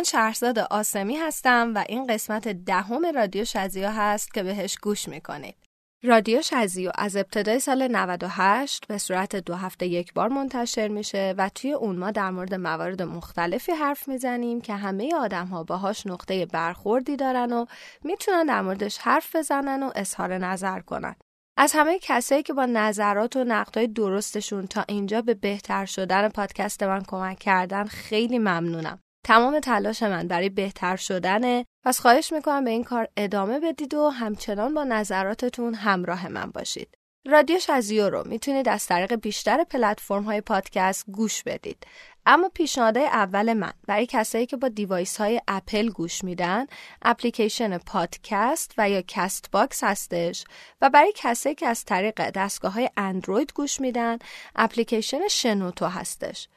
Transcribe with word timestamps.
من 0.00 0.04
شهرزاد 0.04 0.58
آسمی 0.58 1.16
هستم 1.16 1.72
و 1.74 1.84
این 1.88 2.06
قسمت 2.06 2.48
دهم 2.48 3.06
رادیو 3.14 3.44
شزیو 3.44 3.88
هست 3.88 4.34
که 4.34 4.42
بهش 4.42 4.76
گوش 4.82 5.08
می‌کنید. 5.08 5.54
رادیو 6.02 6.42
شزیو 6.42 6.90
از 6.94 7.16
ابتدای 7.16 7.60
سال 7.60 7.88
98 7.88 8.86
به 8.86 8.98
صورت 8.98 9.36
دو 9.36 9.54
هفته 9.54 9.86
یک 9.86 10.12
بار 10.14 10.28
منتشر 10.28 10.88
میشه 10.88 11.34
و 11.38 11.48
توی 11.48 11.72
اون 11.72 11.96
ما 11.96 12.10
در 12.10 12.30
مورد 12.30 12.54
موارد 12.54 13.02
مختلفی 13.02 13.72
حرف 13.72 14.08
می‌زنیم 14.08 14.60
که 14.60 14.74
همه 14.74 15.14
آدم 15.14 15.46
ها 15.46 15.64
باهاش 15.64 16.06
نقطه 16.06 16.46
برخوردی 16.46 17.16
دارن 17.16 17.52
و 17.52 17.66
می‌تونن 18.04 18.46
در 18.46 18.62
موردش 18.62 18.98
حرف 18.98 19.36
بزنن 19.36 19.82
و 19.82 19.90
اظهار 19.94 20.38
نظر 20.38 20.80
کنن. 20.80 21.16
از 21.56 21.72
همه 21.72 21.98
کسایی 21.98 22.42
که 22.42 22.52
با 22.52 22.66
نظرات 22.66 23.36
و 23.36 23.44
نقدهای 23.44 23.86
درستشون 23.86 24.66
تا 24.66 24.84
اینجا 24.88 25.22
به 25.22 25.34
بهتر 25.34 25.84
شدن 25.84 26.28
پادکست 26.28 26.82
من 26.82 27.02
کمک 27.08 27.38
کردن 27.38 27.84
خیلی 27.84 28.38
ممنونم. 28.38 28.98
تمام 29.24 29.60
تلاش 29.60 30.02
من 30.02 30.28
برای 30.28 30.48
بهتر 30.48 30.96
شدنه 30.96 31.66
پس 31.84 32.00
خواهش 32.00 32.32
می‌کنم 32.32 32.64
به 32.64 32.70
این 32.70 32.84
کار 32.84 33.08
ادامه 33.16 33.60
بدید 33.60 33.94
و 33.94 34.08
همچنان 34.08 34.74
با 34.74 34.84
نظراتتون 34.84 35.74
همراه 35.74 36.28
من 36.28 36.50
باشید. 36.50 36.94
رادیو 37.26 37.58
شزیو 37.58 38.10
رو 38.10 38.28
می‌تونید 38.28 38.68
از 38.68 38.86
طریق 38.86 39.14
بیشتر 39.14 39.64
پلتفرم 39.64 40.22
های 40.22 40.40
پادکست 40.40 41.04
گوش 41.10 41.42
بدید. 41.42 41.86
اما 42.26 42.48
پیشنهاد 42.54 42.98
اول 42.98 43.52
من 43.52 43.72
برای 43.86 44.06
کسایی 44.06 44.46
که 44.46 44.56
با 44.56 44.68
device 44.68 45.16
های 45.16 45.40
اپل 45.48 45.88
گوش 45.88 46.24
میدن 46.24 46.66
اپلیکیشن 47.02 47.78
پادکست 47.78 48.74
و 48.78 48.90
یا 48.90 49.02
Castbox 49.08 49.84
هستش 49.84 50.44
و 50.80 50.90
برای 50.90 51.12
کسایی 51.16 51.54
که 51.54 51.66
از 51.66 51.84
طریق 51.84 52.30
دستگاه 52.30 52.72
های 52.72 52.90
اندروید 52.96 53.52
گوش 53.54 53.80
میدن 53.80 54.18
اپلیکیشن 54.56 55.28
شنوتو 55.28 55.86
هستش. 55.86 56.48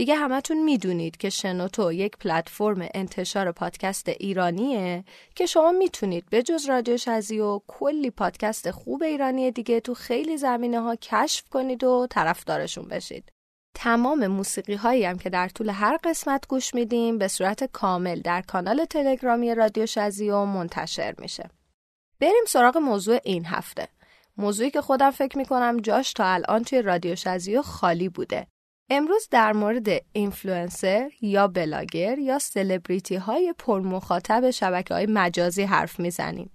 دیگه 0.00 0.14
همتون 0.14 0.62
می‌دونید 0.64 1.16
که 1.16 1.30
شنوتو 1.30 1.92
یک 1.92 2.16
پلتفرم 2.16 2.88
انتشار 2.94 3.52
پادکست 3.52 4.08
ایرانیه 4.08 5.04
که 5.34 5.46
شما 5.46 5.72
می‌تونید 5.72 6.24
به 6.30 6.42
جز 6.42 6.68
رادیو 6.68 6.96
شزی 6.96 7.40
و 7.40 7.60
کلی 7.66 8.10
پادکست 8.10 8.70
خوب 8.70 9.02
ایرانی 9.02 9.50
دیگه 9.50 9.80
تو 9.80 9.94
خیلی 9.94 10.36
زمینه 10.36 10.80
ها 10.80 10.96
کشف 10.96 11.48
کنید 11.48 11.84
و 11.84 12.06
طرفدارشون 12.10 12.88
بشید. 12.88 13.32
تمام 13.74 14.26
موسیقی 14.26 14.74
هایی 14.74 15.04
هم 15.04 15.18
که 15.18 15.30
در 15.30 15.48
طول 15.48 15.68
هر 15.68 15.98
قسمت 16.04 16.46
گوش 16.48 16.74
میدیم 16.74 17.18
به 17.18 17.28
صورت 17.28 17.64
کامل 17.64 18.20
در 18.20 18.42
کانال 18.42 18.84
تلگرامی 18.84 19.54
رادیو 19.54 19.86
شزیو 19.86 20.44
منتشر 20.44 21.14
میشه. 21.18 21.50
بریم 22.20 22.44
سراغ 22.46 22.76
موضوع 22.76 23.18
این 23.24 23.44
هفته. 23.44 23.88
موضوعی 24.36 24.70
که 24.70 24.80
خودم 24.80 25.10
فکر 25.10 25.38
می‌کنم 25.38 25.76
جاش 25.80 26.12
تا 26.12 26.24
الان 26.24 26.64
توی 26.64 26.82
رادیو 26.82 27.16
شزیو 27.16 27.62
خالی 27.62 28.08
بوده 28.08 28.46
امروز 28.92 29.28
در 29.30 29.52
مورد 29.52 29.88
اینفلوئنسر 30.12 31.10
یا 31.20 31.48
بلاگر 31.48 32.18
یا 32.18 32.38
سلبریتی 32.38 33.16
های 33.16 33.54
پرمخاطب 33.58 34.50
شبکه 34.50 34.94
های 34.94 35.06
مجازی 35.06 35.62
حرف 35.62 36.00
می‌زنیم. 36.00 36.50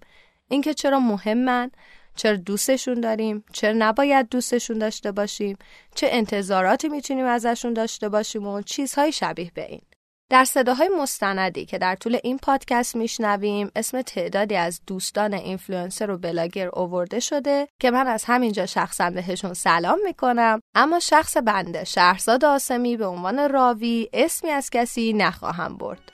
اینکه 0.47 0.73
چرا 0.73 0.99
مهمن، 0.99 1.71
چرا 2.15 2.35
دوستشون 2.35 3.01
داریم، 3.01 3.43
چرا 3.53 3.73
نباید 3.77 4.29
دوستشون 4.29 4.77
داشته 4.77 5.11
باشیم، 5.11 5.57
چه 5.95 6.07
انتظاراتی 6.11 6.89
می‌تونیم 6.89 7.25
ازشون 7.25 7.73
داشته 7.73 8.09
باشیم 8.09 8.47
و 8.47 8.61
چیزهای 8.61 9.11
شبیه 9.11 9.51
به 9.53 9.65
این. 9.65 9.81
در 10.29 10.45
صداهای 10.45 10.89
مستندی 11.01 11.65
که 11.65 11.77
در 11.77 11.95
طول 11.95 12.17
این 12.23 12.37
پادکست 12.37 12.95
میشنویم 12.95 13.71
اسم 13.75 14.01
تعدادی 14.01 14.55
از 14.55 14.81
دوستان 14.87 15.33
اینفلوئنسر 15.33 16.11
و 16.11 16.17
بلاگر 16.17 16.67
اوورده 16.67 17.19
شده 17.19 17.67
که 17.79 17.91
من 17.91 18.07
از 18.07 18.23
همینجا 18.27 18.65
شخصا 18.65 19.09
بهشون 19.09 19.53
سلام 19.53 19.99
می‌کنم. 20.05 20.61
اما 20.75 20.99
شخص 20.99 21.37
بنده 21.37 21.83
شهرزاد 21.83 22.45
آسمی 22.45 22.97
به 22.97 23.05
عنوان 23.05 23.49
راوی 23.49 24.09
اسمی 24.13 24.49
از 24.49 24.69
کسی 24.69 25.13
نخواهم 25.13 25.77
برد. 25.77 26.09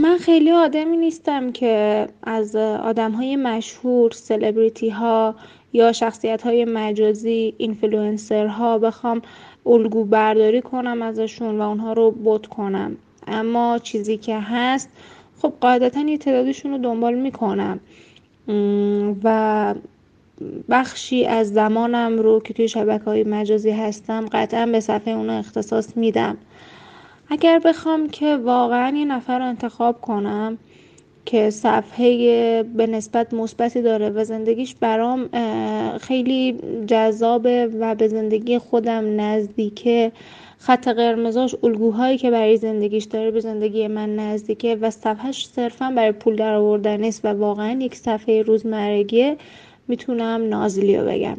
من 0.00 0.18
خیلی 0.18 0.52
آدمی 0.52 0.96
نیستم 0.96 1.52
که 1.52 2.06
از 2.22 2.56
آدم 2.56 3.12
های 3.12 3.36
مشهور 3.36 4.10
سلبریتی 4.10 4.90
ها 4.90 5.34
یا 5.72 5.92
شخصیت 5.92 6.42
های 6.42 6.64
مجازی 6.64 7.54
اینفلوئنسر 7.58 8.46
ها 8.46 8.78
بخوام 8.78 9.22
الگو 9.66 10.04
برداری 10.04 10.62
کنم 10.62 11.02
ازشون 11.02 11.58
و 11.58 11.62
اونها 11.62 11.92
رو 11.92 12.10
بت 12.10 12.46
کنم. 12.46 12.96
اما 13.26 13.78
چیزی 13.78 14.16
که 14.16 14.38
هست 14.38 14.88
خب 15.42 15.52
قاعدتا 15.60 16.00
یه 16.00 16.18
تعدادشون 16.18 16.70
رو 16.70 16.78
دنبال 16.78 17.14
می‌کنم. 17.14 17.80
و 19.24 19.74
بخشی 20.68 21.26
از 21.26 21.52
زمانم 21.52 22.18
رو 22.18 22.40
که 22.40 22.54
توی 22.54 22.68
شبکه 22.68 23.04
های 23.04 23.24
مجازی 23.24 23.70
هستم 23.70 24.26
قطعا 24.32 24.66
به 24.66 24.80
صفحه 24.80 25.14
اون 25.14 25.30
اختصاص 25.30 25.96
میدم. 25.96 26.36
اگر 27.28 27.58
بخوام 27.58 28.08
که 28.08 28.36
واقعا 28.36 28.96
یه 28.96 29.04
نفر 29.04 29.38
رو 29.38 29.44
انتخاب 29.44 30.00
کنم 30.00 30.58
که 31.26 31.50
صفحه 31.50 32.62
به 32.62 32.86
نسبت 32.86 33.34
مثبتی 33.34 33.82
داره 33.82 34.10
و 34.10 34.24
زندگیش 34.24 34.74
برام 34.74 35.28
خیلی 35.98 36.58
جذابه 36.86 37.66
و 37.80 37.94
به 37.94 38.08
زندگی 38.08 38.58
خودم 38.58 39.20
نزدیکه. 39.20 40.12
خط 40.58 40.88
قرمزاش 40.88 41.54
الگوهایی 41.62 42.18
که 42.18 42.30
برای 42.30 42.56
زندگیش 42.56 43.04
داره 43.04 43.30
به 43.30 43.40
زندگی 43.40 43.88
من 43.88 44.16
نزدیکه 44.16 44.76
و 44.80 44.90
صفحهش 44.90 45.46
صرفا 45.46 45.92
برای 45.96 46.12
پول 46.12 46.36
در 46.36 46.54
آوردن 46.54 47.00
نیست 47.00 47.24
و 47.24 47.28
واقعا 47.28 47.78
یک 47.80 47.94
صفحه 47.94 48.42
روزمرگی 48.42 49.36
می‌تونم 49.88 50.48
نازلی 50.48 50.96
رو 50.96 51.06
بگم. 51.06 51.36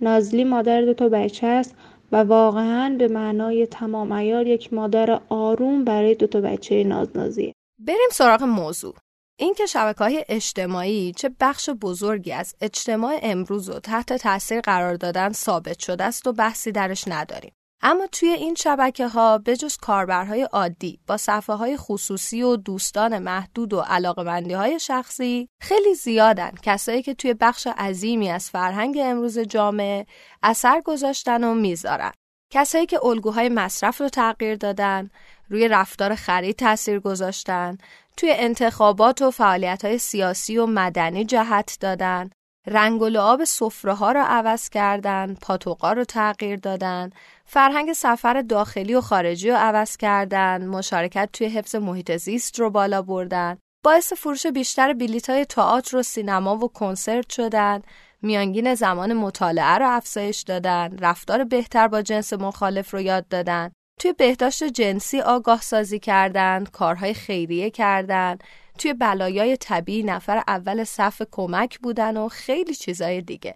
نازلی 0.00 0.44
مادر 0.44 0.82
دو 0.82 0.94
تا 0.94 1.08
بچه 1.08 1.46
است 1.46 1.74
و 2.12 2.16
واقعا 2.16 2.96
به 2.98 3.08
معنای 3.08 3.66
تمام 3.66 4.12
ایار 4.12 4.46
یک 4.46 4.72
مادر 4.72 5.20
آروم 5.28 5.84
برای 5.84 6.14
دو 6.14 6.26
تا 6.26 6.40
بچه 6.40 6.84
نازنازیه. 6.84 7.52
بریم 7.78 8.08
سراغ 8.10 8.42
موضوع. 8.42 8.94
اینکه 9.36 9.66
شبکه 9.66 9.98
های 10.04 10.24
اجتماعی 10.28 11.12
چه 11.12 11.30
بخش 11.40 11.70
بزرگی 11.70 12.32
از 12.32 12.54
اجتماع 12.60 13.18
امروز 13.22 13.70
رو 13.70 13.78
تحت 13.78 14.12
تاثیر 14.12 14.60
قرار 14.60 14.94
دادن 14.94 15.32
ثابت 15.32 15.78
شده 15.78 16.04
است 16.04 16.26
و 16.26 16.32
بحثی 16.32 16.72
درش 16.72 17.08
نداریم. 17.08 17.52
اما 17.82 18.06
توی 18.06 18.28
این 18.28 18.54
شبکه 18.54 19.08
ها 19.08 19.38
به 19.38 19.56
جز 19.56 19.76
کاربرهای 19.76 20.42
عادی 20.42 21.00
با 21.06 21.16
صفحه 21.16 21.56
های 21.56 21.76
خصوصی 21.76 22.42
و 22.42 22.56
دوستان 22.56 23.18
محدود 23.18 23.72
و 23.72 23.80
علاقمندی 23.80 24.54
های 24.54 24.78
شخصی 24.78 25.48
خیلی 25.60 25.94
زیادن 25.94 26.52
کسایی 26.62 27.02
که 27.02 27.14
توی 27.14 27.34
بخش 27.34 27.66
عظیمی 27.66 28.30
از 28.30 28.50
فرهنگ 28.50 28.98
امروز 29.02 29.38
جامعه 29.38 30.06
اثر 30.42 30.80
گذاشتن 30.80 31.44
و 31.44 31.54
می‌ذارن. 31.54 32.12
کسایی 32.52 32.86
که 32.86 33.04
الگوهای 33.04 33.48
مصرف 33.48 34.00
رو 34.00 34.08
تغییر 34.08 34.56
دادن، 34.56 35.10
روی 35.48 35.68
رفتار 35.68 36.14
خرید 36.14 36.56
تاثیر 36.56 37.00
گذاشتن، 37.00 37.78
توی 38.16 38.32
انتخابات 38.32 39.22
و 39.22 39.30
فعالیت 39.30 39.84
های 39.84 39.98
سیاسی 39.98 40.58
و 40.58 40.66
مدنی 40.66 41.24
جهت 41.24 41.76
دادن، 41.80 42.30
رنگ 42.66 43.02
و 43.02 43.08
لعاب 43.08 43.44
سفره 43.44 43.94
ها 43.94 44.12
رو 44.12 44.20
عوض 44.26 44.68
کردن، 44.68 45.34
پاتوقا 45.42 45.92
رو 45.92 46.04
تغییر 46.04 46.56
دادن، 46.56 47.10
فرهنگ 47.44 47.92
سفر 47.92 48.42
داخلی 48.42 48.94
و 48.94 49.00
خارجی 49.00 49.50
رو 49.50 49.56
عوض 49.56 49.96
کردن، 49.96 50.66
مشارکت 50.66 51.28
توی 51.32 51.46
حفظ 51.46 51.74
محیط 51.74 52.16
زیست 52.16 52.60
رو 52.60 52.70
بالا 52.70 53.02
بردن، 53.02 53.58
باعث 53.84 54.12
فروش 54.12 54.46
بیشتر 54.46 54.92
بلیت 54.92 55.30
های 55.30 55.44
تئاتر 55.44 55.96
و 55.96 56.02
سینما 56.02 56.56
و 56.56 56.68
کنسرت 56.68 57.30
شدن، 57.30 57.82
میانگین 58.22 58.74
زمان 58.74 59.12
مطالعه 59.12 59.78
رو 59.78 59.90
افزایش 59.90 60.40
دادن، 60.42 60.98
رفتار 60.98 61.44
بهتر 61.44 61.88
با 61.88 62.02
جنس 62.02 62.32
مخالف 62.32 62.94
رو 62.94 63.00
یاد 63.00 63.28
دادن، 63.28 63.72
توی 63.98 64.12
بهداشت 64.12 64.64
جنسی 64.64 65.20
آگاه 65.20 65.60
سازی 65.60 65.98
کردن، 65.98 66.64
کارهای 66.64 67.14
خیریه 67.14 67.70
کردن، 67.70 68.38
توی 68.78 68.94
بلایای 68.94 69.56
طبیعی 69.56 70.02
نفر 70.02 70.42
اول 70.48 70.84
صف 70.84 71.22
کمک 71.30 71.78
بودن 71.78 72.16
و 72.16 72.28
خیلی 72.28 72.74
چیزای 72.74 73.22
دیگه. 73.22 73.54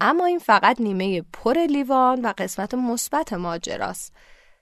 اما 0.00 0.26
این 0.26 0.38
فقط 0.38 0.80
نیمه 0.80 1.22
پر 1.22 1.58
لیوان 1.58 2.22
و 2.22 2.32
قسمت 2.38 2.74
مثبت 2.74 3.32
ماجراست. 3.32 4.12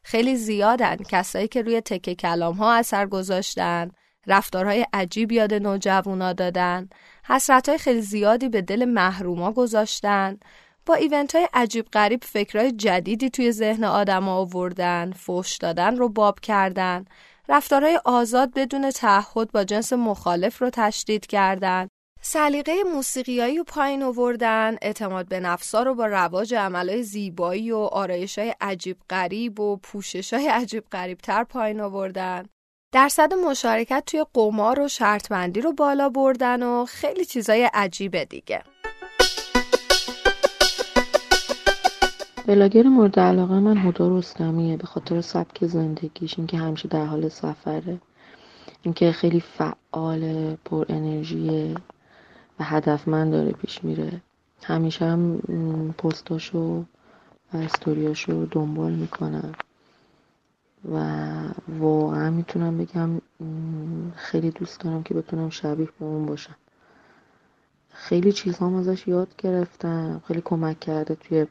خیلی 0.02 0.36
زیادن 0.36 0.96
کسایی 0.96 1.48
که 1.48 1.62
روی 1.62 1.80
تکه 1.80 2.14
کلام 2.14 2.54
ها 2.54 2.74
اثر 2.74 3.06
گذاشتن، 3.06 3.90
رفتارهای 4.26 4.86
عجیب 4.92 5.32
یاد 5.32 5.54
نوجوانا 5.54 6.32
دادن، 6.32 6.88
حسرت 7.24 7.68
های 7.68 7.78
خیلی 7.78 8.00
زیادی 8.00 8.48
به 8.48 8.62
دل 8.62 8.84
محروما 8.84 9.52
گذاشتن، 9.52 10.38
با 10.86 10.94
ایونت 10.94 11.34
های 11.34 11.48
عجیب 11.54 11.86
غریب 11.92 12.24
فکرهای 12.24 12.72
جدیدی 12.72 13.30
توی 13.30 13.52
ذهن 13.52 13.84
آدم 13.84 14.28
آوردن، 14.28 15.12
فوش 15.12 15.56
دادن 15.56 15.96
رو 15.96 16.08
باب 16.08 16.40
کردن، 16.40 17.04
رفتارهای 17.48 18.00
آزاد 18.04 18.54
بدون 18.54 18.90
تعهد 18.90 19.52
با 19.52 19.64
جنس 19.64 19.92
مخالف 19.92 20.62
رو 20.62 20.70
تشدید 20.70 21.26
کردن، 21.26 21.88
سلیقه 22.24 22.72
موسیقیایی 22.94 23.58
رو 23.58 23.64
پایین 23.64 24.02
آوردن، 24.02 24.76
اعتماد 24.82 25.28
به 25.28 25.40
نفسا 25.40 25.82
رو 25.82 25.94
با 25.94 26.06
رواج 26.06 26.54
عملهای 26.54 27.02
زیبایی 27.02 27.72
و 27.72 27.76
آرایش 27.76 28.38
های 28.38 28.54
عجیب 28.60 28.96
غریب 29.10 29.60
و 29.60 29.76
پوشش 29.76 30.32
های 30.32 30.48
عجیب 30.48 30.84
غریب 30.92 31.18
تر 31.18 31.44
پایین 31.44 31.80
آوردن. 31.80 32.46
درصد 32.92 33.34
مشارکت 33.34 34.02
توی 34.06 34.24
قمار 34.34 34.80
و 34.80 34.88
شرطمندی 34.88 35.60
رو 35.60 35.72
بالا 35.72 36.08
بردن 36.08 36.62
و 36.62 36.84
خیلی 36.84 37.24
چیزای 37.24 37.70
عجیب 37.74 38.24
دیگه. 38.24 38.62
بلاگر 42.52 42.82
مورد 42.82 43.18
علاقه 43.18 43.60
من 43.60 43.78
هدا 43.78 44.18
رستمیه 44.18 44.76
به 44.76 44.86
خاطر 44.86 45.20
سبک 45.20 45.66
زندگیش 45.66 46.38
اینکه 46.38 46.56
همیشه 46.56 46.88
در 46.88 47.04
حال 47.04 47.28
سفره. 47.28 47.98
اینکه 48.82 49.12
خیلی 49.12 49.40
فعال 49.40 50.54
پر 50.64 50.86
انرژیه 50.88 51.74
و 52.60 52.64
هدفمند 52.64 53.32
داره 53.32 53.52
پیش 53.52 53.84
میره. 53.84 54.20
همیشه 54.62 55.04
هم 55.04 55.38
پستاشو 55.98 56.84
و 57.52 57.56
استوریاشو 57.56 58.48
دنبال 58.50 58.92
می‌کنم. 58.92 59.52
و 60.92 61.24
واقعا 61.68 62.30
می‌تونم 62.30 62.78
بگم 62.78 63.10
خیلی 64.16 64.50
دوست 64.50 64.80
دارم 64.80 65.02
که 65.02 65.14
بتونم 65.14 65.50
شبیه 65.50 65.88
به 65.98 66.04
اون 66.04 66.26
باشم. 66.26 66.56
خیلی 67.90 68.32
چیزهام 68.32 68.74
ازش 68.74 69.08
یاد 69.08 69.28
گرفتم. 69.38 70.22
خیلی 70.28 70.42
کمک 70.44 70.80
کرده 70.80 71.14
توی 71.14 71.46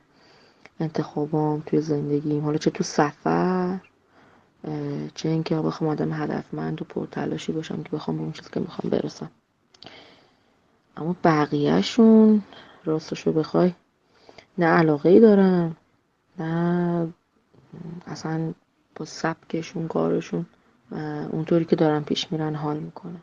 انتخابام 0.81 1.63
توی 1.65 1.81
زندگیم. 1.81 2.43
حالا 2.43 2.57
چه 2.57 2.71
تو 2.71 2.83
سفر 2.83 3.79
چه 5.15 5.29
اینکه 5.29 5.55
بخوام 5.55 5.89
آدم 5.89 6.13
هدفمند 6.13 6.81
و 6.81 6.85
پرتلاشی 6.85 7.51
باشم 7.51 7.83
که 7.83 7.89
بخوام 7.89 8.17
به 8.17 8.23
اون 8.23 8.31
چیزی 8.31 8.49
که 8.53 8.59
می‌خوام 8.59 8.89
برسم. 8.89 9.31
اما 10.97 11.15
بقیهشون 11.23 12.43
راستشو 12.85 13.31
بخوای 13.31 13.73
نه 14.57 14.65
علاقه 14.65 15.09
ای 15.09 15.19
دارم 15.19 15.77
نه 16.39 17.07
اصلا 18.07 18.53
با 18.95 19.05
سبکشون 19.05 19.87
کارشون 19.87 20.45
اونطوری 21.31 21.65
که 21.65 21.75
دارم 21.75 22.03
پیش 22.03 22.31
میرن 22.31 22.55
حال 22.55 22.77
می‌کنم 22.77 23.21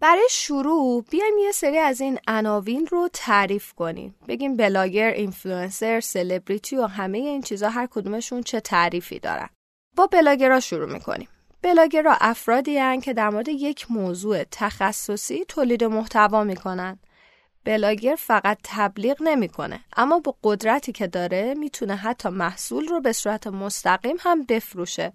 برای 0.00 0.28
شروع 0.30 1.04
بیایم 1.10 1.38
یه 1.38 1.52
سری 1.52 1.78
از 1.78 2.00
این 2.00 2.18
عناوین 2.28 2.86
رو 2.86 3.08
تعریف 3.12 3.72
کنیم. 3.72 4.14
بگیم 4.28 4.56
بلاگر، 4.56 5.10
اینفلوئنسر، 5.10 6.00
سلبریتی 6.00 6.76
و 6.76 6.86
همه 6.86 7.18
این 7.18 7.42
چیزا 7.42 7.68
هر 7.68 7.86
کدومشون 7.86 8.42
چه 8.42 8.60
تعریفی 8.60 9.18
دارن. 9.18 9.48
با 9.96 10.06
بلاگرها 10.06 10.60
شروع 10.60 10.92
می‌کنیم. 10.92 11.28
بلاگرها 11.62 12.16
افرادی 12.20 12.78
هن 12.78 13.00
که 13.00 13.12
در 13.12 13.30
مورد 13.30 13.48
یک 13.48 13.90
موضوع 13.90 14.44
تخصصی 14.50 15.44
تولید 15.44 15.84
محتوا 15.84 16.44
می‌کنن. 16.44 16.98
بلاگر 17.64 18.14
فقط 18.18 18.58
تبلیغ 18.64 19.22
نمی‌کنه 19.22 19.80
اما 19.96 20.18
با 20.18 20.36
قدرتی 20.42 20.92
که 20.92 21.06
داره 21.06 21.54
می‌تونه 21.54 21.96
حتی 21.96 22.28
محصول 22.28 22.88
رو 22.88 23.00
به 23.00 23.12
صورت 23.12 23.46
مستقیم 23.46 24.16
هم 24.20 24.44
بفروشه. 24.44 25.12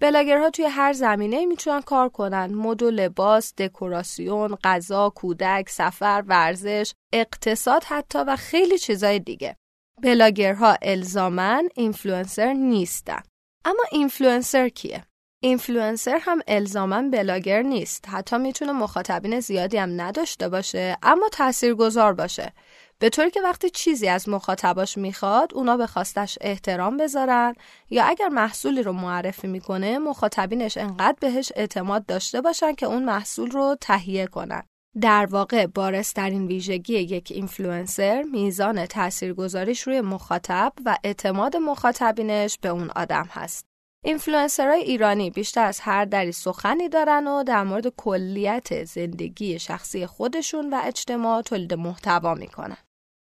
بلاگرها 0.00 0.50
توی 0.50 0.64
هر 0.64 0.92
زمینه 0.92 1.46
می‌تونن 1.46 1.80
کار 1.80 2.08
کنن 2.08 2.54
مد 2.54 2.82
و 2.82 2.90
لباس، 2.90 3.54
دکوراسیون، 3.54 4.58
غذا، 4.64 5.10
کودک، 5.10 5.68
سفر، 5.68 6.24
ورزش، 6.26 6.92
اقتصاد 7.12 7.84
حتی 7.84 8.18
و 8.18 8.36
خیلی 8.36 8.78
چیزای 8.78 9.18
دیگه. 9.18 9.56
بلاگرها 10.02 10.76
الزاما 10.82 11.68
اینفلوئنسر 11.74 12.52
نیستن. 12.52 13.20
اما 13.64 13.82
اینفلوئنسر 13.92 14.68
کیه؟ 14.68 15.04
اینفلوئنسر 15.42 16.18
هم 16.22 16.40
الزاما 16.48 17.10
بلاگر 17.10 17.62
نیست. 17.62 18.08
حتی 18.08 18.38
می‌تونه 18.38 18.72
مخاطبین 18.72 19.40
زیادی 19.40 19.76
هم 19.76 20.00
نداشته 20.00 20.48
باشه 20.48 20.96
اما 21.02 21.28
تاثیرگذار 21.32 22.14
باشه. 22.14 22.52
به 23.00 23.08
طوری 23.08 23.30
که 23.30 23.40
وقتی 23.40 23.70
چیزی 23.70 24.08
از 24.08 24.28
مخاطباش 24.28 24.98
می‌خواد 24.98 25.54
اونا 25.54 25.76
به 25.76 25.86
خواستش 25.86 26.38
احترام 26.40 26.96
بذارن 26.96 27.54
یا 27.90 28.04
اگر 28.04 28.28
محصولی 28.28 28.82
رو 28.82 28.92
معرفی 28.92 29.46
می‌کنه 29.46 29.98
مخاطبینش 29.98 30.76
انقدر 30.76 31.16
بهش 31.20 31.52
اعتماد 31.56 32.06
داشته 32.06 32.40
باشن 32.40 32.74
که 32.74 32.86
اون 32.86 33.04
محصول 33.04 33.50
رو 33.50 33.76
تهیه 33.80 34.26
کنن. 34.26 34.62
در 35.00 35.26
واقع 35.26 35.66
بارزترین 35.66 36.46
ویژگی 36.46 36.94
یک 36.94 37.32
اینفلوئنسر 37.34 38.22
میزان 38.22 38.86
تاثیرگذاریش 38.86 39.82
روی 39.82 40.00
مخاطب 40.00 40.72
و 40.84 40.96
اعتماد 41.04 41.56
مخاطبینش 41.56 42.58
به 42.58 42.68
اون 42.68 42.90
آدم 42.96 43.28
هست. 43.32 43.64
اینفلوئنسرهای 44.04 44.80
ایرانی 44.80 45.30
بیشتر 45.30 45.64
از 45.64 45.80
هر 45.80 46.04
دری 46.04 46.32
سخنی 46.32 46.88
دارن 46.88 47.26
و 47.26 47.42
در 47.42 47.64
مورد 47.64 47.88
کلیت 47.88 48.84
زندگی 48.84 49.58
شخصی 49.58 50.06
خودشون 50.06 50.70
و 50.70 50.80
اجتماع 50.84 51.42
تولید 51.42 51.74
محتوا 51.74 52.34
می‌کنن. 52.34 52.76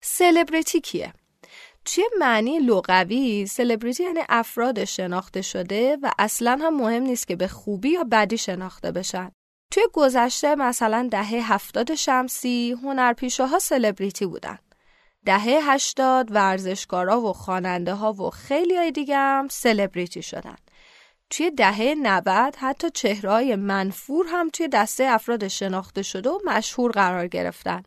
سلبریتی 0.00 0.80
کیه؟ 0.80 1.12
توی 1.84 2.04
معنی 2.18 2.58
لغوی 2.58 3.46
سلبریتی 3.46 4.02
یعنی 4.02 4.20
افراد 4.28 4.84
شناخته 4.84 5.42
شده 5.42 5.98
و 6.02 6.10
اصلا 6.18 6.58
هم 6.62 6.76
مهم 6.76 7.02
نیست 7.02 7.28
که 7.28 7.36
به 7.36 7.48
خوبی 7.48 7.90
یا 7.90 8.04
بدی 8.04 8.38
شناخته 8.38 8.92
بشن. 8.92 9.30
توی 9.72 9.82
گذشته 9.92 10.54
مثلا 10.54 11.08
دهه 11.10 11.52
هفتاد 11.52 11.94
شمسی 11.94 12.76
هنرپیشه 12.82 13.46
ها 13.46 13.58
سلبریتی 13.58 14.26
بودن. 14.26 14.58
دهه 15.26 15.72
هشتاد 15.72 16.32
ورزشکارا 16.32 17.20
و 17.20 17.32
خواننده 17.32 17.94
ها 17.94 18.12
و 18.12 18.30
خیلی 18.30 18.76
های 18.76 18.92
دیگه 18.92 19.16
هم 19.16 19.48
سلبریتی 19.50 20.22
شدن. 20.22 20.56
توی 21.30 21.50
دهه 21.50 21.94
90 22.02 22.56
حتی 22.56 22.90
چهرهای 22.90 23.56
منفور 23.56 24.26
هم 24.28 24.48
توی 24.50 24.68
دسته 24.68 25.04
افراد 25.04 25.48
شناخته 25.48 26.02
شده 26.02 26.30
و 26.30 26.38
مشهور 26.46 26.90
قرار 26.90 27.26
گرفتن. 27.26 27.82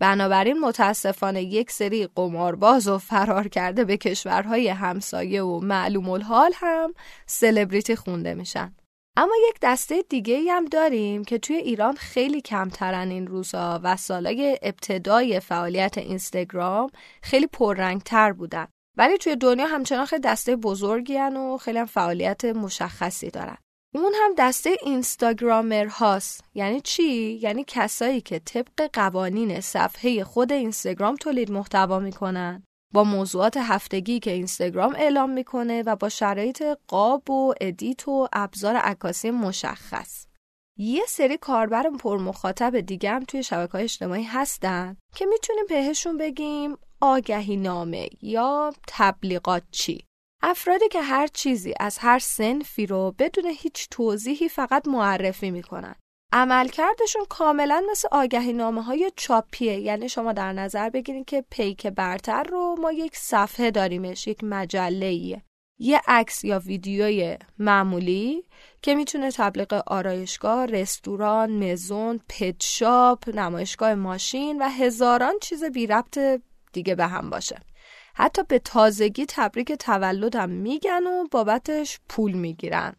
بنابراین 0.00 0.60
متاسفانه 0.60 1.42
یک 1.42 1.70
سری 1.70 2.08
قمارباز 2.14 2.88
و 2.88 2.98
فرار 2.98 3.48
کرده 3.48 3.84
به 3.84 3.96
کشورهای 3.96 4.68
همسایه 4.68 5.42
و 5.42 5.60
معلوم 5.60 6.08
الحال 6.08 6.52
هم 6.54 6.94
سلبریتی 7.26 7.96
خونده 7.96 8.34
میشن. 8.34 8.74
اما 9.16 9.32
یک 9.48 9.58
دسته 9.62 10.02
دیگه 10.08 10.52
هم 10.52 10.64
داریم 10.64 11.24
که 11.24 11.38
توی 11.38 11.56
ایران 11.56 11.94
خیلی 11.94 12.40
کمترن 12.40 13.10
این 13.10 13.26
روزها 13.26 13.80
و 13.82 13.96
سالای 13.96 14.58
ابتدای 14.62 15.40
فعالیت 15.40 15.98
اینستاگرام 15.98 16.90
خیلی 17.22 17.46
پررنگتر 17.46 18.32
بودن. 18.32 18.66
ولی 18.96 19.18
توی 19.18 19.36
دنیا 19.36 19.66
همچنان 19.66 20.06
خیلی 20.06 20.22
دسته 20.22 20.56
بزرگی 20.56 21.16
هن 21.16 21.36
و 21.36 21.56
خیلی 21.56 21.78
هم 21.78 21.86
فعالیت 21.86 22.44
مشخصی 22.44 23.30
دارن. 23.30 23.56
اون 23.94 24.12
هم 24.22 24.34
دسته 24.38 24.76
اینستاگرامر 24.82 25.86
هاست 25.86 26.44
یعنی 26.54 26.80
چی؟ 26.80 27.38
یعنی 27.42 27.64
کسایی 27.66 28.20
که 28.20 28.38
طبق 28.38 28.90
قوانین 28.92 29.60
صفحه 29.60 30.24
خود 30.24 30.52
اینستاگرام 30.52 31.16
تولید 31.16 31.50
محتوا 31.50 31.98
می‌کنن. 31.98 32.62
با 32.94 33.04
موضوعات 33.04 33.56
هفتگی 33.56 34.20
که 34.20 34.30
اینستاگرام 34.30 34.94
اعلام 34.96 35.30
می‌کنه 35.30 35.82
و 35.82 35.96
با 35.96 36.08
شرایط 36.08 36.62
قاب 36.88 37.30
و 37.30 37.54
ادیت 37.60 38.08
و 38.08 38.28
ابزار 38.32 38.76
عکاسی 38.76 39.30
مشخص. 39.30 40.26
یه 40.78 41.02
سری 41.08 41.36
کاربر 41.36 41.90
پر 41.90 42.18
مخاطب 42.18 42.80
دیگه 42.80 43.10
هم 43.10 43.24
توی 43.24 43.42
شبکه 43.42 43.72
های 43.72 43.84
اجتماعی 43.84 44.24
هستن 44.24 44.96
که 45.16 45.26
می‌تونیم 45.26 45.64
بهشون 45.68 46.18
بگیم 46.18 46.76
آگهی 47.00 47.56
نامه 47.56 48.08
یا 48.22 48.72
تبلیغات 48.88 49.62
چی. 49.70 50.04
افرادی 50.46 50.88
که 50.88 51.02
هر 51.02 51.26
چیزی 51.26 51.74
از 51.80 51.98
هر 51.98 52.18
سنفی 52.18 52.86
رو 52.86 53.14
بدون 53.18 53.44
هیچ 53.46 53.88
توضیحی 53.90 54.48
فقط 54.48 54.88
معرفی 54.88 55.50
می‌کنن. 55.50 55.94
عملکردشون 56.32 57.24
کاملا 57.28 57.82
مثل 57.90 58.08
آگهی 58.12 58.52
نامه 58.52 58.82
های 58.82 59.12
چاپیه 59.16 59.80
یعنی 59.80 60.08
شما 60.08 60.32
در 60.32 60.52
نظر 60.52 60.90
بگیرید 60.90 61.24
که 61.24 61.44
پیک 61.50 61.86
برتر 61.86 62.42
رو 62.42 62.76
ما 62.80 62.92
یک 62.92 63.16
صفحه 63.16 63.70
داریمش 63.70 64.26
یک 64.26 64.44
مجله 64.44 65.06
ایه. 65.06 65.42
یه 65.78 66.00
عکس 66.06 66.44
یا 66.44 66.58
ویدیوی 66.58 67.38
معمولی 67.58 68.44
که 68.82 68.94
می‌تونه 68.94 69.30
تبلیغ 69.30 69.82
آرایشگاه، 69.86 70.66
رستوران، 70.66 71.72
مزون، 71.72 72.20
پت 72.28 72.62
شاپ، 72.62 73.28
نمایشگاه 73.28 73.94
ماشین 73.94 74.62
و 74.62 74.68
هزاران 74.68 75.34
چیز 75.40 75.64
بی 75.64 75.86
ربط 75.86 76.18
دیگه 76.72 76.94
به 76.94 77.06
هم 77.06 77.30
باشه. 77.30 77.60
حتی 78.14 78.42
به 78.42 78.58
تازگی 78.58 79.26
تبریک 79.28 79.72
تولدم 79.72 80.50
میگن 80.50 81.06
و 81.06 81.26
بابتش 81.30 82.00
پول 82.08 82.32
می‌گیرن. 82.32 82.92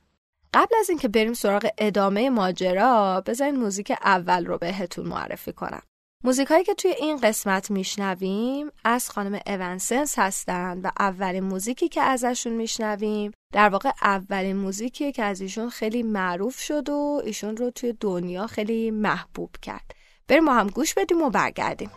قبل 0.54 0.76
از 0.80 0.90
اینکه 0.90 1.08
بریم 1.08 1.34
سراغ 1.34 1.70
ادامه 1.78 2.30
ماجرا 2.30 3.22
بذارین 3.26 3.56
موزیک 3.56 3.92
اول 4.04 4.46
رو 4.46 4.58
بهتون 4.58 5.06
معرفی 5.06 5.54
کنم. 5.54 5.82
موزیک 6.24 6.48
هایی 6.48 6.64
که 6.64 6.74
توی 6.74 6.92
این 6.92 7.18
قسمت 7.18 7.72
میشنویم 7.72 8.72
از 8.84 9.10
خانم 9.10 9.40
اونسنس 9.48 10.20
هستند 10.20 10.86
و 10.86 10.90
اولین 11.00 11.44
موزیکی 11.44 11.90
که 11.90 12.02
ازشون 12.02 12.54
میشنویم 12.54 13.32
در 13.54 13.70
واقع 13.70 13.92
اولین 14.02 14.56
موزیکیه 14.56 15.12
که 15.12 15.24
از 15.24 15.42
ایشون 15.42 15.70
خیلی 15.70 16.04
معروف 16.04 16.60
شد 16.60 16.90
و 16.90 17.22
ایشون 17.26 17.58
رو 17.58 17.72
توی 17.72 17.94
دنیا 18.00 18.48
خیلی 18.48 18.92
محبوب 18.92 19.50
کرد. 19.62 19.92
بریم 20.28 20.44
ما 20.44 20.54
هم 20.54 20.68
گوش 20.68 20.94
بدیم 20.94 21.22
و 21.22 21.30
برگردیم. 21.30 21.92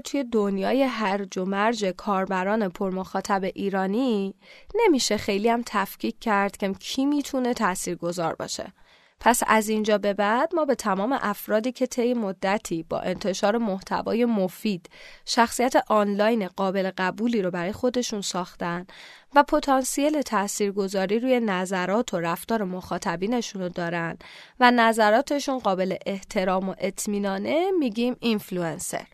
که 0.00 0.10
توی 0.10 0.24
دنیای 0.24 0.82
هرج 0.82 1.38
و 1.38 1.44
مرج 1.44 1.84
کاربران 1.84 2.68
پرمخاطب 2.68 3.44
ایرانی 3.44 4.34
نمیشه 4.74 5.16
خیلی 5.16 5.48
هم 5.48 5.62
تفکیک 5.66 6.18
کرد 6.20 6.56
که 6.56 6.72
کی 6.72 7.06
می‌تونه 7.06 7.54
گذار 8.00 8.34
باشه. 8.34 8.72
پس 9.20 9.42
از 9.46 9.68
اینجا 9.68 9.98
به 9.98 10.14
بعد 10.14 10.54
ما 10.54 10.64
به 10.64 10.74
تمام 10.74 11.18
افرادی 11.20 11.72
که 11.72 11.86
طی 11.86 12.14
مدتی 12.14 12.82
با 12.82 13.00
انتشار 13.00 13.58
محتوای 13.58 14.24
مفید 14.24 14.90
شخصیت 15.26 15.74
آنلاین 15.88 16.48
قابل 16.48 16.90
قبولی 16.98 17.42
رو 17.42 17.50
برای 17.50 17.72
خودشون 17.72 18.20
ساختن 18.20 18.86
و 19.34 19.42
پتانسیل 19.42 20.22
تاثیرگذاری 20.22 21.18
روی 21.18 21.40
نظرات 21.40 22.14
و 22.14 22.20
رفتار 22.20 22.64
مخاطبینشون 22.64 23.62
رو 23.62 23.68
دارن 23.68 24.18
و 24.60 24.70
نظراتشون 24.70 25.58
قابل 25.58 25.96
احترام 26.06 26.68
و 26.68 26.74
اطمینانه 26.78 27.70
میگیم 27.78 28.16
اینفلوئنسر. 28.20 29.06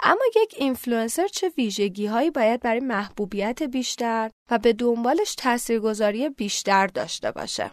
اما 0.00 0.20
یک 0.36 0.54
اینفلوئنسر 0.58 1.26
چه 1.26 1.48
ویژگی 1.48 2.06
هایی 2.06 2.30
باید 2.30 2.60
برای 2.60 2.80
محبوبیت 2.80 3.62
بیشتر 3.62 4.30
و 4.50 4.58
به 4.58 4.72
دنبالش 4.72 5.34
تاثیرگذاری 5.34 6.28
بیشتر 6.28 6.86
داشته 6.86 7.32
باشه؟ 7.32 7.70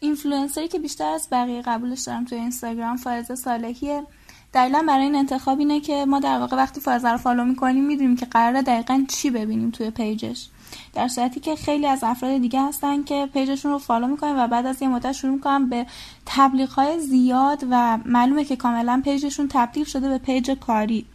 اینفلوئنسری 0.00 0.68
که 0.68 0.78
بیشتر 0.78 1.04
از 1.04 1.28
بقیه 1.32 1.62
قبولش 1.62 2.00
دارم 2.00 2.24
توی 2.24 2.38
اینستاگرام 2.38 2.96
فائزه 2.96 3.34
صالحیه 3.34 4.02
دلیلم 4.52 4.84
برای 4.88 5.04
این 5.04 5.14
انتخاب 5.14 5.58
اینه 5.58 5.80
که 5.80 6.04
ما 6.04 6.20
در 6.20 6.38
واقع 6.38 6.56
وقتی 6.56 6.80
فائزه 6.80 7.08
رو 7.08 7.18
follow 7.18 7.44
می‌کنیم 7.44 7.84
می‌دونیم 7.84 8.16
که 8.16 8.26
قراره 8.26 8.62
دقیقا 8.62 9.04
چی 9.08 9.30
ببینیم 9.30 9.70
توی 9.70 9.90
page 9.90 10.29
ش 10.29 10.48
در 10.94 11.08
صورتی 11.08 11.40
که 11.40 11.56
خیلی 11.56 11.86
از 11.86 12.04
افراد 12.04 12.40
دیگه 12.40 12.62
هستن 12.62 13.02
که 13.02 13.28
page 13.32 13.52
شون 13.52 13.72
رو 13.72 13.78
follow 13.78 14.06
می‌کنن 14.06 14.38
و 14.38 14.48
بعد 14.48 14.66
از 14.66 14.82
یه 14.82 14.88
مدت 14.88 15.12
شروع 15.12 15.32
می‌کنن 15.34 15.68
به 15.68 15.86
تبلیغ 16.26 16.70
های 16.70 17.00
زیاد 17.00 17.64
و 17.70 17.98
معلومه 18.04 18.44
که 18.44 18.56
کاملا 18.56 19.02
page 19.04 19.26
شون 19.26 19.48
تبدیل 19.48 19.84
شده 19.84 20.08
به 20.08 20.18
page 20.18 20.50
کاری. 20.50 21.06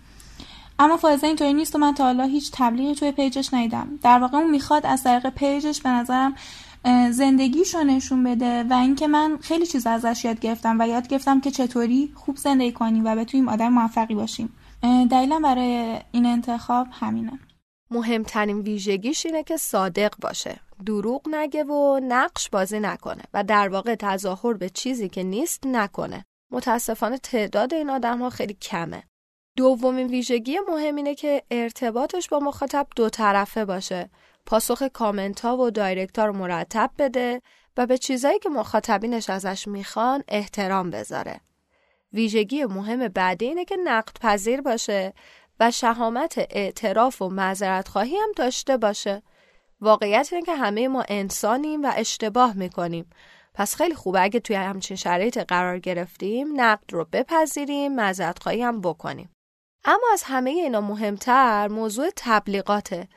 اما 0.79 0.98
فائزه 0.98 1.27
اینطوری 1.27 1.53
نیست 1.53 1.75
و 1.75 1.77
من 1.77 1.93
تا 1.93 2.03
حالا 2.03 2.24
هیچ 2.24 2.51
تبلیغی 2.53 2.96
توی 2.96 3.12
page 3.12 3.40
ش 3.40 3.54
ندیدم. 3.53 4.00
در 4.03 4.20
واقع 4.20 4.38
اون 4.38 4.50
می‌خواد 4.50 4.86
از 4.86 5.03
طریق 5.03 5.29
page 5.30 5.64
ش 5.64 5.82
به 5.81 5.89
نظرم 5.89 6.36
زندگیشو 7.12 7.84
نشون 7.84 8.24
بده 8.24 8.63
و 8.63 8.74
اینکه 8.74 9.08
من 9.08 9.38
خیلی 9.41 9.65
چیز 9.65 9.88
ازش 9.88 10.25
یاد 10.25 10.39
گرفتم 10.39 10.79
و 10.79 10.88
یاد 10.88 11.08
گرفتم 11.08 11.41
که 11.41 11.51
چطوری 11.51 12.12
خوب 12.15 12.38
زندگی 12.38 12.72
کنیم 12.72 13.05
و 13.05 13.15
بتونیم 13.15 13.50
آدم 13.50 13.70
موفقی 13.70 14.15
باشیم. 14.15 14.50
دلیلم 15.10 15.40
برای 15.39 16.00
این 16.12 16.25
انتخاب 16.25 16.88
همینه. 16.91 17.39
مهمترین 17.92 18.60
ویژگیش 18.60 19.26
اینه 19.26 19.44
که 19.44 19.58
صادق 19.58 20.14
باشه. 20.22 20.60
دروغ 20.86 21.22
نگه 21.32 21.64
و 21.64 22.00
نقش 22.04 22.50
بازی 22.50 22.80
نکنه 22.80 23.24
و 23.34 23.44
در 23.44 23.70
واقع 23.70 23.96
تظاهر 23.96 24.54
به 24.54 24.70
چیزی 24.70 25.10
که 25.10 25.24
نیست 25.24 25.66
نکنه. 25.66 26.26
متاسفانه 26.52 27.18
تعداد 27.18 27.74
این 27.74 27.90
آدم 27.90 28.20
ها 28.20 28.30
خیلی 28.30 28.54
کمه. 28.54 29.04
دومین 29.58 30.08
ویژگی 30.08 30.60
مهم 30.68 30.96
اینه 30.96 31.16
که 31.16 31.44
ارتباطش 31.52 32.30
با 32.30 32.40
مخاطب 32.40 32.88
دو 32.96 33.10
طرفه 33.10 33.66
باشه. 33.66 34.10
پاسخ 34.46 34.84
کامنت 34.84 35.42
ها 35.42 35.58
و 35.58 35.70
دایرکت 35.70 36.20
ها 36.20 36.26
رو 36.26 36.34
مرتب 36.34 36.92
بده 37.00 37.42
و 37.78 37.86
به 37.86 37.98
چیزایی 37.98 38.40
که 38.40 38.50
مخاطبینش 38.50 39.30
ازش 39.30 39.68
می‌خوان 39.68 40.24
احترام 40.28 40.90
بذاره. 40.90 41.42
ویژگی 42.14 42.66
مهم 42.66 43.08
بعدی 43.08 43.46
اینه 43.46 43.66
که 43.66 43.78
نقد 43.84 44.18
پذیر 44.22 44.62
باشه 44.62 45.14
و 45.62 45.72
شهامت 45.72 46.48
اعتراف 46.50 47.22
و 47.22 47.30
معذرت 47.30 47.88
خواهی 47.88 48.18
هم 48.18 48.32
داشته 48.36 48.77
باشه. 48.77 49.22
واقعیت 49.82 50.34
اینه 50.34 50.46
که 50.46 50.56
همه 50.56 50.88
ما 50.88 51.03
انسانیم 51.08 51.84
و 51.84 51.91
اشتباه 51.96 52.53
می‌کنیم. 52.58 53.10
پس 53.53 53.75
خیلی 53.75 53.96
خوبه 53.96 54.22
اگه 54.22 54.39
توی 54.39 54.56
همچین 54.56 54.98
شرایط 54.98 55.38
قرار 55.38 55.80
گرفتیم 55.80 56.62
نقد 56.62 56.94
رو 56.94 57.08
بپذیریم 57.12 57.96
معذرت 57.96 58.44
خواهی 58.44 58.63
هم 58.63 58.82
بکنیم. 58.82 59.30
اما 59.86 60.08
از 60.13 60.24
همه 60.24 60.50
اینا 60.50 60.82
مهمتر 60.82 61.68
موضوع 61.68 62.10
تبلیغاته 62.15 63.08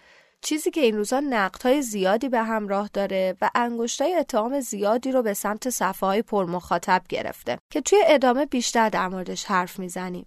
چیزی 0.42 0.70
که 0.70 0.80
این 0.80 0.96
روزا 0.96 1.20
نقدهای 1.20 1.82
زیادی 1.82 2.28
به 2.28 2.42
همراه 2.42 2.90
داره 2.92 3.36
و 3.40 3.50
انگشتای 3.54 4.14
اتهام 4.14 4.60
زیادی 4.60 5.12
رو 5.12 5.22
به 5.22 5.34
سمت 5.34 5.70
صفحه 5.70 6.08
های 6.08 6.22
پرمخاطب 6.22 7.02
گرفته 7.08 7.58
که 7.70 7.80
توی 7.80 7.98
ادامه 8.06 8.46
بیشتر 8.46 8.88
در 8.88 9.08
موردش 9.08 9.44
حرف 9.44 9.78
می‌زنیم 9.78 10.26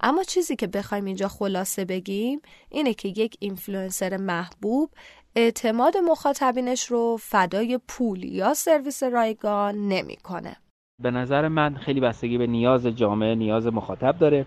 اما 0.00 0.22
چیزی 0.22 0.56
که 0.56 0.66
بخوایم 0.66 1.04
اینجا 1.04 1.28
خلاصه 1.28 1.84
بگیم 1.84 2.40
اینه 2.68 2.94
که 2.94 3.08
یک 3.08 3.36
اینفلوئنسر 3.40 4.16
محبوب 4.16 4.90
اعتماد 5.36 5.96
مخاطبینش 5.96 6.86
رو 6.86 7.16
فدای 7.20 7.80
پول 7.88 8.24
یا 8.24 8.54
سرویس 8.54 9.02
رایگان 9.02 9.88
نمی‌کنه. 9.88 10.56
به 11.02 11.10
نظر 11.10 11.48
من 11.48 11.74
خیلی 11.74 12.00
بستگی 12.00 12.38
به 12.38 12.46
نیاز 12.46 12.86
جامعه 12.86 13.34
نیاز 13.34 13.66
مخاطب 13.66 14.18
داره. 14.18 14.46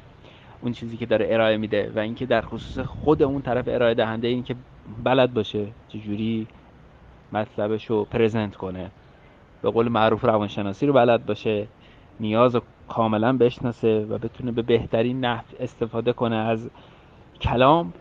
اون 0.61 0.71
چیزی 0.71 0.97
که 0.97 1.05
داره 1.05 1.27
ارائه 1.29 1.57
میده 1.57 1.91
و 1.95 1.99
اینکه 1.99 2.25
در 2.25 2.41
خصوص 2.41 2.85
خود 2.85 3.23
اون 3.23 3.41
طرف 3.41 3.65
ارائه 3.67 3.93
دهنده 3.93 4.27
این 4.27 4.43
که 4.43 4.55
بلد 5.03 5.33
باشه 5.33 5.67
چجوری 5.87 6.47
مطلبش 7.31 7.85
رو 7.85 8.05
present 8.05 8.55
کنه. 8.55 8.91
به 9.61 9.69
قول 9.69 9.87
معروف 9.87 10.25
روانشناسی 10.25 10.85
رو 10.85 10.93
بلد 10.93 11.25
باشه. 11.25 11.67
نیاز 12.19 12.55
رو 12.55 12.61
کاملا 12.89 13.37
بشناسه 13.37 14.05
و 14.09 14.17
بتونه 14.17 14.51
به 14.51 14.61
بهترین 14.61 15.25
نحو 15.25 15.45
استفاده 15.59 16.13
کنه 16.13 16.35
از 16.35 16.69
کلام 17.41 17.93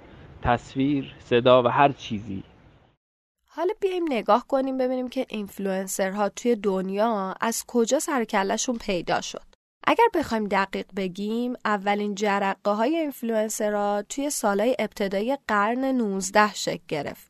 تصویر 0.42 1.14
صدا 1.18 1.62
و 1.62 1.66
هر 1.66 1.92
چیزی 1.92 2.42
حالا 3.46 3.72
بیایم 3.80 4.04
نگاه 4.10 4.46
کنیم 4.48 4.78
ببینیم 4.78 5.08
که 5.08 5.26
اینفلوئنسرها 5.28 6.28
توی 6.28 6.56
دنیا 6.56 7.34
از 7.40 7.64
کجا 7.66 7.98
سر 7.98 8.13
و 8.13 8.20
کله‌شون 8.20 8.78
پیدا 8.78 9.20
شد 9.20 9.50
اگر 9.84 10.04
بخوایم 10.14 10.48
دقیق 10.48 10.86
بگیم 10.96 11.54
اولین 11.64 12.14
جرقه 12.14 12.70
های 12.70 12.96
اینفلوئنسرها 12.96 14.02
توی 14.08 14.30
سالهای 14.30 14.76
ابتدای 14.78 15.38
قرن 15.48 15.84
19 15.84 16.54
شکل 16.54 16.82
گرفت. 16.88 17.29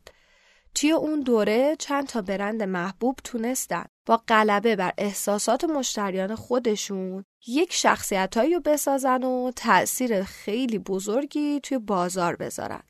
توی 0.75 0.93
اون 0.93 1.21
دوره 1.21 1.77
چند 1.79 2.07
تا 2.07 2.23
برند 2.23 2.63
محبوب 2.63 3.19
تونستن 3.25 3.85
با 4.07 4.23
غلبه 4.29 4.77
بر 4.77 4.93
احساسات 4.99 5.65
مشتریان 5.65 6.35
خودشون 6.35 7.25
یک 7.47 7.73
شخصیتهایی 7.73 8.55
رو 8.55 8.61
بسازن 8.61 9.25
و 9.25 9.51
تأثیر 9.57 10.23
خیلی 10.23 10.79
بزرگی 10.79 11.61
توی 11.61 11.79
بازار 11.79 12.37
بذارن. 12.37 12.83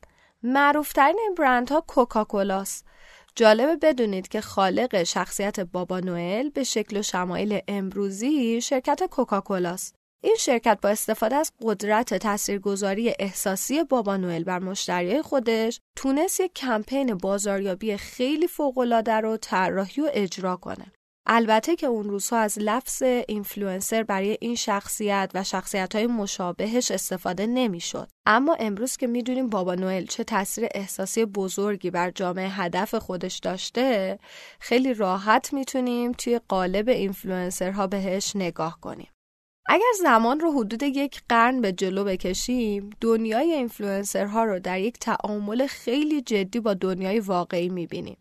معروفترین 0.43 1.19
این 1.19 1.35
برندها 1.35 1.81
کوکاکولاست 1.87 2.85
جالبه 3.35 3.75
بدونید 3.75 4.27
که 4.27 4.41
خالق 4.41 5.03
شخصیت 5.03 5.59
بابا 5.59 5.99
نوئل 5.99 6.49
به 6.49 6.63
شکل 6.63 6.97
و 6.97 7.01
شمایل 7.01 7.59
امروزی 7.67 8.61
شرکت 8.61 9.03
کوکاکولاست. 9.03 10.00
این 10.23 10.35
شرکت 10.39 10.79
با 10.81 10.89
استفاده 10.89 11.35
از 11.35 11.51
قدرت 11.61 12.13
تاثیرگذاری 12.13 13.13
احساسی 13.19 13.83
بابا 13.83 14.17
نوئل 14.17 14.43
بر 14.43 14.59
مشتریای 14.59 15.21
خودش 15.21 15.79
تونست 15.95 16.39
یک 16.39 16.53
کمپین 16.53 17.15
بازاریابی 17.15 17.97
خیلی 17.97 18.47
فوق‌العاده 18.47 19.13
رو 19.13 19.37
طراحی 19.37 20.01
و 20.01 20.09
اجرا 20.13 20.55
کنه. 20.55 20.91
البته 21.25 21.75
که 21.75 21.87
اون 21.87 22.09
روزها 22.09 22.37
از 22.37 22.59
لفظ 22.59 23.01
اینفلوئنسر 23.03 24.03
برای 24.03 24.37
این 24.41 24.55
شخصیت 24.55 25.31
و 25.33 25.43
شخصیت 25.43 25.95
های 25.95 26.07
مشابهش 26.07 26.91
استفاده 26.91 27.45
نمی‌شد. 27.45 28.09
اما 28.25 28.53
امروز 28.59 28.97
که 28.97 29.07
می‌دونیم 29.07 29.49
بابا 29.49 29.75
نوئل 29.75 30.05
چه 30.05 30.23
تاثیر 30.23 30.67
احساسی 30.75 31.25
بزرگی 31.25 31.91
بر 31.91 32.11
جامعه 32.11 32.49
هدف 32.49 32.95
خودش 32.95 33.39
داشته 33.39 34.19
خیلی 34.59 34.93
راحت 34.93 35.53
می‌تونیم 35.53 36.11
توی 36.11 36.39
قالب 36.47 36.89
اینفلوئنسرها 36.89 37.87
بهش 37.87 38.35
نگاه 38.35 38.79
کنیم. 38.81 39.10
اگر 39.73 39.91
زمان 39.99 40.39
رو 40.39 40.51
حدود 40.51 40.83
یک 40.83 41.21
قرن 41.29 41.61
به 41.61 41.71
جلو 41.71 42.03
بکشیم 42.03 42.89
دنیای 43.01 43.53
اینفلوئنسرها 43.53 44.43
رو 44.43 44.59
در 44.59 44.79
یک 44.79 44.99
تعامل 44.99 45.67
خیلی 45.67 46.21
جدی 46.21 46.59
با 46.59 46.73
دنیای 46.73 47.19
واقعی 47.19 47.69
می‌بینیم 47.69 48.17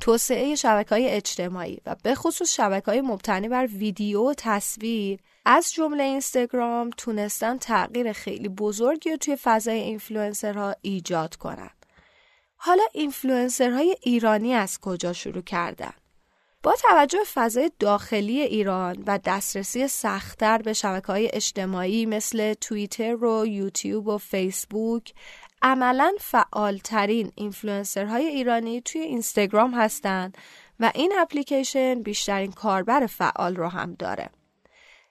توسعه 0.00 0.54
شبکه 0.54 0.90
های 0.90 1.08
اجتماعی 1.08 1.80
و 1.86 1.96
به 2.02 2.14
خصوص 2.14 2.54
شبکه 2.54 2.90
های 2.90 3.00
مبتنی 3.00 3.48
بر 3.48 3.66
ویدیو 3.66 4.30
و 4.30 4.34
تصویر 4.36 5.20
از 5.44 5.72
جمله 5.72 6.02
اینستاگرام 6.02 6.90
تونستن 6.96 7.58
تغییر 7.58 8.12
خیلی 8.12 8.48
بزرگی 8.48 9.10
رو 9.10 9.16
توی 9.16 9.36
فضای 9.36 9.78
اینفلوئنسرها 9.78 10.74
ایجاد 10.82 11.36
کنند. 11.36 11.86
حالا 12.56 12.82
اینفلوئنسرهای 12.92 13.96
ایرانی 14.02 14.54
از 14.54 14.80
کجا 14.80 15.12
شروع 15.12 15.42
کردن؟ 15.42 15.92
با 16.64 16.74
توجه 16.82 17.18
به 17.18 17.24
فضای 17.34 17.70
داخلی 17.78 18.40
ایران 18.40 19.02
و 19.06 19.18
دسترسی 19.24 19.88
سختتر 19.88 20.58
به 20.58 20.72
شبکه 20.72 21.06
های 21.06 21.30
اجتماعی 21.32 22.06
مثل 22.06 22.54
توییتر 22.54 23.24
و 23.24 23.46
یوتیوب 23.46 24.08
و 24.08 24.18
فیسبوک 24.18 25.12
عملا 25.62 26.12
فعالترین 26.20 27.32
اینفلوئنسرهای 27.34 28.26
ایرانی 28.26 28.80
توی 28.80 29.00
اینستاگرام 29.00 29.74
هستند 29.74 30.38
و 30.80 30.92
این 30.94 31.12
اپلیکیشن 31.18 32.02
بیشترین 32.02 32.52
کاربر 32.52 33.06
فعال 33.06 33.56
رو 33.56 33.68
هم 33.68 33.94
داره. 33.98 34.30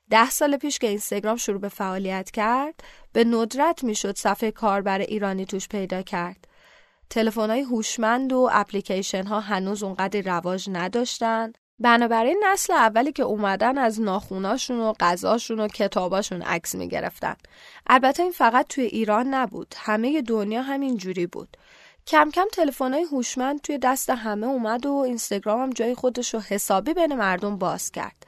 ده 0.10 0.30
سال 0.30 0.58
پیش 0.58 0.80
که 0.80 0.88
اینستاگرام 0.88 1.38
شروع 1.38 1.62
به 1.62 1.70
فعالیت 1.70 2.32
کرد 2.32 2.84
به 3.14 3.24
ندرت 3.24 3.84
می‌شد 3.84 4.18
صفحه 4.18 4.52
کاربر 4.52 5.00
ایرانی 5.00 5.46
توش 5.46 5.68
پیدا 5.68 6.02
کرد. 6.02 6.48
تلفن 7.14 7.50
های 7.50 7.62
هوشمند 7.62 8.34
و 8.34 8.50
اپلیکیشن 8.52 9.26
ها 9.26 9.40
هنوز 9.40 9.84
اونقدر 9.84 10.22
رواج 10.22 10.70
نداشتن. 10.72 11.54
بنابراین 11.80 12.44
نسل 12.52 12.74
اولی 12.74 13.12
که 13.12 13.24
اومدن 13.24 13.78
از 13.78 14.02
ناخوناشون 14.02 14.80
و 14.80 14.94
غذاشون 15.00 15.60
و 15.60 15.68
کتاباشون 15.68 16.42
عکس 16.42 16.76
می‌گرفتن. 16.76 17.36
البته 17.88 18.24
این 18.24 18.32
فقط 18.32 18.68
توی 18.68 18.84
ایران 18.84 19.34
نبود 19.34 19.76
همه 19.78 20.22
دنیا 20.22 20.62
همین 20.62 20.98
جوری 20.98 21.28
بود. 21.28 21.58
کم 22.08 22.30
کم 22.34 22.46
تلفن‌های 22.54 23.04
هوشمند 23.04 23.62
توی 23.62 23.78
دست 23.78 24.10
همه 24.10 24.48
اومد 24.48 24.86
و 24.86 24.94
اینستاگرام 24.94 25.62
هم 25.62 25.70
جای 25.70 25.96
خودش 25.96 26.34
رو 26.34 26.40
حسابی 26.40 26.94
بین 26.94 27.16
مردم 27.16 27.58
باز 27.58 27.92
کرد. 27.92 28.26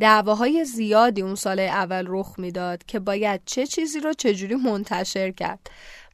دعواهای 0.00 0.64
زیادی 0.64 1.22
اون 1.22 1.34
سال 1.34 1.60
اول 1.60 2.04
رخ 2.08 2.38
می‌داد 2.38 2.84
که 2.84 2.98
باید 2.98 3.40
چه 3.46 3.66
چیزی 3.66 4.00
رو 4.00 4.12
چجوری 4.12 4.54
منتشر 4.54 5.30
کرد. 5.30 5.70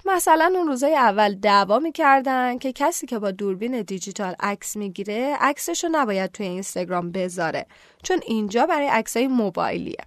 مثلا 0.08 0.52
اون 0.54 0.66
روزای 0.66 0.96
اول 0.96 1.34
دعوا 1.34 1.78
می‌کردن 1.78 2.58
که 2.58 2.72
کسی 2.72 3.06
که 3.06 3.18
با 3.18 3.30
دوربین 3.30 3.82
دیجیتال 3.82 4.34
عکس 4.40 4.76
می‌گیره 4.76 5.36
عکسش 5.40 5.84
رو 5.84 5.90
نباید 5.92 6.32
توی 6.32 6.46
اینستاگرام 6.46 7.12
بذاره 7.12 7.66
چون 8.02 8.20
اینجا 8.26 8.66
برای 8.66 8.86
عکسای 8.86 9.26
موبایلیه. 9.26 10.04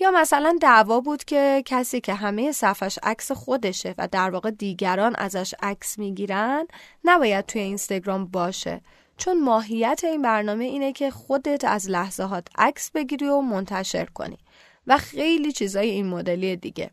یا 0.00 0.10
مثلا 0.10 0.58
دعوا 0.60 1.00
بود 1.00 1.24
که 1.24 1.62
کسی 1.66 2.00
که 2.00 2.14
همه 2.14 2.52
صفحش 2.52 2.98
عکس 3.02 3.32
خودشه 3.32 3.94
و 3.98 4.08
در 4.12 4.30
واقع 4.30 4.50
دیگران 4.50 5.14
ازش 5.18 5.54
عکس 5.62 5.98
می‌گیرن 5.98 6.66
نباید 7.04 7.46
توی 7.46 7.60
اینستاگرام 7.60 8.26
باشه. 8.26 8.80
چون 9.16 9.40
ماهیت 9.40 10.00
این 10.04 10.22
برنامه 10.22 10.64
اینه 10.64 10.92
که 10.92 11.10
خودت 11.10 11.64
از 11.64 11.90
لحظه 11.90 12.42
عکس 12.58 12.90
بگیری 12.90 13.28
و 13.28 13.40
منتشر 13.40 14.04
کنی. 14.04 14.38
و 14.86 14.98
خیلی 14.98 15.52
چیزای 15.52 15.90
این 15.90 16.06
مدلی 16.06 16.56
دیگه. 16.56 16.90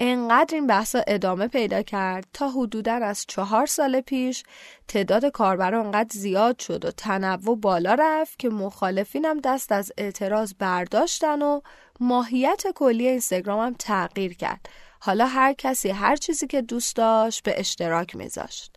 انقدر 0.00 0.54
این 0.54 0.66
بحثا 0.66 1.02
ادامه 1.06 1.48
پیدا 1.48 1.82
کرد 1.82 2.26
تا 2.32 2.50
حدودا 2.50 2.92
از 2.92 3.24
چهار 3.28 3.66
سال 3.66 4.00
پیش 4.00 4.42
تعداد 4.88 5.26
کاربران 5.26 5.86
انقدر 5.86 6.08
زیاد 6.12 6.58
شد 6.58 6.84
و 6.84 6.90
تنوع 6.90 7.56
بالا 7.56 7.96
رفت 7.98 8.38
که 8.38 8.48
مخالفینم 8.48 9.40
دست 9.40 9.72
از 9.72 9.92
اعتراض 9.98 10.52
برداشتن 10.58 11.42
و 11.42 11.60
ماهیت 12.00 12.62
کلی 12.74 13.08
اینستاگرام 13.08 13.66
هم 13.66 13.74
تغییر 13.78 14.34
کرد. 14.34 14.68
حالا 15.00 15.26
هر 15.26 15.52
کسی 15.52 15.88
هر 15.90 16.16
چیزی 16.16 16.46
که 16.46 16.62
دوست 16.62 16.96
داشت 16.96 17.42
به 17.42 17.60
اشتراک 17.60 18.16
میذاشت. 18.16 18.76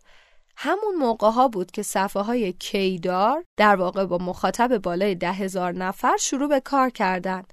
همون 0.57 0.95
موقع 0.95 1.29
ها 1.29 1.47
بود 1.47 1.71
که 1.71 1.83
صفحه 1.83 2.23
های 2.23 2.53
K 2.53 2.84
دار 2.84 3.45
در 3.57 3.75
واقع 3.75 4.05
با 4.05 4.17
مخاطب 4.17 4.77
بالای 4.77 5.15
ده 5.15 5.31
هزار 5.31 5.71
نفر 5.71 6.17
شروع 6.17 6.47
به 6.47 6.59
کار 6.59 6.89
کردن. 6.89 7.43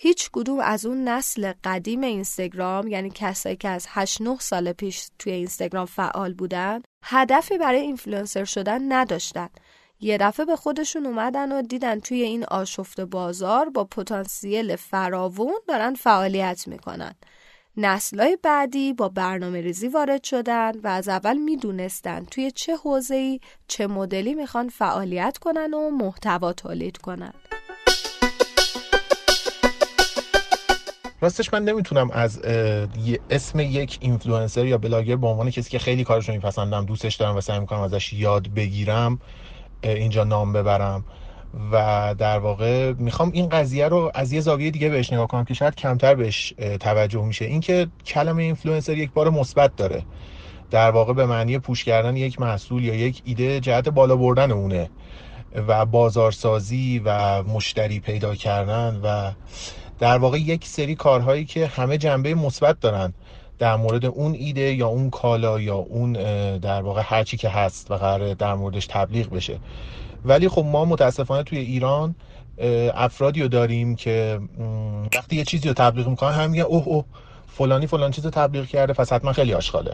هیچ 0.00 0.30
کدوم 0.32 0.60
از 0.60 0.86
اون 0.86 1.08
نسل 1.08 1.52
قدیم 1.64 2.00
اینستاگرام 2.00 2.88
یعنی 2.88 3.10
کسایی 3.14 3.56
که 3.56 3.68
از 3.68 3.86
8 3.88 4.20
9 4.20 4.36
سال 4.40 4.72
پیش 4.72 5.08
توی 5.18 5.32
اینستاگرام 5.32 5.86
فعال 5.86 6.34
بودن 6.34 6.80
هدفی 7.04 7.58
برای 7.58 7.80
اینفلوئنسر 7.80 8.44
شدن 8.44 8.92
نداشتن. 8.92 9.48
یه 10.00 10.18
دفعه 10.18 10.46
به 10.46 10.56
خودشون 10.56 11.06
اومدن 11.06 11.52
و 11.52 11.62
دیدن 11.62 12.00
توی 12.00 12.22
این 12.22 12.44
آشفته 12.44 13.00
بازار 13.00 13.70
با 13.70 13.84
پتانسیل 13.84 14.76
فراوون 14.76 15.60
دارن 15.68 15.94
فعالیت 15.94 16.68
می‌کنن. 16.68 17.14
نسلای 17.76 18.38
بعدی 18.42 18.92
با 18.92 19.08
برنامه 19.08 19.60
ریزی 19.60 19.88
وارد 19.88 20.24
شدن 20.24 20.72
و 20.80 20.88
از 20.88 21.08
اول 21.08 21.36
می‌دونستن 21.36 22.24
توی 22.24 22.50
چه 22.50 22.76
حوزه‌ای 22.76 23.40
چه 23.68 23.86
مدلی 23.86 24.34
می‌خوان 24.34 24.68
فعالیت 24.68 25.38
کنن 25.38 25.74
و 25.74 25.90
محتوا 25.90 26.52
تولید 26.52 26.96
کنن. 26.96 27.32
راستش 31.20 31.52
من 31.52 31.64
نمی‌تونم 31.64 32.10
از 32.10 32.40
اسم 33.30 33.60
یک 33.60 33.98
اینفلوئنسر 34.00 34.66
یا 34.66 34.78
بلاگر 34.78 35.16
به 35.16 35.26
عنوان 35.26 35.50
کسی 35.50 35.70
که 35.70 35.78
خیلی 35.78 36.04
کارش 36.04 36.28
رو 36.28 36.34
میپسندم 36.34 36.84
دوستش 36.84 37.14
دارم 37.14 37.36
و 37.36 37.40
سعی 37.40 37.60
می‌کنم 37.60 37.80
ازش 37.80 38.12
یاد 38.12 38.48
بگیرم 38.48 39.18
اینجا 39.82 40.24
نام 40.24 40.52
ببرم. 40.52 41.04
و 41.72 42.14
در 42.18 42.38
واقع 42.38 42.92
می‌خوام 42.92 43.30
این 43.34 43.48
قضیه 43.48 43.88
رو 43.88 44.10
از 44.14 44.32
یه 44.32 44.40
زاویه 44.40 44.70
دیگه 44.70 44.88
بهش 44.88 45.12
نگاه 45.12 45.26
کنم 45.26 45.44
که 45.44 45.54
شاید 45.54 45.74
کمتر 45.74 46.14
بهش 46.14 46.54
توجه 46.80 47.24
میشه. 47.24 47.44
اینکه 47.44 47.88
کلمه 48.06 48.42
اینفلوئنسر 48.42 48.96
یک 48.96 49.12
بار 49.12 49.30
مثبت 49.30 49.76
داره. 49.76 50.02
در 50.70 50.90
واقع 50.90 51.12
به 51.12 51.26
معنی 51.26 51.58
پوش 51.58 51.84
کردن 51.84 52.16
یک 52.16 52.40
محصول 52.40 52.84
یا 52.84 52.94
یک 52.94 53.22
ایده 53.24 53.60
جهت 53.60 53.88
بالا 53.88 54.16
بردن 54.16 54.50
اونه. 54.50 54.90
و 55.68 55.86
بازارسازی 55.86 57.02
و 57.04 57.42
مشتری 57.42 58.00
پیدا 58.00 58.34
کردن 58.34 59.00
و 59.02 59.30
در 59.98 60.18
واقع 60.18 60.38
یک 60.38 60.66
سری 60.66 60.94
کارهایی 60.94 61.44
که 61.44 61.66
همه 61.66 61.98
جنبه 61.98 62.34
مثبت 62.34 62.80
دارن 62.80 63.12
در 63.58 63.76
مورد 63.76 64.04
اون 64.04 64.34
ایده 64.34 64.74
یا 64.74 64.88
اون 64.88 65.10
کالا 65.10 65.60
یا 65.60 65.76
اون 65.76 66.12
در 66.58 66.82
واقع 66.82 67.02
هرچی 67.04 67.36
که 67.36 67.48
هست 67.48 67.90
و 67.90 67.94
قرار 67.94 68.34
در 68.34 68.54
موردش 68.54 68.86
تبلیغ 68.86 69.30
بشه. 69.30 69.58
ولی 70.24 70.48
خب 70.48 70.64
ما 70.64 70.84
متاسفانه 70.84 71.42
توی 71.42 71.58
ایران 71.58 72.14
افرادی 72.94 73.42
رو 73.42 73.48
داریم 73.48 73.96
که 73.96 74.40
وقتی 75.14 75.36
یه 75.36 75.44
چیزی 75.44 75.68
رو 75.68 75.74
تبلیغ 75.74 76.08
می‌کنن 76.08 76.32
هم 76.32 76.50
میگن 76.50 76.64
اوه 76.64 76.88
اوه 76.88 77.04
فلانی 77.46 77.86
فلان 77.86 78.10
چیز 78.10 78.24
رو 78.24 78.30
تبلیغ 78.30 78.66
کرده 78.66 78.92
پس 78.92 79.12
حتما 79.12 79.32
خیلی 79.32 79.54
آشغاله. 79.54 79.92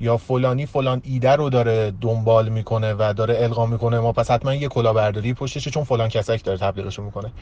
یا 0.00 0.16
فلانی 0.16 0.66
فلان 0.66 1.00
ایده 1.04 1.30
رو 1.30 1.50
داره 1.50 1.92
دنبال 2.00 2.48
می‌کنه 2.48 2.94
و 2.98 3.14
داره 3.16 3.36
القا 3.40 3.66
می‌کنه 3.66 4.00
ما 4.00 4.12
پس 4.12 4.30
حتما 4.30 4.54
یه 4.54 4.68
کلاهبرداری 4.68 5.34
پشتشه 5.34 5.70
چون 5.70 5.84
فلان 5.84 6.08
کسک 6.08 6.44
داره 6.44 6.58
تبلیغش 6.58 6.98
می‌کنه. 6.98 7.32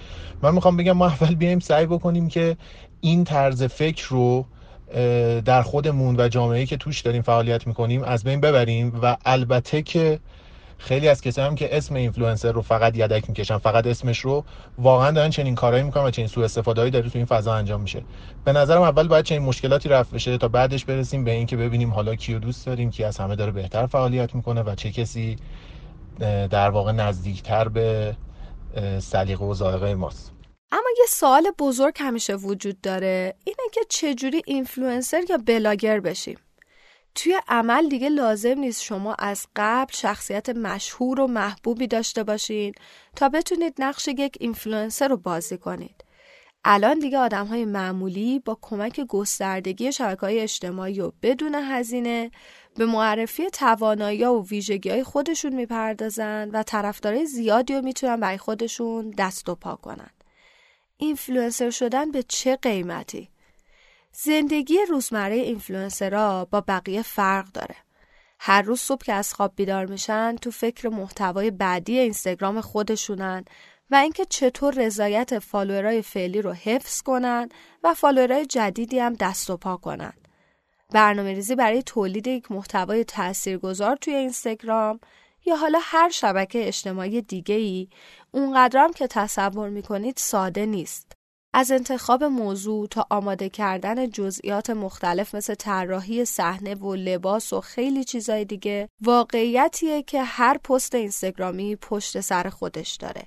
من 0.42 0.54
می‌خوام 0.54 0.76
بگم 0.76 0.92
ما 0.92 1.06
اول 1.06 1.34
بیایم 1.34 1.60
سعی 1.60 1.86
بکنیم 1.86 2.28
که 2.28 2.56
این 3.00 3.24
طرز 3.24 3.62
فکر 3.62 4.06
رو 4.08 4.46
در 5.44 5.62
خودمون 5.62 6.16
و 6.18 6.28
جامعه 6.28 6.66
که 6.66 6.76
توش 6.76 7.00
داریم 7.00 7.22
فعالیت 7.22 7.66
می‌کنیم 7.66 8.02
از 8.02 8.24
بین 8.24 8.40
ببریم 8.40 9.00
و 9.02 9.16
البته 9.24 9.82
که 9.82 10.20
خیلی 10.78 11.08
از 11.08 11.20
کسایی 11.20 11.48
هم 11.48 11.54
که 11.54 11.76
اسم 11.76 11.94
اینفلوئنسر 11.94 12.52
رو 12.52 12.62
فقط 12.62 12.96
یدک 12.96 13.28
می‌کشن 13.28 13.58
فقط 13.58 13.86
اسمش 13.86 14.18
رو 14.20 14.44
واقعا 14.78 15.10
دارن 15.10 15.30
چنین 15.30 15.54
کارهایی 15.54 15.84
می‌کنن 15.84 16.04
و 16.04 16.10
چنین 16.10 16.28
سوء 16.28 16.44
استفاده‌هایی 16.44 16.90
داره 16.90 17.10
تو 17.10 17.18
این 17.18 17.26
فضا 17.26 17.54
انجام 17.54 17.80
میشه. 17.80 18.04
به 18.44 18.52
نظرم 18.52 18.82
اول 18.82 19.08
باید 19.08 19.24
چنین 19.24 19.42
مشکلاتی 19.42 19.88
رفع 19.88 20.14
بشه 20.14 20.38
تا 20.38 20.48
بعدش 20.48 20.84
برسیم 20.84 21.24
به 21.24 21.30
اینکه 21.30 21.56
ببینیم 21.56 21.90
حالا 21.90 22.14
کیو 22.14 22.38
دوست 22.38 22.66
داریم 22.66 22.90
کی 22.90 23.04
از 23.04 23.18
همه 23.18 23.36
داره 23.36 23.52
بهتر 23.52 23.86
فعالیت 23.86 24.34
می‌کنه 24.34 24.62
و 24.62 24.74
چه 24.74 24.90
کسی 24.90 25.36
در 26.50 26.70
واقع 26.70 26.92
نزدیکتر 26.92 27.68
به 27.68 28.16
سلیقه 28.98 29.44
و 29.44 29.54
ذائقه 29.54 29.94
ماست. 29.94 30.32
اما 30.72 30.88
یه 30.98 31.06
سوال 31.08 31.50
بزرگ 31.58 31.94
همیشه 31.98 32.34
وجود 32.34 32.80
داره 32.80 33.34
اینه 33.44 33.64
که 33.72 33.80
چجوری 33.88 34.42
اینفلوئنسر 34.46 35.20
یا 35.30 35.38
بلاگر 35.46 36.00
بشیم؟ 36.00 36.38
توی 37.14 37.40
عمل 37.48 37.88
دیگه 37.88 38.08
لازم 38.08 38.58
نیست 38.58 38.82
شما 38.82 39.14
از 39.14 39.46
قبل 39.56 39.92
شخصیت 39.92 40.48
مشهور 40.48 41.20
و 41.20 41.26
محبوبی 41.26 41.86
داشته 41.86 42.24
باشین 42.24 42.74
تا 43.16 43.28
بتونید 43.28 43.74
نقش 43.78 44.08
یک 44.08 44.36
اینفلوئنسر 44.40 45.08
رو 45.08 45.16
بازی 45.16 45.58
کنید. 45.58 46.04
الان 46.64 46.98
دیگه 46.98 47.18
آدم 47.18 47.46
های 47.46 47.64
معمولی 47.64 48.38
با 48.38 48.58
کمک 48.62 49.00
گستردگی 49.00 49.92
شبکه 49.92 50.20
های 50.20 50.40
اجتماعی 50.40 51.00
و 51.00 51.12
بدون 51.22 51.54
هزینه 51.54 52.30
به 52.76 52.86
معرفی 52.86 53.50
توانایی 53.50 54.24
و 54.24 54.42
ویژگی 54.42 54.90
های 54.90 55.04
خودشون 55.04 55.54
می‌پردازن 55.54 56.50
و 56.50 56.62
طرفدارای 56.62 57.26
زیادی 57.26 57.74
رو 57.74 57.82
می‌تونن 57.82 58.20
برای 58.20 58.38
خودشون 58.38 59.10
دست 59.18 59.48
و 59.48 59.54
پا 59.54 59.76
کنن. 59.76 60.10
اینفلوئنسر 60.96 61.70
شدن 61.70 62.10
به 62.10 62.22
چه 62.22 62.56
قیمتی؟ 62.56 63.30
زندگی 64.16 64.78
روزمره 64.88 65.34
اینفلوئنسرها 65.34 66.44
با 66.44 66.60
بقیه 66.60 67.02
فرق 67.02 67.46
داره. 67.52 67.76
هر 68.40 68.62
روز 68.62 68.80
صبح 68.80 69.04
که 69.04 69.12
از 69.12 69.34
خواب 69.34 69.52
بیدار 69.56 69.86
میشن 69.86 70.36
تو 70.36 70.50
فکر 70.50 70.88
محتوای 70.88 71.50
بعدی 71.50 71.98
اینستاگرام 71.98 72.60
خودشونن 72.60 73.44
و 73.90 73.94
اینکه 73.94 74.24
چطور 74.24 74.74
رضایت 74.74 75.38
فالوورای 75.38 76.02
فعلی 76.02 76.42
رو 76.42 76.52
حفظ 76.52 77.02
کنن 77.02 77.48
و 77.82 77.94
فالوورای 77.94 78.46
جدیدی 78.46 78.98
هم 78.98 79.12
دست 79.12 79.50
و 79.50 79.56
پا 79.56 79.76
کنن. 79.76 80.12
برنامه 80.90 81.32
ریزی 81.32 81.54
برای 81.54 81.82
تولید 81.82 82.26
یک 82.26 82.52
محتوای 82.52 83.04
تاثیرگذار 83.04 83.96
توی 83.96 84.14
اینستاگرام 84.14 85.00
یا 85.46 85.56
حالا 85.56 85.78
هر 85.82 86.08
شبکه 86.08 86.66
اجتماعی 86.66 87.22
دیگه 87.22 87.54
ای 87.54 87.88
اونقدرم 88.30 88.92
که 88.92 89.06
تصور 89.06 89.68
می‌کنید 89.68 90.16
ساده 90.16 90.66
نیست. 90.66 91.12
از 91.56 91.70
انتخاب 91.70 92.24
موضوع 92.24 92.86
تا 92.86 93.06
آماده 93.10 93.48
کردن 93.48 94.10
جزئیات 94.10 94.70
مختلف 94.70 95.34
مثل 95.34 95.54
طراحی 95.54 96.24
صحنه 96.24 96.74
و 96.74 96.94
لباس 96.94 97.52
و 97.52 97.60
خیلی 97.60 98.04
چیزای 98.04 98.44
دیگه 98.44 98.88
واقعیتیه 99.00 100.02
که 100.02 100.22
هر 100.22 100.58
پست 100.58 100.94
اینستاگرامی 100.94 101.76
پشت 101.76 102.20
سر 102.20 102.48
خودش 102.48 102.94
داره 102.94 103.22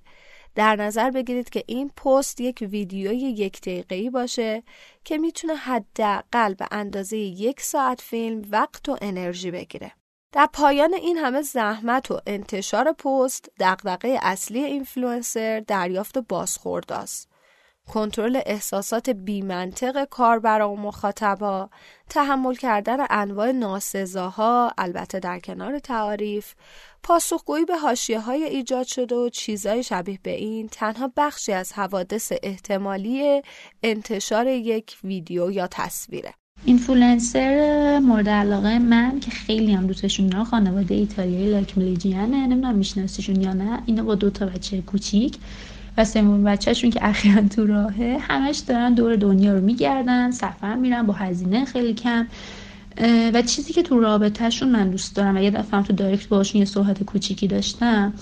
در 0.55 0.75
نظر 0.75 1.11
بگیرید 1.11 1.49
که 1.49 1.63
این 1.67 1.89
پست 1.89 2.41
یک 2.41 2.67
ویدیوی 2.71 3.17
یک 3.17 3.61
دقیقه‌ای 3.61 4.09
باشه 4.09 4.63
که 5.03 5.17
می‌تونه 5.17 5.55
حداقل 5.55 6.53
به 6.53 6.67
اندازه 6.71 7.17
یک 7.17 7.61
ساعت 7.61 8.01
فیلم 8.01 8.41
وقت 8.51 8.89
و 8.89 8.97
انرژی 9.01 9.51
بگیره. 9.51 9.91
در 10.31 10.49
پایان 10.53 10.93
این 10.93 11.17
همه 11.17 11.41
زحمت 11.41 12.11
و 12.11 12.19
انتشار 12.27 12.91
پست 12.91 13.49
دغدغه 13.59 14.19
اصلی 14.21 14.63
اینفلوئنسر 14.63 15.63
دریافت 15.67 16.17
بازخورداست. 16.17 17.36
کنترل 17.87 18.41
احساسات 18.45 19.09
بیمنطق 19.09 20.05
کاربرا 20.05 20.71
و 20.71 20.79
مخاطبا 20.79 21.69
تحمل 22.09 22.55
کردن 22.55 22.97
انواع 23.09 23.51
ناسزاها 23.51 24.71
البته 24.77 25.19
در 25.19 25.39
کنار 25.39 25.79
تعاریف 25.79 26.53
پاسخگویی 27.03 27.65
به 27.65 27.77
حاشیه 27.77 28.19
های 28.19 28.43
ایجاد 28.43 28.85
شده 28.85 29.15
و 29.15 29.29
چیزای 29.29 29.83
شبیه 29.83 30.19
به 30.23 30.31
این 30.31 30.67
تنها 30.67 31.11
بخشی 31.17 31.51
از 31.53 31.73
حوادث 31.73 32.33
احتمالی 32.43 33.41
انتشار 33.83 34.47
یک 34.47 34.97
ویدیو 35.03 35.51
یا 35.51 35.67
تصویره. 35.71 36.33
اینفلوئنسر 36.65 37.99
مورد 37.99 38.29
علاقه 38.29 38.79
من 38.79 39.19
که 39.19 39.31
خیلی 39.31 39.73
هم 39.73 39.87
دوستشون 39.87 40.27
دارم 40.27 40.43
خانواده 40.43 40.95
ایتالیایی 40.95 41.51
لاکمیلیجیانه 41.51 42.47
نمی‌دونم 42.47 42.75
میشناسیشون 42.75 43.41
یا 43.41 43.53
نه 43.53 43.83
اینا 43.85 44.03
با 44.03 44.15
دو 44.15 44.29
تا 44.29 44.45
بچه 44.45 44.81
کوچیک. 44.81 45.37
و 45.97 46.05
سومین 46.05 46.43
بچهشون 46.43 46.89
که 46.89 47.07
اخیرا 47.07 47.41
تو 47.55 47.65
راهه 47.65 48.17
همش 48.21 48.57
دارن 48.57 48.93
دور 48.93 49.15
دنیا 49.15 49.53
رو 49.53 49.61
میگردن 49.61 50.31
سفر 50.31 50.75
میرن 50.75 51.03
با 51.03 51.13
هزینه 51.13 51.65
خیلی 51.65 51.93
کم. 51.93 52.27
و 53.33 53.41
چیزی 53.41 53.73
که 53.73 53.83
تو 53.83 53.99
رابطهشون 53.99 54.69
من 54.69 54.89
دوست 54.89 55.15
دارم 55.15 55.35
و 55.35 55.39
یه 55.39 55.51
دفعه 55.51 55.83
تو 55.83 55.93
دایرکت 55.93 56.27
باشون 56.27 56.59
یه 56.59 56.65
صحبت 56.65 57.03
کوچیکی 57.03 57.47
داشتم 57.47 58.13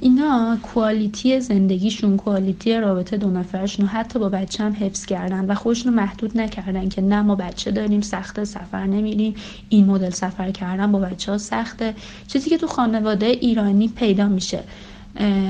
اینا 0.00 0.58
کوالیتی 0.62 1.40
زندگیشون 1.40 2.16
کوالیتی 2.16 2.74
رابطه 2.74 3.16
دو 3.16 3.30
نفرشون 3.30 3.86
حتی 3.86 4.18
با 4.18 4.28
بچه 4.28 4.64
هم 4.64 4.76
حفظ 4.80 5.06
کردن 5.06 5.44
و 5.44 5.54
خودشون 5.54 5.94
محدود 5.94 6.38
نکردن 6.38 6.88
که 6.88 7.02
نه 7.02 7.22
ما 7.22 7.34
بچه 7.34 7.70
داریم 7.70 8.00
سخت 8.00 8.44
سفر 8.44 8.86
نمیریم. 8.86 9.34
این 9.68 9.86
مدل 9.86 10.10
سفر 10.10 10.50
کردن 10.50 10.92
با 10.92 10.98
بچه 10.98 11.32
ها 11.32 11.38
سخته. 11.38 11.94
چیزی 12.26 12.50
که 12.50 12.58
تو 12.58 12.66
خانواده 12.66 13.26
ایرانی 13.26 13.88
پیدا 13.88 14.28
میشه. 14.28 14.62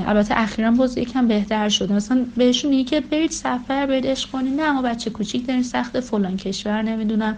البته 0.07 0.39
اخیرا 0.39 0.71
باز 0.71 0.97
یکم 0.97 1.27
بهتر 1.27 1.69
شده. 1.69 1.93
مثلا 1.93 2.25
بهشون 2.37 2.71
میگه 2.71 2.83
که 2.83 2.99
برید 2.99 3.31
سفر 3.31 3.85
برید 3.85 4.07
عشق 4.07 4.31
کنید 4.31 4.61
نه 4.61 4.71
ما 4.71 4.81
بچه 4.81 5.09
کوچیک 5.09 5.47
داریم 5.47 5.63
سخت 5.63 5.99
فلان 5.99 6.37
کشور 6.37 6.81
نمی‌دونم 6.81 7.37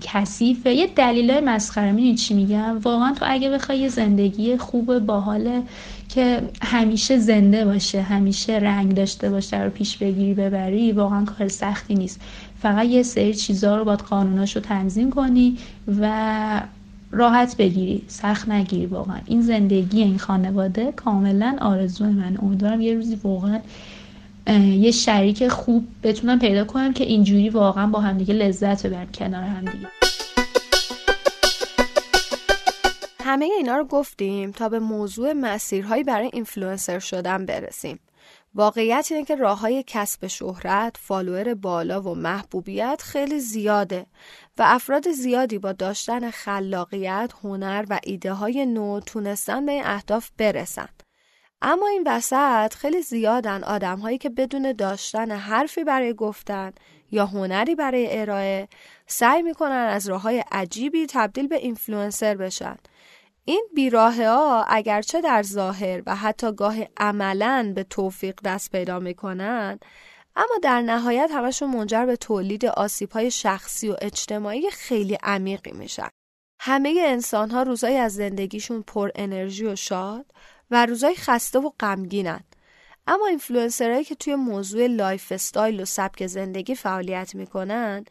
کثیفه. 0.00 0.72
یه 0.74 0.86
دلیل 0.86 1.40
مسخره. 1.40 1.92
می‌دونی 1.92 2.14
چی 2.14 2.34
میگم؟ 2.34 2.78
واقعا 2.78 3.12
تو 3.12 3.24
اگه 3.28 3.50
بخوای 3.50 3.78
یه 3.78 3.88
زندگی 3.88 4.56
خوب 4.56 4.98
باحاله 4.98 5.62
که 6.08 6.42
همیشه 6.62 7.18
زنده 7.18 7.64
باشه 7.64 8.02
همیشه 8.02 8.52
رنگ 8.52 8.94
داشته 8.94 9.30
باشه 9.30 9.62
رو 9.62 9.70
پیش 9.70 9.96
بگیری 9.96 10.34
ببری 10.34 10.92
واقعا 10.92 11.24
کار 11.24 11.48
سختی 11.48 11.94
نیست. 11.94 12.20
فقط 12.62 12.86
یه 12.86 13.02
سری 13.02 13.34
چیزها 13.34 13.76
رو 13.76 13.84
باید 13.84 14.00
قانوناش 14.00 14.52
تنظیم 14.52 15.10
کنی 15.10 15.56
و 16.00 16.62
راحت 17.16 17.56
بگیری 17.56 18.02
سخت 18.08 18.48
نگیری 18.48 18.86
واقعا. 18.86 19.20
این 19.26 19.40
زندگی 19.40 20.02
این 20.02 20.18
خانواده 20.18 20.92
کاملا 20.92 21.56
آرزوی 21.60 22.08
منه. 22.12 22.38
امیدوارم 22.42 22.80
یه 22.80 22.94
روزی 22.94 23.14
واقعا 23.14 23.60
یه 24.60 24.90
شریک 24.90 25.48
خوب 25.48 25.86
بتونم 26.02 26.38
پیدا 26.38 26.64
کنم 26.64 26.92
که 26.92 27.04
اینجوری 27.04 27.48
واقعا 27.48 27.86
با 27.86 28.00
همدیگه 28.00 28.34
لذت 28.34 28.86
ببرن 28.86 29.06
کنار 29.14 29.42
همدیگه. 29.42 29.88
همه 33.20 33.44
اینا 33.44 33.76
رو 33.76 33.84
گفتیم 33.84 34.50
تا 34.50 34.68
به 34.68 34.78
موضوع 34.78 35.32
مسیرهایی 35.32 36.04
برای 36.04 36.30
اینفلوئنسر 36.32 36.98
شدن 36.98 37.46
برسیم. 37.46 37.98
واقعیت 38.56 39.08
اینه 39.10 39.24
که 39.24 39.36
راه 39.36 39.60
های 39.60 39.84
کسب 39.86 40.26
شهرت، 40.26 40.96
فالوور 40.96 41.54
بالا 41.54 42.02
و 42.02 42.14
محبوبیت 42.14 43.02
خیلی 43.04 43.40
زیاده 43.40 44.06
و 44.58 44.62
افراد 44.66 45.10
زیادی 45.10 45.58
با 45.58 45.72
داشتن 45.72 46.30
خلاقیت، 46.30 47.32
هنر 47.42 47.84
و 47.90 48.00
ایده 48.02 48.32
های 48.32 48.66
نو 48.66 49.00
تونستن 49.00 49.66
به 49.66 49.72
این 49.72 49.86
اهداف 49.86 50.30
برسن. 50.38 50.88
اما 51.62 51.86
این 51.86 52.04
وسط 52.06 52.74
خیلی 52.74 53.02
زیادن 53.02 53.64
آدم 53.64 53.98
هایی 53.98 54.18
که 54.18 54.30
بدون 54.30 54.72
داشتن 54.72 55.30
حرفی 55.30 55.84
برای 55.84 56.14
گفتن 56.14 56.72
یا 57.10 57.26
هنری 57.26 57.74
برای 57.74 58.20
ارائه 58.20 58.68
سعی 59.06 59.42
می‌کنن 59.42 59.88
از 59.90 60.08
راه 60.08 60.22
های 60.22 60.44
عجیبی 60.52 61.06
تبدیل 61.06 61.48
به 61.48 61.56
اینفلوئنسر 61.56 62.34
بشن 62.34 62.76
این 63.48 63.68
بیراه 63.74 64.24
ها 64.24 64.64
اگرچه 64.68 65.20
در 65.20 65.42
ظاهر 65.42 66.02
و 66.06 66.16
حتی 66.16 66.52
گاه 66.52 66.76
عملا 66.96 67.72
به 67.76 67.84
توفیق 67.84 68.40
دست 68.44 68.72
پیدا 68.72 68.98
می‌کنن 68.98 69.78
اما 70.36 70.54
در 70.62 70.80
نهایت 70.80 71.30
همشون 71.32 71.70
منجر 71.70 72.06
به 72.06 72.16
تولید 72.16 72.66
آسیب 72.66 73.10
های 73.10 73.30
شخصی 73.30 73.88
و 73.88 73.96
اجتماعی 74.00 74.70
خیلی 74.70 75.18
عمیقی 75.22 75.72
میشن. 75.72 76.08
همه 76.60 76.94
انسان 77.06 77.50
ها 77.50 77.62
روزایی 77.62 77.96
از 77.96 78.14
زندگیشون 78.14 78.82
پر 78.82 79.10
انرژی 79.14 79.66
و 79.66 79.76
شاد 79.76 80.26
و 80.70 80.86
روزای 80.86 81.14
خسته 81.14 81.58
و 81.58 81.70
غمگینن. 81.80 82.40
اما 83.06 83.26
اینفلوئنسرهایی 83.26 84.04
که 84.04 84.14
توی 84.14 84.34
موضوع 84.34 84.86
lifestyle 84.86 85.80
و 85.80 85.84
سبک 85.84 86.26
زندگی 86.26 86.74
فعالیت 86.74 87.34
می‌کنن 87.34 88.04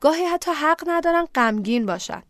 گاهی 0.00 0.24
حتی 0.24 0.50
حق 0.50 0.82
ندارن 0.86 1.26
غمگین 1.34 1.86
باشن. 1.86 2.22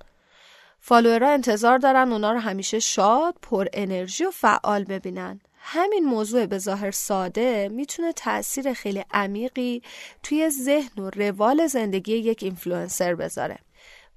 فالوورها 0.81 1.31
انتظار 1.31 1.79
دارن 1.79 2.13
اونا 2.13 2.33
رو 2.33 2.39
همیشه 2.39 2.79
شاد، 2.79 3.35
پر 3.43 3.67
انرژی 3.73 4.25
و 4.25 4.31
فعال 4.31 4.85
ببینن. 4.85 5.41
همین 5.63 6.05
موضوع 6.05 6.47
به 6.47 6.59
ظاهر 6.59 6.91
ساده 6.91 7.69
می‌تونه 7.73 8.13
تاثیر 8.13 8.73
خیلی 8.73 9.05
عمیقی 9.11 9.83
توی 10.23 10.51
ذهن 10.51 11.03
و 11.03 11.11
روال 11.11 11.67
زندگی 11.67 12.13
یک 12.13 12.43
اینفلوئنسر 12.43 13.15
بذاره. 13.15 13.59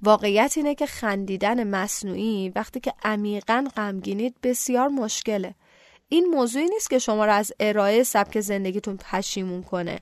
واقعیت 0.01 0.53
اینه 0.57 0.75
که 0.75 0.85
خندیدن 0.85 1.67
مصنوعی 1.67 2.51
وقتی 2.55 2.79
که 2.79 2.93
عمیقا 3.03 3.65
غمگینید 3.77 4.35
بسیار 4.43 4.87
مشکله. 4.87 5.55
این 6.09 6.25
موضوعی 6.25 6.65
نیست 6.65 6.89
که 6.89 6.99
شما 6.99 7.25
را 7.25 7.33
از 7.33 7.51
ارائه 7.59 8.03
سبک 8.03 8.39
زندگیتون 8.39 8.97
پشیمون 8.97 9.63
کنه. 9.63 9.99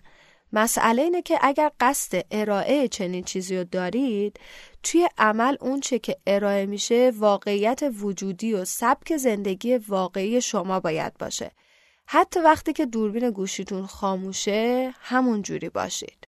مسئله 0.53 1.01
اینه 1.01 1.21
که 1.21 1.39
اگر 1.41 1.71
قصد 1.79 2.25
ارائه 2.31 2.87
چنین 2.87 3.23
چیزی 3.23 3.57
رو 3.57 3.63
دارید 3.63 4.39
توی 4.83 5.09
عمل 5.17 5.57
اونچه 5.61 5.99
که 5.99 6.17
ارائه 6.27 6.65
میشه 6.65 7.11
واقعیت 7.17 7.83
وجودی 7.99 8.53
و 8.53 8.65
سبک 8.65 9.17
زندگی 9.17 9.77
واقعی 9.77 10.41
شما 10.41 10.79
باید 10.79 11.17
باشه. 11.17 11.51
حتی 12.05 12.39
وقتی 12.39 12.73
که 12.73 12.85
دوربین 12.85 13.29
گوشیتون 13.29 13.85
خاموشه 13.85 14.93
همون 14.99 15.41
جوری 15.41 15.69
باشید. 15.69 16.27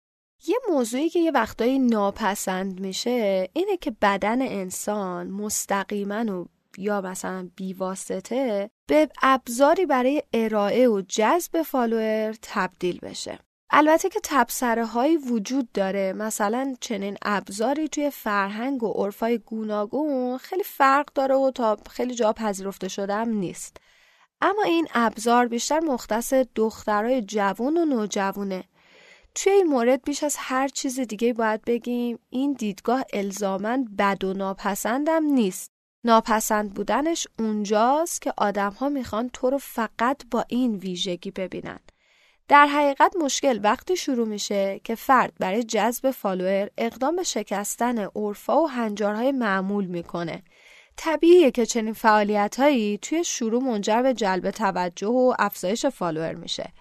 یه 0.47 0.57
موضوعی 0.71 1.09
که 1.09 1.19
یه 1.19 1.31
وقتایی 1.31 1.79
ناپسند 1.79 2.81
میشه 2.81 3.49
اینه 3.53 3.77
که 3.77 3.91
بدن 4.03 4.43
انسان 4.43 5.31
مستقیما 5.31 6.41
و 6.41 6.49
یا 6.79 7.01
مثلا 7.01 7.51
بیواسطه 7.57 8.71
به 8.87 9.09
ابزاری 9.23 9.87
برای 9.87 10.23
ارائه 10.33 10.89
و 10.89 11.01
جذب 11.01 11.63
فالوور 11.63 12.35
تبدیل 12.43 12.99
بشه. 12.99 13.39
البته 13.71 14.09
که 14.09 14.21
تبصره 14.23 14.87
هایی 14.87 15.17
وجود 15.17 15.73
داره. 15.73 16.13
مثلا 16.13 16.75
چنین 16.81 17.17
ابزاری 17.23 17.89
توی 17.89 18.11
فرهنگ 18.11 18.83
و 18.83 18.93
عرفای 18.93 19.39
گوناگون 19.39 20.39
خیلی 20.39 20.63
فرق 20.65 21.09
داره 21.15 21.35
و 21.35 21.51
تا 21.51 21.77
خیلی 21.91 22.15
جا 22.15 22.33
پذیرفته 22.33 22.89
شده 22.89 23.15
هم 23.15 23.29
نیست. 23.29 23.77
اما 24.41 24.63
این 24.63 24.89
ابزار 24.95 25.49
بیشتر 25.49 25.81
مختص 25.81 26.33
دخترای 26.33 27.23
جوون 27.23 27.77
و 27.77 27.85
نوجوونه. 27.85 28.65
توی 29.35 29.53
این 29.53 29.67
مورد 29.67 30.05
بیش 30.05 30.23
از 30.23 30.37
هر 30.39 30.69
چیز 30.69 31.01
دیگه 31.01 31.33
باید 31.33 31.63
بگیم 31.65 32.19
این 32.31 32.53
دیدگاه 32.53 33.05
الزامن 33.13 33.85
بد 33.99 34.25
و 34.25 34.33
ناپسندم 34.33 35.25
نیست. 35.25 35.71
ناپسند 36.05 36.75
بودنش 36.75 37.27
اونجاست 37.39 38.23
که 38.23 38.33
آدم 38.37 38.71
ها 38.71 38.89
می‌خوان 38.89 39.31
تو 39.33 39.51
رو 39.51 39.59
فقط 39.59 40.23
با 40.31 40.45
این 40.49 40.75
ویژگی 40.77 41.31
ببینن. 41.31 41.79
در 42.49 42.67
حقیقت 42.67 43.17
مشکل 43.17 43.61
وقتی 43.63 43.97
شروع 43.97 44.29
میشه 44.29 44.81
که 44.85 44.95
فرد 44.95 45.33
برای 45.41 45.63
جذب 45.63 46.11
فالوور 46.11 46.71
اقدام 46.79 47.17
به 47.17 47.23
شکستن 47.23 47.99
عرفا 47.99 48.63
و 48.63 48.69
هنجارهای 48.69 49.33
معمول 49.33 49.85
می‌کنه. 49.85 50.43
طبیعیه 50.97 51.51
که 51.51 51.67
چنین 51.67 51.93
فعالیت 51.93 52.61
هایی 52.61 52.99
توی 52.99 53.25
شروع 53.25 53.63
منجر 53.63 54.03
به 54.03 54.15
جلب 54.15 54.51
توجه 54.51 55.07
و 55.07 55.35
افزایش 55.39 55.87
فالوور 55.87 56.35
میشه. 56.35 56.73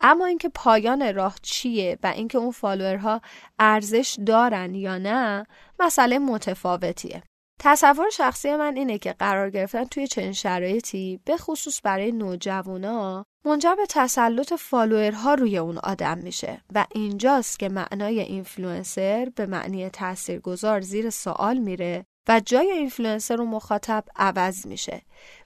اما 0.00 0.26
اینکه 0.26 0.48
پایان 0.48 1.14
راه 1.14 1.36
چیه 1.42 1.98
و 2.02 2.06
اینکه 2.06 2.38
اون 2.38 2.50
فالوورها 2.50 3.20
ارزش 3.58 4.16
دارن 4.26 4.74
یا 4.74 4.98
نه 4.98 5.46
مسئله 5.80 6.18
متفاوتیه. 6.18 7.22
تصور 7.62 8.10
شخصی 8.10 8.56
من 8.56 8.76
اینه 8.76 8.98
که 8.98 9.12
قرار 9.12 9.50
گرفتن 9.50 9.84
توی 9.84 10.06
چنین 10.06 10.32
شرایطی 10.32 11.20
به 11.24 11.36
خصوص 11.36 11.80
برای 11.84 12.12
نوجوانا 12.12 13.26
منجر 13.44 13.74
به 13.74 13.86
تسلط 13.88 14.52
فالوورها 14.52 15.34
روی 15.34 15.58
اون 15.58 15.78
آدم 15.78 16.18
میشه. 16.18 16.60
و 16.74 16.86
اینجاست 16.94 17.58
که 17.58 17.68
معنای 17.68 18.20
اینفلوئنسر 18.20 19.32
به 19.36 19.46
معنی 19.46 19.90
تاثیرگذار 19.90 20.80
زیر 20.80 21.10
سوال 21.10 21.58
میره 21.58 22.06
و 22.28 22.40
جای 22.46 22.70
اینفلوئنسر 22.70 23.40
و 23.40 23.46
مخاطب 23.46 24.04
عوض 24.16 24.66
میشه. 24.66 25.02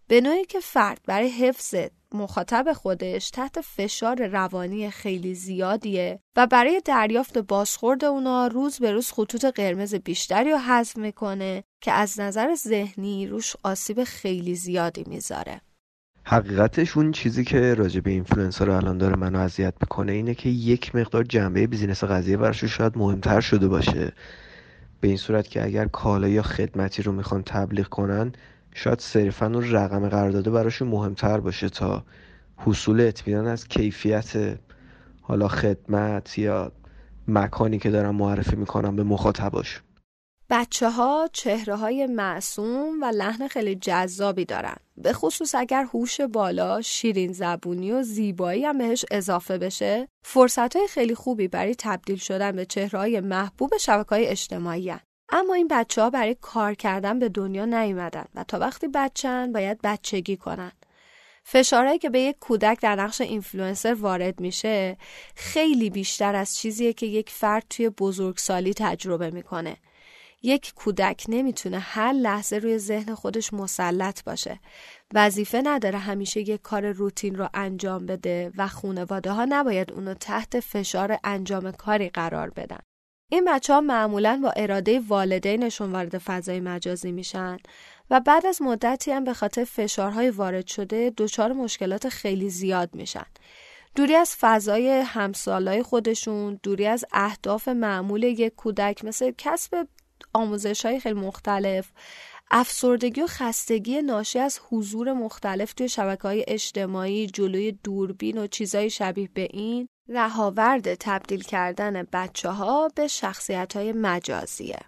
به 0.08 0.20
نوعی 0.20 0.44
که 0.44 0.60
فرد 0.60 1.00
برای 1.06 1.28
حفظ 1.28 1.74
مخاطب 2.14 2.72
خودش 2.72 3.30
تحت 3.30 3.60
فشار 3.60 4.26
روانی 4.26 4.90
خیلی 4.90 5.34
زیادیه 5.34 6.20
و 6.36 6.46
برای 6.46 6.82
دریافت 6.84 7.38
بازخورد 7.38 8.04
اونا 8.04 8.46
روز 8.46 8.78
به 8.78 8.92
روز 8.92 9.12
خطوط 9.12 9.44
قرمز 9.44 9.94
بیشتری 9.94 10.50
رو 10.50 10.58
حذف 10.58 10.96
می‌کنه 10.96 11.64
که 11.80 11.92
از 11.92 12.20
نظر 12.20 12.54
ذهنی 12.54 13.26
روش 13.26 13.56
آسیب 13.62 14.04
خیلی 14.04 14.54
زیادی 14.54 15.04
می‌ذاره. 15.06 15.60
حقیقتش 16.24 16.96
اون 16.96 17.12
چیزی 17.12 17.44
که 17.44 17.74
راجع 17.74 18.00
به 18.00 18.10
اینفلوئنسر 18.10 18.70
الان 18.70 18.98
داره 18.98 19.16
منو 19.16 19.38
اذیت 19.38 19.74
می‌کنه 19.80 20.12
اینه 20.12 20.34
که 20.34 20.48
یک 20.48 20.94
مقدار 20.94 21.24
جنبه 21.24 21.66
business 21.66 22.04
قضیه 22.04 22.36
براشون 22.36 22.68
شاید 22.68 22.98
مهمتر 22.98 23.40
شده 23.40 23.68
باشه 23.68 24.12
به 25.00 25.08
این 25.08 25.16
صورت 25.16 25.48
که 25.48 25.64
اگر 25.64 25.86
کالا 25.86 26.28
یا 26.28 26.42
خدمتی 26.42 27.02
رو 27.02 27.12
می‌خوان 27.12 27.42
تبلیغ 27.42 27.86
کنن 27.88 28.32
شاید 28.74 29.00
صرفا 29.00 29.46
اون 29.46 29.70
رقم 29.70 30.08
قرارداد 30.08 30.50
براشون 30.50 30.88
مهمتر 30.88 31.40
باشه 31.40 31.68
تا 31.68 32.04
حصول 32.56 33.00
اطمینان 33.00 33.46
از 33.46 33.68
کیفیت 33.68 34.58
حالا 35.22 35.48
خدمت 35.48 36.38
یا 36.38 36.72
مکانی 37.28 37.78
که 37.78 37.90
دارن 37.90 38.10
معرفی 38.10 38.56
می‌کنن 38.56 38.96
به 38.96 39.02
مخاطباش 39.02 39.82
بچه 40.50 40.90
ها 40.90 41.28
چهره 41.32 41.76
های 41.76 42.06
معصوم 42.06 43.02
و 43.02 43.04
لحن 43.04 43.48
خیلی 43.48 43.74
جذابی 43.74 44.44
دارن 44.44 44.76
به 44.96 45.12
خصوص 45.12 45.54
اگر 45.54 45.84
هوش 45.84 46.20
بالا 46.20 46.80
شیرین 46.80 47.32
زبونی 47.32 47.92
و 47.92 48.02
زیبایی 48.02 48.64
هم 48.64 48.78
بهش 48.78 49.04
اضافه 49.10 49.58
بشه 49.58 50.08
فرصت 50.24 50.76
های 50.76 50.88
خیلی 50.88 51.14
خوبی 51.14 51.48
برای 51.48 51.74
تبدیل 51.78 52.16
شدن 52.16 52.52
به 52.52 52.64
چهره 52.64 52.98
های 52.98 53.20
محبوب 53.20 53.76
شبکه 53.80 54.08
های 54.08 54.26
اجتماعی 54.26 54.90
هن. 54.90 55.00
اما 55.36 55.54
این 55.54 55.68
بچه 55.68 56.02
ها 56.02 56.10
برای 56.10 56.36
کار 56.40 56.74
کردن 56.74 57.18
به 57.18 57.28
دنیا 57.28 57.64
نیومدن 57.64 58.24
و 58.34 58.44
تا 58.44 58.58
وقتی 58.58 58.88
بچن 58.88 59.52
باید 59.52 59.80
بچگی 59.82 60.36
کنن. 60.36 60.72
فشارهایی 61.44 61.98
که 61.98 62.10
به 62.10 62.20
یک 62.20 62.36
کودک 62.40 62.80
در 62.80 62.96
نقش 62.96 63.20
اینفلوئنسر 63.20 63.94
وارد 63.94 64.40
میشه 64.40 64.96
خیلی 65.34 65.90
بیشتر 65.90 66.34
از 66.34 66.56
چیزیه 66.56 66.92
که 66.92 67.06
یک 67.06 67.30
فرد 67.30 67.64
توی 67.70 67.88
بزرگسالی 67.88 68.74
تجربه 68.74 69.30
می‌کنه. 69.30 69.76
یک 70.42 70.74
کودک 70.74 71.24
نمی‌تونه 71.28 71.78
هر 71.78 72.12
لحظه 72.12 72.58
روی 72.58 72.78
ذهن 72.78 73.14
خودش 73.14 73.52
مسلط 73.52 74.24
باشه. 74.24 74.60
وظیفه 75.14 75.62
نداره 75.64 75.98
همیشه 75.98 76.40
یک 76.40 76.62
کار 76.62 76.92
روتین 76.92 77.34
رو 77.34 77.48
انجام 77.54 78.06
بده 78.06 78.52
و 78.56 78.68
خونواده 78.68 79.32
ها 79.32 79.46
نباید 79.48 79.92
اونو 79.92 80.14
تحت 80.14 80.60
فشار 80.60 81.18
انجام 81.24 81.72
کاری 81.72 82.08
قرار 82.08 82.50
بدن. 82.50 82.80
این 83.28 83.44
بچه 83.44 83.74
ها 83.74 83.80
معمولا 83.80 84.40
با 84.42 84.50
اراده 84.50 85.00
والدینشون 85.00 85.92
وارد 85.92 86.18
فضای 86.18 86.60
مجازی 86.60 87.12
میشن 87.12 87.56
و 88.10 88.20
بعد 88.20 88.46
از 88.46 88.62
مدتی 88.62 89.10
هم 89.10 89.24
به 89.24 89.34
خاطر 89.34 89.64
فشارهای 89.64 90.30
وارد 90.30 90.66
شده 90.66 91.12
دچار 91.16 91.52
مشکلات 91.52 92.08
خیلی 92.08 92.50
زیاد 92.50 92.94
میشن. 92.94 93.26
دوری 93.94 94.14
از 94.14 94.36
فضای 94.40 94.88
همسالای 94.88 95.82
خودشون 95.82 96.60
دوری 96.62 96.86
از 96.86 97.04
اهداف 97.12 97.68
معمول 97.68 98.22
یک 98.22 98.54
کودک 98.54 99.04
مثل 99.04 99.32
کسب 99.38 99.86
آموزش 100.34 100.86
های 100.86 101.00
خیلی 101.00 101.20
مختلف 101.20 101.92
افسردگی 102.50 103.20
و 103.20 103.26
خستگی 103.26 104.02
ناشی 104.02 104.38
از 104.38 104.60
حضور 104.70 105.12
مختلف 105.12 105.72
توی 105.72 105.88
شبکه 105.88 106.22
های 106.22 106.44
اجتماعی 106.48 107.26
جلوی 107.26 107.72
دوربین 107.72 108.38
و 108.38 108.46
چیزای 108.46 108.90
شبیه 108.90 109.28
به 109.34 109.48
این. 109.50 109.88
رهاورد 110.08 110.94
تبدیل 110.94 111.42
کردن 111.42 112.06
بچه 112.12 112.50
ها 112.50 112.88
به 112.94 113.08
شخصیت 113.08 113.76
های 113.76 113.92
مجازیه. 113.92 114.80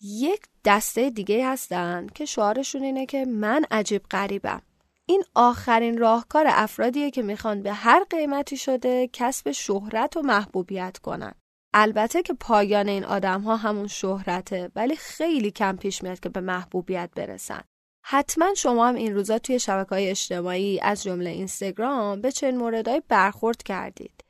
یک 0.00 0.40
دسته 0.64 1.10
دیگه 1.10 1.48
هستن 1.48 2.06
که 2.14 2.24
شعارشون 2.24 2.82
اینه 2.82 3.06
که 3.06 3.24
من 3.24 3.64
عجیب 3.70 4.02
غریبم. 4.10 4.62
این 5.06 5.24
آخرین 5.34 5.98
راهکار 5.98 6.44
افرادیه 6.48 7.10
که 7.10 7.22
می‌خوان 7.22 7.62
به 7.62 7.72
هر 7.72 8.04
قیمتی 8.10 8.56
شده 8.56 9.10
کسب 9.12 9.50
شهرت 9.50 10.16
و 10.16 10.22
محبوبیت 10.22 10.98
کنن. 10.98 11.34
البته 11.74 12.22
که 12.22 12.32
پایان 12.32 12.88
این 12.88 13.04
آدم 13.04 13.40
ها 13.40 13.56
همون 13.56 13.86
شهرته 13.86 14.70
ولی 14.76 14.96
خیلی 14.96 15.50
کم 15.50 15.76
پیش 15.76 16.02
میاد 16.02 16.20
که 16.20 16.28
به 16.28 16.40
محبوبیت 16.40 17.10
برسن. 17.16 17.60
حتما 18.04 18.54
شما 18.54 18.88
هم 18.88 18.94
این 18.94 19.14
روزا 19.14 19.38
توی 19.38 19.58
شبکه 19.58 19.90
های 19.90 20.10
اجتماعی 20.10 20.80
از 20.80 21.02
جمله 21.02 21.30
اینستاگرام 21.30 22.20
به 22.20 22.32
چنین 22.32 22.56
موردهای 22.56 23.02
برخورد 23.08 23.62
کردید. 23.62 24.24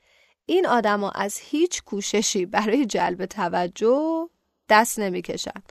این 0.50 0.66
آدما 0.66 1.11
از 1.11 1.38
هیچ 1.42 1.82
کوششی 1.82 2.46
برای 2.46 2.87
جلب 2.87 3.26
توجه 3.26 4.28
دست 4.68 4.98
نمی‌کشن. 4.98 5.62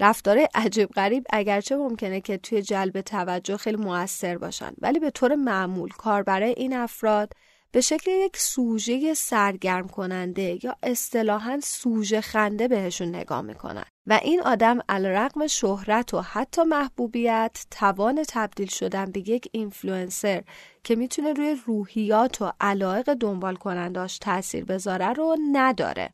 رفتار 0.00 0.46
عجیب 0.54 0.88
غریب 0.88 1.24
اگرچه 1.30 1.76
ممکنه 1.76 2.20
که 2.20 2.36
توی 2.38 2.62
جلب 2.62 3.00
توجه 3.00 3.56
خیلی 3.56 3.76
موثر 3.76 4.38
باشن 4.38 4.72
ولی 4.78 4.98
به 4.98 5.10
طور 5.10 5.34
معمول 5.34 5.90
کار 5.90 6.22
برای 6.22 6.50
این 6.56 6.72
افراد 6.76 7.32
به 7.72 7.80
شکل 7.80 8.10
یک 8.10 8.36
سوژه 8.36 9.14
سرگرم 9.14 9.88
کننده 9.88 10.58
یا 10.64 10.76
اصطلاحا 10.82 11.58
سوژه 11.62 12.20
خنده 12.20 12.68
بهشون 12.68 13.08
نگاه 13.08 13.42
می‌کنن. 13.42 13.84
و 14.06 14.20
این 14.22 14.42
آدم 14.42 14.78
علیرغم 14.88 15.46
شهرت 15.46 16.14
و 16.14 16.20
حتی 16.20 16.62
محبوبیت 16.62 17.66
توان 17.70 18.22
تبدیل 18.28 18.68
شدن 18.68 19.12
به 19.12 19.28
یک 19.30 19.48
اینفلوئنسر 19.52 20.42
که 20.84 20.96
می‌تونه 20.96 21.32
روی 21.32 21.56
روحیات 21.66 22.42
و 22.42 22.52
علایق 22.60 23.14
دنبال 23.14 23.56
کننداش 23.56 24.18
تاثیر 24.18 24.64
بذاره 24.64 25.12
رو 25.12 25.36
نداره. 25.52 26.10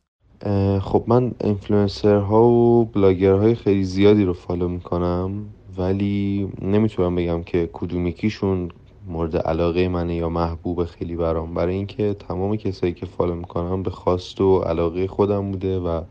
خب 0.81 1.03
من 1.07 1.31
اینفلوئنسر 1.41 2.15
ها 2.15 2.43
و 2.43 2.85
بلاگر 2.85 3.33
های 3.33 3.55
خیلی 3.55 3.83
زیادی 3.83 4.23
رو 4.23 4.33
follow 4.33 4.67
می‌کنم 4.67 5.45
ولی 5.77 6.49
نمی‌تونم 6.61 7.15
بگم 7.15 7.43
که 7.43 7.69
کدوم 7.73 8.11
یکیشون 8.11 8.71
مورد 9.07 9.37
علاقه 9.37 9.87
منه 9.87 10.15
یا 10.15 10.29
محبوب 10.29 10.85
خیلی 10.85 11.15
برام. 11.15 11.53
برای 11.53 11.75
اینکه 11.75 12.13
تمام 12.13 12.55
کسایی 12.55 12.93
که 12.93 13.05
follow 13.05 13.35
می‌کنم 13.35 13.83
به 13.83 13.89
خواست 13.89 14.41
و 14.41 14.59
علاقه 14.59 15.07
خودم 15.07 15.51
بوده 15.51 15.79
و 15.79 16.01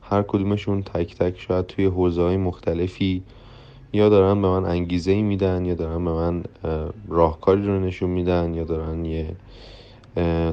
هر 0.00 0.22
کدومشون 0.22 0.82
تک 0.82 1.16
تک 1.16 1.40
شاید 1.40 1.66
توی 1.66 1.84
حوزه 1.84 2.22
های 2.22 2.36
مختلفی 2.36 3.22
یا 3.92 4.08
دارن 4.08 4.42
به 4.42 4.48
من 4.48 4.64
انگیزه 4.64 5.12
ای 5.12 5.22
میدن 5.22 5.64
یا 5.64 5.74
دارن 5.74 6.04
به 6.04 6.12
من 6.12 6.42
راهکاری 7.08 7.66
رو 7.66 7.80
نشون 7.80 8.10
میدن 8.10 8.54
یا 8.54 8.64
دارن 8.64 9.04
یه 9.04 9.36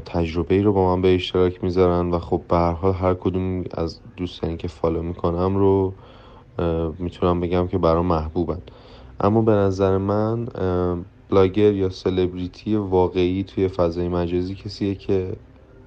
تجربه 0.05 0.55
ای 0.55 0.61
رو 0.61 0.73
با 0.73 0.95
من 0.95 1.01
به 1.01 1.15
اشتراک 1.15 1.63
می‌ذارن 1.63 2.09
و 2.11 2.19
خب 2.19 2.41
به 2.49 2.55
هر 2.57 2.71
حال 2.71 2.93
هر 2.93 3.13
کدوم 3.13 3.63
از 3.71 3.99
دوستانی 4.17 4.57
که 4.57 4.67
follow 4.67 5.01
می‌کنم 5.01 5.57
رو 5.57 5.93
می‌تونم 6.99 7.39
بگم 7.39 7.67
که 7.67 7.77
برام 7.77 8.05
محبوبن. 8.05 8.61
اما 9.19 9.41
به 9.41 9.51
نظر 9.51 9.97
من 9.97 10.47
بلاگر 11.29 11.73
یا 11.73 11.89
سلبریتی 11.89 12.75
واقعی 12.75 13.43
توی 13.43 13.67
فضای 13.67 14.07
مجازی 14.07 14.55
کسیه 14.55 14.95
که 14.95 15.33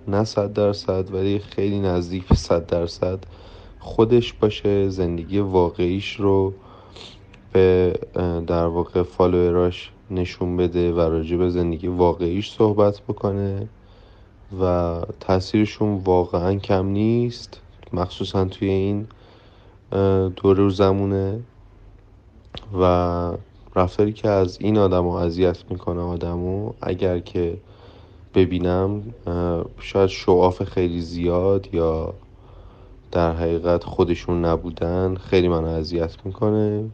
نه 0.08 0.24
صد 0.24 0.52
درصد 0.52 1.14
ولی 1.14 1.38
خیلی 1.38 1.80
نزدیک 1.80 2.28
به 2.28 2.34
صد 2.34 2.66
درصد 2.66 3.18
خودش 3.78 4.32
باشه 4.32 4.88
زندگی 4.88 5.38
واقعیش 5.38 6.16
رو 6.20 6.52
به 7.52 7.92
در 8.46 8.66
واقع 8.66 9.02
follower 9.02 9.73
اش 9.73 9.90
نشون 10.10 10.56
بده 10.56 10.92
و 10.92 11.00
راجع 11.00 11.36
به 11.36 11.50
زندگی 11.50 11.86
واقعیش 11.86 12.52
صحبت 12.52 13.00
بکنه 13.00 13.68
و 14.60 14.96
تاثیرشون 15.20 15.94
واقعا 16.04 16.54
کم 16.54 16.86
نیست 16.86 17.60
مخصوصا 17.92 18.44
توی 18.44 18.68
این 18.68 19.06
دوره 20.36 20.68
زمونه 20.68 21.40
و 22.80 23.32
رفتاری 23.76 24.12
که 24.12 24.28
از 24.28 24.58
این 24.60 24.78
آدم 24.78 25.06
اذیت 25.06 25.70
می‌کنه 25.70 26.00
آدمو 26.00 26.72
اگر 26.82 27.18
که 27.18 27.58
ببینم 28.34 29.02
شاید 29.78 30.08
شعاف 30.08 30.62
خیلی 30.62 31.00
زیاد 31.00 31.74
یا 31.74 32.14
در 33.12 33.32
حقیقت 33.32 33.84
خودشون 33.84 34.44
نبودن 34.44 35.14
خیلی 35.14 35.48
منو 35.48 35.66
اذیت 35.66 36.16
می‌کنه 36.24 36.84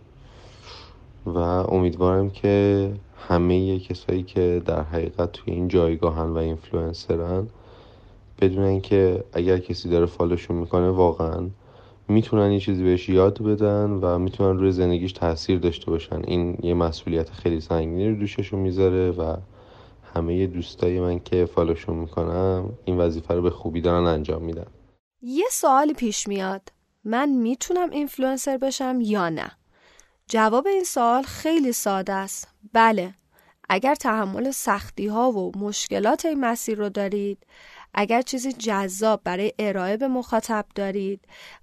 و 1.26 1.38
امیدوارم 1.38 2.30
که 2.30 2.90
همه 3.28 3.78
کسایی 3.78 4.22
که 4.22 4.62
در 4.66 4.82
حقیقت 4.82 5.32
توی 5.32 5.54
این 5.54 5.68
جایگاهن 5.68 6.28
و 6.28 6.36
اینفلوئنسرن 6.36 7.48
بدونن 8.40 8.80
که 8.80 9.24
اگر 9.32 9.58
کسی 9.58 9.88
داره 9.88 10.06
follow 10.06 10.36
شون 10.36 10.56
می‌کنه 10.56 10.90
واقعا 10.90 11.48
می‌تونن 12.08 12.52
یه 12.52 12.60
چیزی 12.60 12.84
بهش 12.84 13.08
یاد 13.08 13.42
بدن 13.42 13.90
و 13.90 14.18
می‌تونن 14.18 14.58
روی 14.58 14.72
زندگیش 14.72 15.12
تاثیر 15.12 15.58
داشته 15.58 15.90
باشن. 15.90 16.22
این 16.24 16.58
یه 16.62 16.74
مسئولیت 16.74 17.30
خیلی 17.30 17.60
سنگینی 17.60 18.08
رو 18.08 18.14
دوششون 18.14 18.60
می‌ذاره 18.60 19.10
و 19.10 19.36
همه 20.14 20.46
دوستای 20.46 21.00
من 21.00 21.18
که 21.18 21.44
follow 21.44 21.76
شون 21.76 21.96
می‌کنم 21.96 22.72
این 22.84 22.96
وظیفه 22.96 23.34
رو 23.34 23.42
به 23.42 23.50
خوبی 23.50 23.80
دارن 23.80 24.06
انجام 24.06 24.42
میدن. 24.42 24.66
یه 25.22 25.46
سوالی 25.50 25.94
پیش 25.94 26.28
میاد. 26.28 26.72
من 27.04 27.28
می‌تونم 27.28 27.90
اینفلوئنسر 27.90 28.56
بشم 28.58 28.98
یا 29.00 29.28
نه؟ 29.28 29.50
جواب 30.26 30.66
این 30.66 30.84
سوال 30.84 31.22
خیلی 31.22 31.72
ساده 31.72 32.12
است. 32.12 32.48
بله 32.72 33.14
اگر 33.68 33.94
تحمل 33.94 34.50
سختی 34.50 35.06
ها 35.06 35.32
و 35.32 35.52
مشکلات 35.58 36.26
این 36.26 36.40
مسیر 36.40 36.78
رو 36.78 36.88
دارید 36.88 37.38
اگر 37.94 38.22
چیزی 38.22 38.52
جذاب 38.52 39.20
برای 39.24 39.52
ارائه 39.58 39.96
به 39.96 40.08
مخاطب 40.08 40.64
دارید 40.74 41.20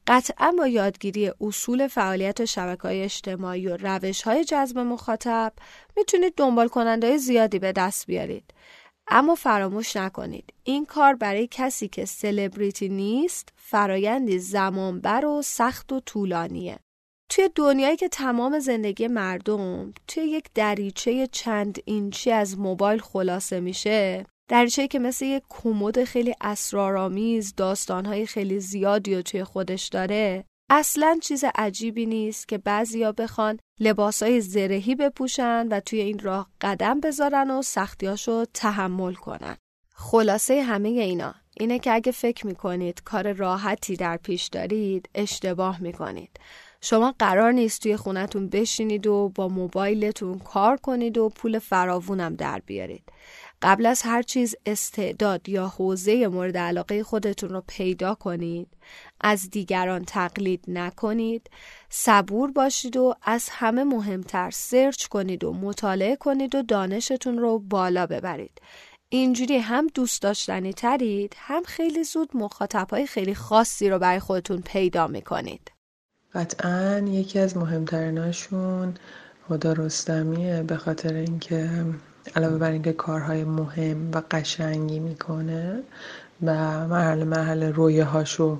قطعا 0.07 0.53
با 0.57 0.67
یادگیری 0.67 1.31
اصول 1.41 1.88
فعالیت 1.88 2.45
شبکه 2.45 2.81
های 2.81 3.03
اجتماعی 3.03 3.67
و 3.67 3.77
روش 3.77 4.21
های 4.21 4.43
جذب 4.43 4.79
مخاطب 4.79 5.53
می‌تونید 5.97 6.33
دنبال 6.38 6.67
کننده 6.67 7.17
زیادی 7.17 7.59
به 7.59 7.71
دست 7.71 8.07
بیارید. 8.07 8.53
اما 9.07 9.35
فراموش 9.35 9.95
نکنید 9.95 10.53
این 10.63 10.85
کار 10.85 11.15
برای 11.15 11.47
کسی 11.51 11.88
که 11.88 12.05
سلبریتی 12.05 12.89
نیست 12.89 13.49
فرایندی 13.55 14.39
زمانبر 14.39 15.25
و 15.25 15.41
سخت 15.41 15.93
و 15.93 15.99
طولانیه. 15.99 16.79
توی 17.29 17.49
دنیایی 17.55 17.97
که 17.97 18.09
تمام 18.09 18.59
زندگی 18.59 19.07
مردم 19.07 19.93
توی 20.07 20.23
یک 20.23 20.45
دریچه 20.53 21.27
چند 21.27 21.79
اینچی 21.85 22.31
از 22.31 22.59
موبایل 22.59 22.99
خلاصه 22.99 23.59
میشه 23.59 24.25
دریچه 24.47 24.88
که 24.88 24.99
مثل 24.99 25.25
یک 25.25 25.43
کمد 25.49 26.03
خیلی 26.03 26.36
اسرارآمیز 26.41 27.53
داستانهای 27.55 28.25
خیلی 28.25 28.60
زیادی 28.60 29.15
رو 29.15 29.21
توی 29.21 29.43
خودش 29.43 29.88
داره 29.88 30.45
اصلا 30.69 31.19
چیز 31.21 31.43
عجیبی 31.55 32.05
نیست 32.05 32.47
که 32.47 32.58
بعضیا 32.58 33.12
بخوان 33.12 33.60
لباسای 33.79 34.41
زرهی 34.41 34.95
بپوشن 34.95 35.67
و 35.67 35.79
توی 35.79 35.99
این 35.99 36.19
راه 36.19 36.49
قدم 36.62 36.99
بذارن 36.99 37.51
و 37.51 37.62
سختیاشو 37.62 38.45
تحمل 38.53 39.13
کنن. 39.13 39.58
خلاصه 39.95 40.62
همه 40.62 40.89
اینا 40.89 41.36
اینه 41.60 41.79
که 41.79 41.93
اگه 41.93 42.12
فکر 42.12 42.47
می‌کنید 42.47 43.03
کار 43.03 43.31
راحتی 43.31 43.95
در 43.95 44.17
پیش 44.17 44.47
دارید 44.47 45.10
اشتباه 45.15 45.81
می‌کنید. 45.81 46.39
شما 46.81 47.15
قرار 47.19 47.51
نیست 47.51 47.81
توی 47.81 47.97
خونتون 47.97 48.49
بشینید 48.49 49.08
و 49.08 49.31
با 49.36 49.47
موبایلتون 49.47 50.39
کار 50.39 50.77
کنید 50.77 51.17
و 51.17 51.29
پول 51.29 51.60
فراوونم 51.60 52.36
در 52.36 52.62
بیارید. 52.65 53.03
قبل 53.62 53.86
از 53.86 54.02
هر 54.02 54.22
چیز 54.22 54.56
استعداد 54.65 55.50
یا 55.50 55.68
حوزه 55.68 56.28
مورد 56.28 56.58
علاقه 56.58 57.04
خودتون 57.04 57.50
رو 57.50 57.63
پیدا 57.68 58.15
کنید. 58.15 58.68
از 59.22 59.50
دیگران 59.50 60.06
تقلید 60.06 60.63
نکنید. 60.68 61.50
صبور 61.89 62.52
باشید 62.52 62.98
و 62.98 63.13
از 63.22 63.50
همه 63.52 63.84
مهمتر 63.84 64.50
سرچ 64.50 65.08
کنید 65.08 65.44
و 65.44 65.54
مطالعه 65.54 66.15
کنید 66.15 66.56
و 66.56 66.62
دانشتون 66.62 67.38
رو 67.38 67.60
بالا 67.60 68.06
ببرید. 68.06 68.62
اینجوری 69.10 69.58
هم 69.58 69.88
دوست 69.88 70.22
داشتنی 70.22 70.74
ترید 70.74 71.36
هم 71.38 71.63
خیلی 71.63 72.04
زود 72.04 72.30
مخاطب 72.34 72.88
های 72.91 73.08
خیلی 73.08 73.36
خاصی 73.36 73.89
رو 73.89 74.00
برای 74.00 74.20
خودتون 74.20 74.62
پیدا 74.62 75.08
می‌کنید. 75.08 75.72
قطعا 76.34 77.06
یکی 77.08 77.39
از 77.39 77.58
مهمتریناشون 77.58 78.94
خدا 79.48 79.74
رستمیه 79.74 80.63
به 80.63 80.78
خاطر 80.78 81.13
اینکه 81.13 81.70
علاوه 82.35 82.57
بر 82.57 82.71
اینکه 82.71 82.93
کارهای 82.93 83.43
مهم 83.43 84.11
و 84.13 84.21
قشنگی 84.31 84.99
می‌کنه 84.99 85.79
و 86.43 86.53
مرحله 86.88 87.23
مرحله 87.23 87.71
رویه 87.71 88.03
هاشو 88.03 88.59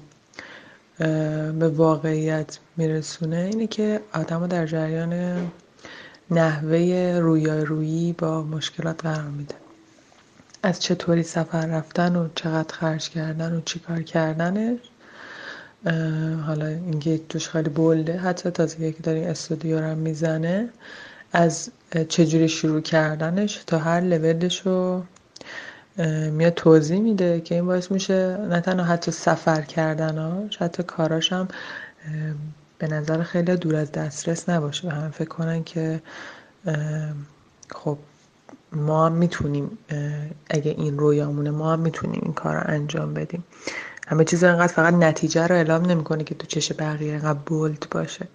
به 1.60 1.70
واقعیت 1.76 2.58
میرسونه 2.78 3.38
اینه 3.38 3.68
که 3.68 4.02
آدم 4.14 4.48
در 4.48 4.66
جریان 4.66 5.38
نحوه 6.32 7.18
رویارویی 7.22 8.14
با 8.14 8.44
مشکلات 8.44 9.06
قرار 9.06 9.28
میده. 9.28 9.56
از 10.64 10.80
چطوری 10.80 11.24
سفر 11.24 11.66
رفتن 11.66 12.16
و 12.16 12.28
چقدر 12.36 12.76
خرج 12.76 13.10
کردن 13.10 13.56
و 13.56 13.62
چیکار 13.62 14.02
کردنش 14.02 14.80
حالا 16.46 16.66
اینکه 16.66 17.22
توش 17.30 17.50
خیلی 17.50 17.70
بلده 17.70 18.18
حتی 18.18 18.50
تازه 18.50 18.92
که 18.92 19.04
داری 19.04 19.24
استودیو 19.24 19.80
رو 19.80 19.96
می‌زنه 19.96 20.70
از 21.36 21.72
چجوری 22.10 22.50
شروع 22.50 22.82
کردنش 22.82 23.64
تا 23.68 23.78
هر 23.78 24.02
لولش 24.02 24.62
رو 24.62 25.04
میاد 26.32 26.54
توضیح 26.54 27.00
میده 27.00 27.42
که 27.42 27.56
این 27.56 27.66
باعث 27.66 27.92
میشه 27.92 28.38
نه 28.50 28.62
تنها 28.62 28.86
حتی 28.86 29.12
سفر 29.12 29.62
کردناش 29.62 30.58
حتی 30.58 30.84
کاراش 30.84 31.34
هم 31.34 31.48
به 32.78 32.88
نظر 32.88 33.24
خیلی 33.24 33.56
دور 33.56 33.76
از 33.76 33.92
دسترس 33.92 34.50
نباشه. 34.50 34.88
و 34.88 34.92
هم 34.92 35.12
فکر 35.12 35.28
کنن 35.28 35.64
که 35.64 36.02
خب 37.76 37.98
ما 38.72 39.06
هم 39.06 39.12
می‌تونیم 39.12 39.78
اگه 40.50 40.72
این 40.72 40.98
رویامونه 40.98 41.52
ما 41.52 41.74
هم 41.74 41.80
می‌تونیم 41.80 42.22
این 42.24 42.34
کار 42.34 42.56
رو 42.56 42.64
انجام 42.66 43.14
بدیم. 43.14 43.44
همه 44.08 44.24
چیز 44.24 44.44
انقدر 44.44 44.74
فقط 44.74 44.94
نتیجه 44.94 45.48
رو 45.48 45.56
اعلام 45.56 45.86
نمی‌کنه 45.86 46.24
که 46.24 46.36
تو 46.36 46.48
چش 46.48 46.72
بقیه 46.72 47.14
انقدر 47.14 47.40
بولد 47.46 47.88
باشه. 47.92 48.28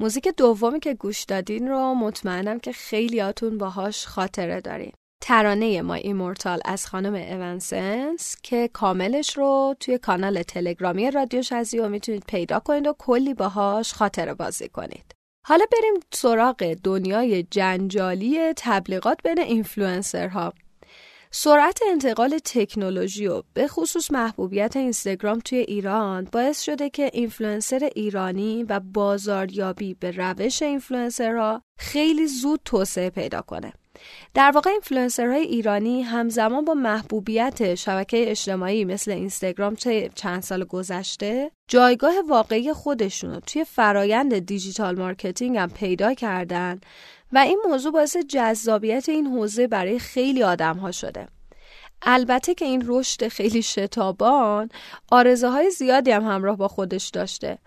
موزیک 0.00 0.28
دومی 0.28 0.80
که 0.80 0.94
گوش 0.94 1.24
دادین 1.24 1.68
رو 1.68 1.94
مطمئنم 1.94 2.60
که 2.60 2.72
خیلیاتون 2.72 3.58
باهاش 3.58 4.06
خاطره 4.06 4.60
دارین. 4.60 4.92
ترانه 5.22 5.82
My 5.82 5.94
Immortal 5.94 6.60
از 6.64 6.86
خانم 6.86 7.14
Evanescence 7.14 8.36
که 8.42 8.70
کاملش 8.72 9.36
رو 9.36 9.74
توی 9.80 9.98
کانال 9.98 10.42
تلگرامی 10.42 11.10
رادیو 11.10 11.42
شزیو 11.42 11.88
می‌تونید 11.88 12.24
پیدا 12.28 12.60
کنید 12.60 12.86
و 12.86 12.94
کلی 12.98 13.34
باهاش 13.34 13.94
خاطره 13.94 14.34
بازی 14.34 14.68
کنید. 14.68 15.14
حالا 15.46 15.64
بریم 15.72 15.94
سراغ 16.12 16.76
دنیای 16.84 17.42
جنجالی 17.42 18.52
تبلیغات 18.56 19.18
بین 19.24 19.38
اینفلوئنسرها. 19.38 20.52
سرعت 21.32 21.80
انتقال 21.90 22.38
تکنولوژی 22.44 23.26
و 23.26 23.42
به 23.54 23.68
خصوص 23.68 24.10
محبوبیت 24.10 24.76
اینستاگرام 24.76 25.38
توی 25.38 25.58
ایران 25.58 26.28
باعث 26.32 26.60
شده 26.62 26.90
که 26.90 27.10
اینفلوئنسر 27.12 27.90
ایرانی 27.94 28.64
و 28.68 28.80
بازاریابی 28.80 29.94
به 29.94 30.10
روش 30.10 30.62
اینفلوئنسرها 30.62 31.62
خیلی 31.78 32.26
زود 32.26 32.60
توسعه 32.64 33.10
پیدا 33.10 33.40
کنه. 33.40 33.72
در 34.34 34.50
واقع 34.50 34.70
اینفلوئنسرهای 34.70 35.42
ایرانی 35.42 36.02
همزمان 36.02 36.64
با 36.64 36.74
محبوبیت 36.74 37.74
شبکه 37.74 38.30
اجتماعی 38.30 38.84
مثل 38.84 39.10
اینستاگرام 39.10 39.74
چند 40.14 40.42
سال 40.42 40.64
گذشته 40.64 41.50
جایگاه 41.68 42.14
واقعی 42.28 42.72
خودشون 42.72 43.40
توی 43.40 43.64
فرایند 43.64 44.38
digital 44.38 44.98
marketing 44.98 45.56
هم 45.56 45.70
پیدا 45.70 46.14
کردن 46.14 46.80
و 47.32 47.38
این 47.38 47.62
موضوع 47.68 47.92
باعث 47.92 48.16
جذابیت 48.16 49.08
این 49.08 49.26
حوزه 49.26 49.66
برای 49.66 49.98
خیلی 49.98 50.42
آدم 50.42 50.76
ها 50.76 50.92
شده. 50.92 51.28
البته 52.02 52.54
که 52.54 52.64
این 52.64 52.82
رشد 52.86 53.28
خیلی 53.28 53.62
شتابان 53.62 54.68
عارضه 55.10 55.48
های 55.48 55.70
زیادی 55.70 56.10
هم 56.10 56.24
همراه 56.24 56.56
با 56.56 56.68
خودش 56.68 57.08
داشته. 57.08 57.58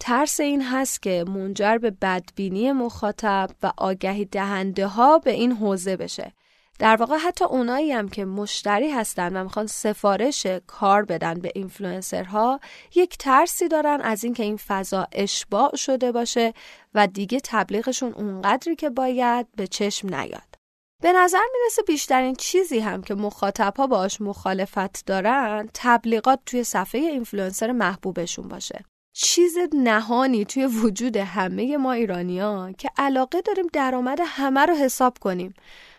ترس 0.00 0.40
این 0.40 0.62
هست 0.62 1.02
که 1.02 1.24
منجر 1.28 1.78
به 1.78 1.90
بدبینی 1.90 2.72
مخاطب 2.72 3.50
و 3.62 3.72
آگهی 3.76 4.24
دهنده 4.24 4.86
ها 4.86 5.18
به 5.18 5.30
این 5.30 5.52
حوزه 5.52 5.96
بشه 5.96 6.32
در 6.78 6.96
واقع 6.96 7.16
حتی 7.16 7.44
اونایی 7.44 7.92
هم 7.92 8.08
که 8.08 8.24
مشتری 8.24 8.90
هستن 8.90 9.36
و 9.36 9.44
می‌خوان 9.44 9.66
سفارش 9.66 10.46
کار 10.66 11.04
بدن 11.04 11.34
به 11.34 11.52
اینفلوئنسرها 11.54 12.60
یک 12.94 13.18
ترسی 13.18 13.68
دارن 13.68 14.00
از 14.00 14.24
اینکه 14.24 14.42
این 14.42 14.56
فضا 14.56 15.06
اشباع 15.12 15.76
شده 15.76 16.12
باشه 16.12 16.54
و 16.94 17.06
دیگه 17.06 17.40
تبلیغشون 17.44 18.12
اونقدری 18.12 18.76
که 18.76 18.90
باید 18.90 19.46
به 19.56 19.66
چشم 19.66 20.14
نیاد. 20.14 20.56
به 21.02 21.12
نظر 21.12 21.42
می‌رسه 21.52 21.82
بیشترین 21.82 22.34
چیزی 22.34 22.78
هم 22.78 23.02
که 23.02 23.14
مخاطب 23.14 23.74
ها 23.76 23.86
باش 23.86 24.20
مخالفت 24.20 25.06
دارن 25.06 25.68
تبلیغات 25.74 26.40
توی 26.46 26.64
صفحه 26.64 27.00
اینفلوئنسر 27.00 27.72
محبوبشون 27.72 28.48
باشه. 28.48 28.84
چیز 29.18 29.58
نهانی 29.72 30.44
توی 30.44 30.66
وجود 30.66 31.16
همه 31.16 31.76
ما 31.76 31.92
ایرانیان 31.92 32.72
که 32.72 32.90
علاقه 32.96 33.40
داریم 33.40 33.66
درآمد 33.72 34.18
همه 34.26 34.60
رو 34.66 34.74
حساب 34.74 35.18
کنیم 35.18 35.54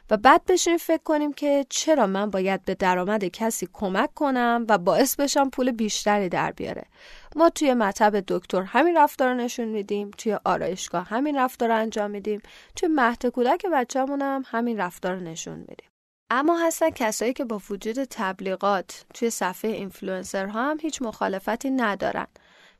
و 0.09 0.17
بعد 0.17 0.45
بشینیم 0.45 0.77
فکر 0.77 1.03
کنیم 1.03 1.33
که 1.33 1.65
چرا 1.69 2.07
من 2.07 2.29
باید 2.29 2.65
به 2.65 2.75
درآمد 2.75 3.25
کسی 3.25 3.69
کمک 3.73 4.13
کنم 4.13 4.65
و 4.69 4.77
باعث 4.77 5.15
بشم 5.15 5.49
پول 5.49 5.71
بیشتری 5.71 6.29
در 6.29 6.51
بیاره 6.51 6.83
ما 7.35 7.49
توی 7.49 7.73
مطب 7.73 8.23
دکتر 8.27 8.61
همین 8.61 8.97
رفتار 8.97 9.33
نشون 9.33 9.67
میدیم 9.67 10.11
توی 10.11 10.37
آرایشگاه 10.45 11.07
همین 11.07 11.37
رفتار 11.37 11.71
انجام 11.71 12.11
میدیم 12.11 12.41
توی 12.75 12.89
مهد 12.89 13.25
کودک 13.25 13.65
بچه‌مون 13.73 14.21
هم 14.21 14.43
همین 14.45 14.77
رفتار 14.77 15.15
نشون 15.15 15.59
میدیم 15.59 15.89
اما 16.29 16.57
هستن 16.57 16.89
کسایی 16.89 17.33
که 17.33 17.45
با 17.45 17.61
وجود 17.69 18.03
تبلیغات 18.03 19.05
توی 19.13 19.29
صفحه 19.29 19.71
اینفلوئنسرها 19.71 20.71
هم 20.71 20.77
هیچ 20.81 21.01
مخالفتی 21.01 21.69
ندارن. 21.69 22.27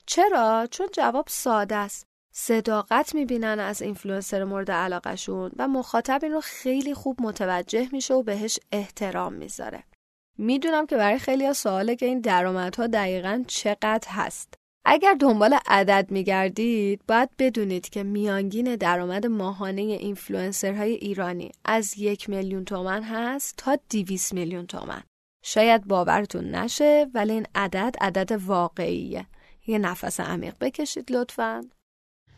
چرا؟ 0.05 0.67
چون 0.71 0.87
جواب 0.93 1.25
ساده 1.29 1.75
است. 1.75 2.07
صداقت 2.39 3.15
می‌بینن 3.15 3.59
از 3.59 3.81
اینفلوئنسر 3.81 4.43
مورد 4.43 4.71
علاقشون 4.71 5.51
و 5.57 5.67
مخاطب 5.67 6.19
این 6.23 6.31
رو 6.31 6.41
خیلی 6.41 6.93
خوب 6.93 7.21
متوجه 7.21 7.89
میشه 7.91 8.13
و 8.13 8.23
بهش 8.23 8.59
احترام 8.71 9.33
می‌ذاره. 9.33 9.83
می‌دونم 10.37 10.85
که 10.85 10.97
برای 10.97 11.19
خیلی 11.19 11.53
سواله 11.53 11.95
که 11.95 12.05
این 12.05 12.19
درآمدها 12.19 12.87
دقیقا 12.87 13.43
چقدر 13.47 14.07
هست. 14.07 14.53
اگر 14.85 15.13
دنبال 15.19 15.57
عدد 15.67 16.11
میگردید 16.11 17.01
باید 17.07 17.29
بدونید 17.39 17.89
که 17.89 18.03
میانگین 18.03 18.75
درآمد 18.75 19.25
ماهانه 19.25 19.81
اینفلوئنسرهای 19.81 20.91
ایرانی 20.91 21.51
از 21.65 21.97
یک 21.97 22.29
میلیون 22.29 22.65
تومن 22.65 23.03
هست 23.03 23.53
تا 23.57 23.77
200 23.89 24.33
میلیون 24.33 24.67
تومن. 24.67 25.03
شاید 25.43 25.87
باورتون 25.87 26.55
نشه 26.55 27.07
ولی 27.13 27.33
این 27.33 27.47
عدد 27.55 27.95
عدد 28.01 28.31
واقعیه. 28.31 29.25
یه 29.67 29.77
نفس 29.77 30.19
عمیق 30.19 30.55
بکشید 30.61 31.11
لطفا. 31.11 31.69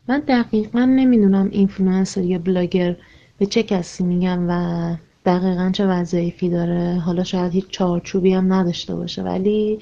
من 0.10 0.20
دقیقا 0.20 0.86
نمی‌دونم 0.86 1.50
اینفلوئنسر 1.52 2.22
یا 2.22 2.40
بلاگر 2.40 2.96
به 3.38 3.46
چه 3.46 3.64
کسی 3.64 4.04
میگم 4.04 4.46
و 4.50 4.96
دقیقا 5.26 5.70
چه 5.74 5.86
وظایفی 5.86 6.50
داره. 6.50 7.00
حالا 7.00 7.24
شاید 7.24 7.52
هیچ 7.52 7.66
چارچوبی 7.70 8.34
هم 8.34 8.54
نداشته 8.54 8.96
باشه 8.96 9.24
ولی 9.24 9.80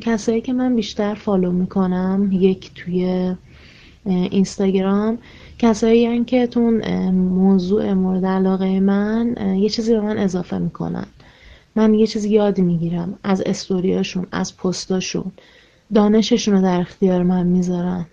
کسایی 0.00 0.40
که 0.40 0.52
من 0.52 0.76
بیشتر 0.76 1.14
follow 1.14 1.52
می‌کنم 1.52 2.28
یک 2.32 2.74
توی 2.74 3.34
اینستاگرام 4.06 5.18
کسایی 5.58 6.06
هن 6.06 6.24
که 6.24 6.46
تو 6.46 6.60
موضوع 7.12 7.92
مورد 7.92 8.26
علاقه 8.26 8.80
من 8.80 9.34
یه 9.58 9.68
چیزی 9.68 9.92
به 9.92 10.00
من 10.00 10.18
اضافه 10.18 10.58
می‌کنن. 10.58 11.06
من 11.76 11.94
یه 11.94 12.06
چیزی 12.06 12.28
یاد 12.28 12.60
می‌گیرم 12.60 13.18
از 13.24 13.42
استوریاشون 13.46 14.26
از 14.32 14.56
پستاشون. 14.56 15.32
دانششون 15.94 16.54
رو 16.54 16.62
در 16.62 16.80
اختیار 16.80 17.22
من 17.22 17.46
می‌ذارن. 17.46 18.06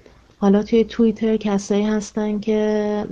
حالا 0.43 0.63
توی 0.63 0.83
توییتر 0.83 1.37
کسایی 1.37 1.83
هستن 1.83 2.39
که 2.39 3.05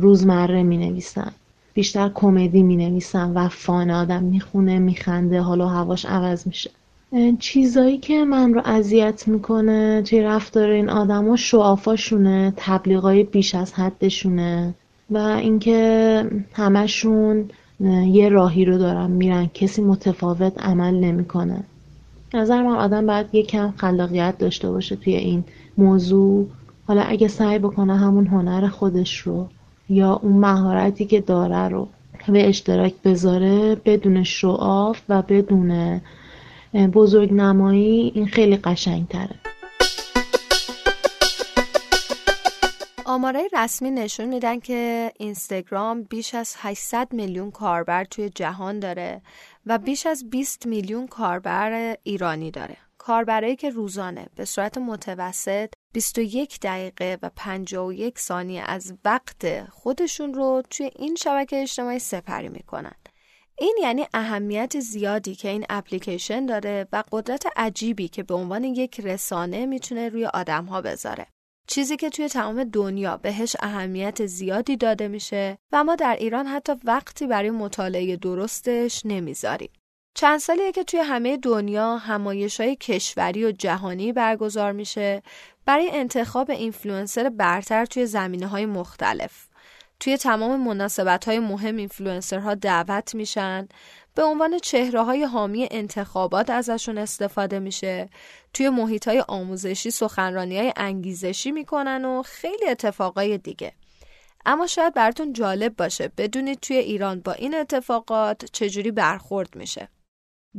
روزمره 0.00 0.62
می 0.62 0.76
نویسن 0.76 1.32
بیشتر 1.74 2.10
کمدی 2.14 2.62
می 2.62 2.76
نویسن 2.76 3.32
و 3.34 3.48
فان 3.48 3.90
آدم 3.90 4.22
می‌خونه 4.22 4.78
میخنده 4.78 5.40
حالا 5.40 5.68
هواش 5.68 6.06
عوض 6.06 6.46
میشه. 6.46 6.70
چیزایی 7.38 7.98
که 7.98 8.24
من 8.24 8.54
رو 8.54 8.62
اذیت 8.64 9.28
می‌کنه 9.28 10.02
توی 10.02 10.22
رفتار 10.22 10.70
این 10.70 10.88
آدما 10.88 11.36
شعافاشونه 11.36 12.52
تبلیغای 12.56 13.22
بیش 13.22 13.54
از 13.54 13.72
حدشونه 13.72 14.74
و 15.10 15.18
اینکه 15.18 16.24
همشون 16.52 17.50
یه 18.06 18.28
راهی 18.28 18.64
رو 18.64 18.78
دارن 18.78 19.10
میرن 19.10 19.50
کسی 19.54 19.82
متفاوت 19.82 20.58
عمل 20.58 20.94
نمی‌کنه. 20.94 21.64
نظر 22.34 22.62
من 22.62 22.76
آدم 22.76 23.06
باید 23.06 23.26
یه 23.32 23.42
کم 23.42 23.74
خلاقیت 23.76 24.38
داشته 24.38 24.70
باشه 24.70 24.96
توی 24.96 25.14
این 25.16 25.44
موضوع. 25.78 26.46
حالا 26.86 27.02
اگه 27.02 27.28
سعی 27.28 27.58
بکنه 27.58 27.96
همون 27.96 28.26
هنر 28.26 28.68
خودش 28.68 29.18
رو 29.18 29.48
یا 29.88 30.12
اون 30.22 30.32
مهارتی 30.32 31.04
که 31.04 31.20
داره 31.20 31.68
رو 31.68 31.88
به 32.28 32.48
اشتراک 32.48 32.94
بذاره 33.04 33.74
بدون 33.74 34.22
شعاف 34.22 35.00
و 35.08 35.22
بدون 35.22 36.00
بزرگ 36.74 37.32
نمایی 37.32 38.12
این 38.14 38.26
خیلی 38.26 38.56
قشنگ 38.56 39.08
تره 39.08 39.34
آمارای 43.06 43.48
رسمی 43.52 43.90
نشون 43.90 44.28
میدن 44.28 44.60
که 44.60 45.12
اینستاگرام 45.18 46.02
بیش 46.02 46.34
از 46.34 46.54
800 46.58 47.08
میلیون 47.12 47.50
کاربر 47.50 48.04
توی 48.04 48.30
جهان 48.30 48.78
داره 48.78 49.22
و 49.66 49.78
بیش 49.78 50.06
از 50.06 50.30
20 50.30 50.66
میلیون 50.66 51.06
کاربر 51.06 51.96
ایرانی 52.02 52.50
داره. 52.50 52.76
کاربرایی 53.06 53.56
که 53.56 53.70
روزانه 53.70 54.26
به 54.36 54.44
صورت 54.44 54.78
متوسط 54.78 55.72
21 55.94 56.60
دقیقه 56.60 57.18
و 57.22 57.30
51 57.36 58.18
ثانیه 58.18 58.62
از 58.62 58.94
وقت 59.04 59.70
خودشون 59.70 60.34
رو 60.34 60.62
توی 60.70 60.90
این 60.96 61.14
شبکه 61.14 61.62
اجتماعی 61.62 61.98
سپری 61.98 62.48
می‌کنن. 62.48 62.94
این 63.58 63.76
یعنی 63.82 64.06
اهمیت 64.14 64.80
زیادی 64.80 65.34
که 65.34 65.48
این 65.48 65.64
اپلیکیشن 65.68 66.46
داره 66.46 66.86
و 66.92 67.04
قدرت 67.12 67.46
عجیبی 67.56 68.08
که 68.08 68.22
به 68.22 68.34
عنوان 68.34 68.64
یک 68.64 69.00
رسانه 69.00 69.66
می‌تونه 69.66 70.08
روی 70.08 70.26
آدم 70.26 70.64
ها 70.64 70.80
بذاره. 70.82 71.26
چیزی 71.68 71.96
که 71.96 72.10
توی 72.10 72.28
تمام 72.28 72.64
دنیا 72.64 73.16
بهش 73.16 73.56
اهمیت 73.60 74.26
زیادی 74.26 74.76
داده 74.76 75.08
میشه 75.08 75.58
و 75.72 75.84
ما 75.84 75.96
در 75.96 76.16
ایران 76.20 76.46
حتی 76.46 76.72
وقتی 76.84 77.26
برای 77.26 77.50
مطالعه 77.50 78.16
درستش 78.16 79.02
نمی‌ذاریم. 79.04 79.70
چند 80.14 80.38
سالیه 80.38 80.72
که 80.72 80.84
توی 80.84 81.00
همه 81.00 81.36
دنیا 81.36 81.96
همایش 81.96 82.60
های 82.60 82.76
کشوری 82.76 83.44
و 83.44 83.52
جهانی 83.52 84.12
برگزار 84.12 84.72
میشه 84.72 85.22
برای 85.66 85.90
انتخاب 85.90 86.50
اینفلوئنسر 86.50 87.28
برتر 87.28 87.84
توی 87.84 88.06
زمینه 88.06 88.46
های 88.46 88.66
مختلف. 88.66 89.48
توی 90.00 90.16
تمام 90.16 90.60
مناسبت 90.60 91.24
های 91.24 91.38
مهم 91.38 91.76
اینفلوئنسرها 91.76 92.54
دعوت 92.54 93.14
میشن. 93.14 93.68
به 94.14 94.22
عنوان 94.22 94.58
چهره 94.58 95.02
های 95.02 95.24
حامی 95.24 95.68
انتخابات 95.70 96.50
ازشون 96.50 96.98
استفاده 96.98 97.58
میشه. 97.58 98.08
توی 98.52 98.68
محیط 98.68 99.08
های 99.08 99.24
آموزشی 99.28 99.90
سخنرانی 99.90 100.58
های 100.58 100.72
انگیزشی 100.76 101.52
می‌کنن 101.52 102.04
و 102.04 102.22
خیلی 102.22 102.68
اتفاقای 102.68 103.38
دیگه. 103.38 103.72
اما 104.46 104.66
شاید 104.66 104.94
براتون 104.94 105.32
جالب 105.32 105.76
باشه 105.76 106.12
بدونید 106.16 106.60
توی 106.60 106.76
ایران 106.76 107.20
با 107.20 107.32
این 107.32 107.54
اتفاقات 107.54 108.44
چجوری 108.44 108.90
برخورد 108.90 109.56
میشه. 109.56 109.88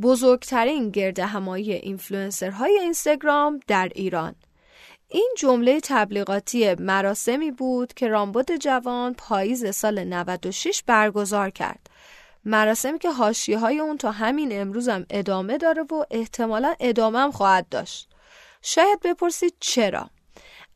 بزرگترین 0.02 0.90
گردهمایی 0.90 1.72
اینفلوئنسرهای 1.72 2.78
اینستاگرام 2.78 3.60
در 3.66 3.90
ایران 3.94 4.34
این 5.08 5.34
جمله 5.38 5.80
تبلیغاتی 5.80 6.74
مراسمی 6.74 7.50
بود 7.50 7.94
که 7.94 8.08
رامبد 8.08 8.56
جوان 8.56 9.14
پاییز 9.14 9.74
سال 9.74 10.04
96 10.04 10.82
برگزار 10.86 11.50
کرد. 11.50 11.90
مراسمی 12.44 12.98
که 12.98 13.10
حاشیه 13.10 13.58
های 13.58 13.78
اون 13.78 13.96
تا 13.98 14.10
همین 14.10 14.60
امروز 14.60 14.88
هم 14.88 15.06
ادامه 15.10 15.58
داره 15.58 15.82
و 15.82 16.04
احتمالا 16.10 16.74
ادامه 16.80 17.18
هم 17.18 17.30
خواهد 17.30 17.68
داشت. 17.68 18.08
شاید 18.62 19.00
بپرسید 19.00 19.54
چرا؟ 19.60 20.10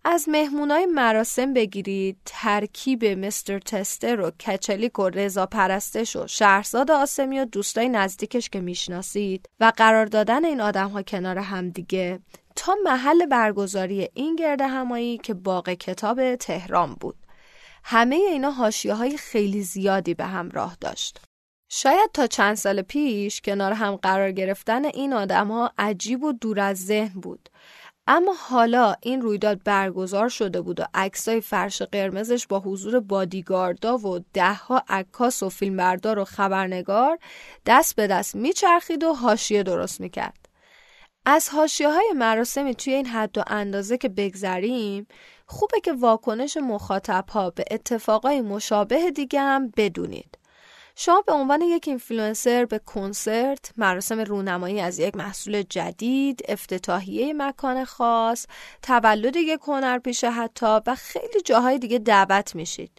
از 0.05 0.28
مهمونای 0.28 0.86
مراسم 0.86 1.55
بگیرید 1.55 2.18
ترکیب 2.24 3.05
مستر 3.05 3.59
تستر 3.59 4.20
و 4.20 4.30
کچلیک 4.30 4.98
و 4.98 5.09
رضا 5.09 5.46
پرستش 5.46 6.16
و 6.16 6.26
شهرزاد 6.26 6.90
آسمی 6.90 7.40
و 7.40 7.44
دوستای 7.44 7.88
نزدیکش 7.88 8.48
که 8.48 8.61
می‌شناسید 8.61 9.48
و 9.61 9.72
قرار 9.76 10.07
دادن 10.07 10.44
این 10.44 10.61
آدم 10.61 10.88
ها 10.88 11.03
کنار 11.03 11.38
همدیگه 11.38 12.20
تا 12.57 12.76
محل 12.84 13.26
برگزاری 13.26 14.09
این 14.14 14.36
گرد 14.36 14.61
همایی 14.61 15.18
که 15.18 15.34
باغ 15.34 15.70
کتاب 15.70 16.36
تهران 16.36 16.94
بود. 16.94 17.16
همه 17.84 18.16
اینا 18.16 18.51
حاشیه 18.51 18.94
های 18.94 19.16
خیلی 19.16 19.62
زیادی 19.62 20.14
به 20.14 20.24
همراه 20.24 20.76
داشت. 20.80 21.20
شاید 21.72 22.11
تا 22.14 22.26
چند 22.26 22.55
سال 22.55 22.82
پیش 22.82 23.40
کنار 23.40 23.72
هم 23.72 23.96
قرار 23.96 24.32
گرفتن 24.32 24.84
این 24.84 25.12
آدم 25.12 25.48
ها 25.48 25.72
عجیب 25.78 26.24
و 26.24 26.32
دور 26.32 26.61
از 26.61 26.86
ذهن 26.86 27.20
بود. 27.20 27.48
اما 28.12 28.34
حالا 28.48 28.94
این 29.00 29.20
رویداد 29.22 29.62
برگزار 29.64 30.28
شده 30.28 30.61
بود 30.61 30.80
و 30.80 30.84
عکسای 30.94 31.40
فرش 31.40 31.82
قرمزش 31.82 32.46
با 32.46 32.61
حضور 32.61 33.00
بادیگاردا 33.00 33.98
و 33.98 34.18
دهها 34.32 34.82
عکاس 34.88 35.42
و 35.42 35.48
فیلمبردار 35.48 36.18
و 36.18 36.24
خبرنگار 36.24 37.18
دست 37.66 37.96
به 37.96 38.06
دست 38.06 38.34
میچرخید 38.34 39.04
و 39.04 39.12
حاشیه 39.12 39.62
درست 39.62 40.00
می‌کرد. 40.00 40.48
از 41.24 41.48
حاشیه 41.48 41.88
های 41.88 42.12
مراسمی 42.16 42.74
توی 42.74 42.92
این 42.94 43.06
حد 43.06 43.38
و 43.38 43.42
اندازه 43.46 43.98
که 43.98 44.08
بگذریم 44.08 45.06
خوبه 45.46 45.80
که 45.80 45.92
واکنش 45.92 46.56
مخاطب 46.56 47.24
ها 47.28 47.50
به 47.50 47.64
اتفاقای 47.70 48.40
مشابه 48.40 49.11
دیگه 49.11 49.40
هم 49.40 49.72
بدونید. 49.76 50.38
شما 51.03 51.22
به 51.26 51.32
عنوان 51.32 51.61
یک 51.61 51.88
اینفلوئنسر 51.88 52.64
به 52.64 52.78
کنسرت، 52.78 53.72
مراسم 53.76 54.20
رونمایی 54.20 54.80
از 54.80 54.98
یک 54.98 55.16
محصول 55.16 55.62
جدید، 55.62 56.42
افتتاحیه 56.48 57.32
مکان 57.32 57.84
خاص، 57.84 58.46
تولد 58.82 59.36
یک 59.36 59.61
هنرپیشه 59.66 60.30
حتی 60.30 60.66
و 60.86 60.94
خیلی 60.94 61.40
جاهای 61.44 61.78
دیگه 61.78 61.98
دعوت 61.98 62.55
میشید. 62.55 62.90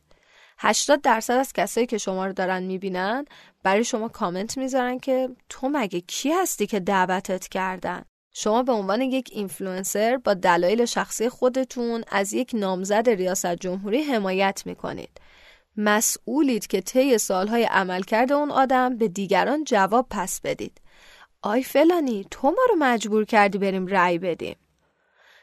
80 0.57 1.01
درصد 1.01 1.33
از 1.33 1.53
کسایی 1.53 1.87
که 1.87 1.97
شما 1.97 2.25
رو 2.25 2.33
دارن 2.33 2.63
می‌بینن 2.63 3.25
برای 3.63 3.83
شما 3.83 4.07
کامنت 4.07 4.57
می‌ذارن 4.57 4.99
که 4.99 5.29
تو 5.49 5.69
مگه 5.69 6.01
کی 6.01 6.31
هستی 6.31 6.67
که 6.67 6.79
دعوتت 6.79 7.47
کردن 7.47 8.05
شما 8.33 8.63
به 8.63 8.71
عنوان 8.71 9.01
یک 9.01 9.29
اینفلوئنسر 9.31 10.17
با 10.17 10.33
دلایل 10.33 10.85
شخصی 10.85 11.29
خودتون 11.29 12.03
از 12.11 12.33
یک 12.33 12.51
نامزد 12.53 13.09
ریاست 13.09 13.55
جمهوری 13.55 14.03
حمایت 14.03 14.63
می‌کنید. 14.65 15.19
مسئولید 15.77 16.67
که 16.67 16.81
طی 16.81 17.17
سالهای 17.17 17.63
عملکرد 17.63 18.31
اون 18.31 18.51
آدم 18.51 18.97
به 18.97 19.07
دیگران 19.07 19.63
جواب 19.63 20.07
پس 20.09 20.41
بدید. 20.41 20.81
آی 21.41 21.63
فلانی 21.63 22.25
تو 22.31 22.47
ما 22.47 22.63
رو 22.69 22.75
مجبور 22.79 23.25
کردی 23.25 23.57
بریم 23.57 23.87
رأی 23.87 24.17
بدیم. 24.17 24.55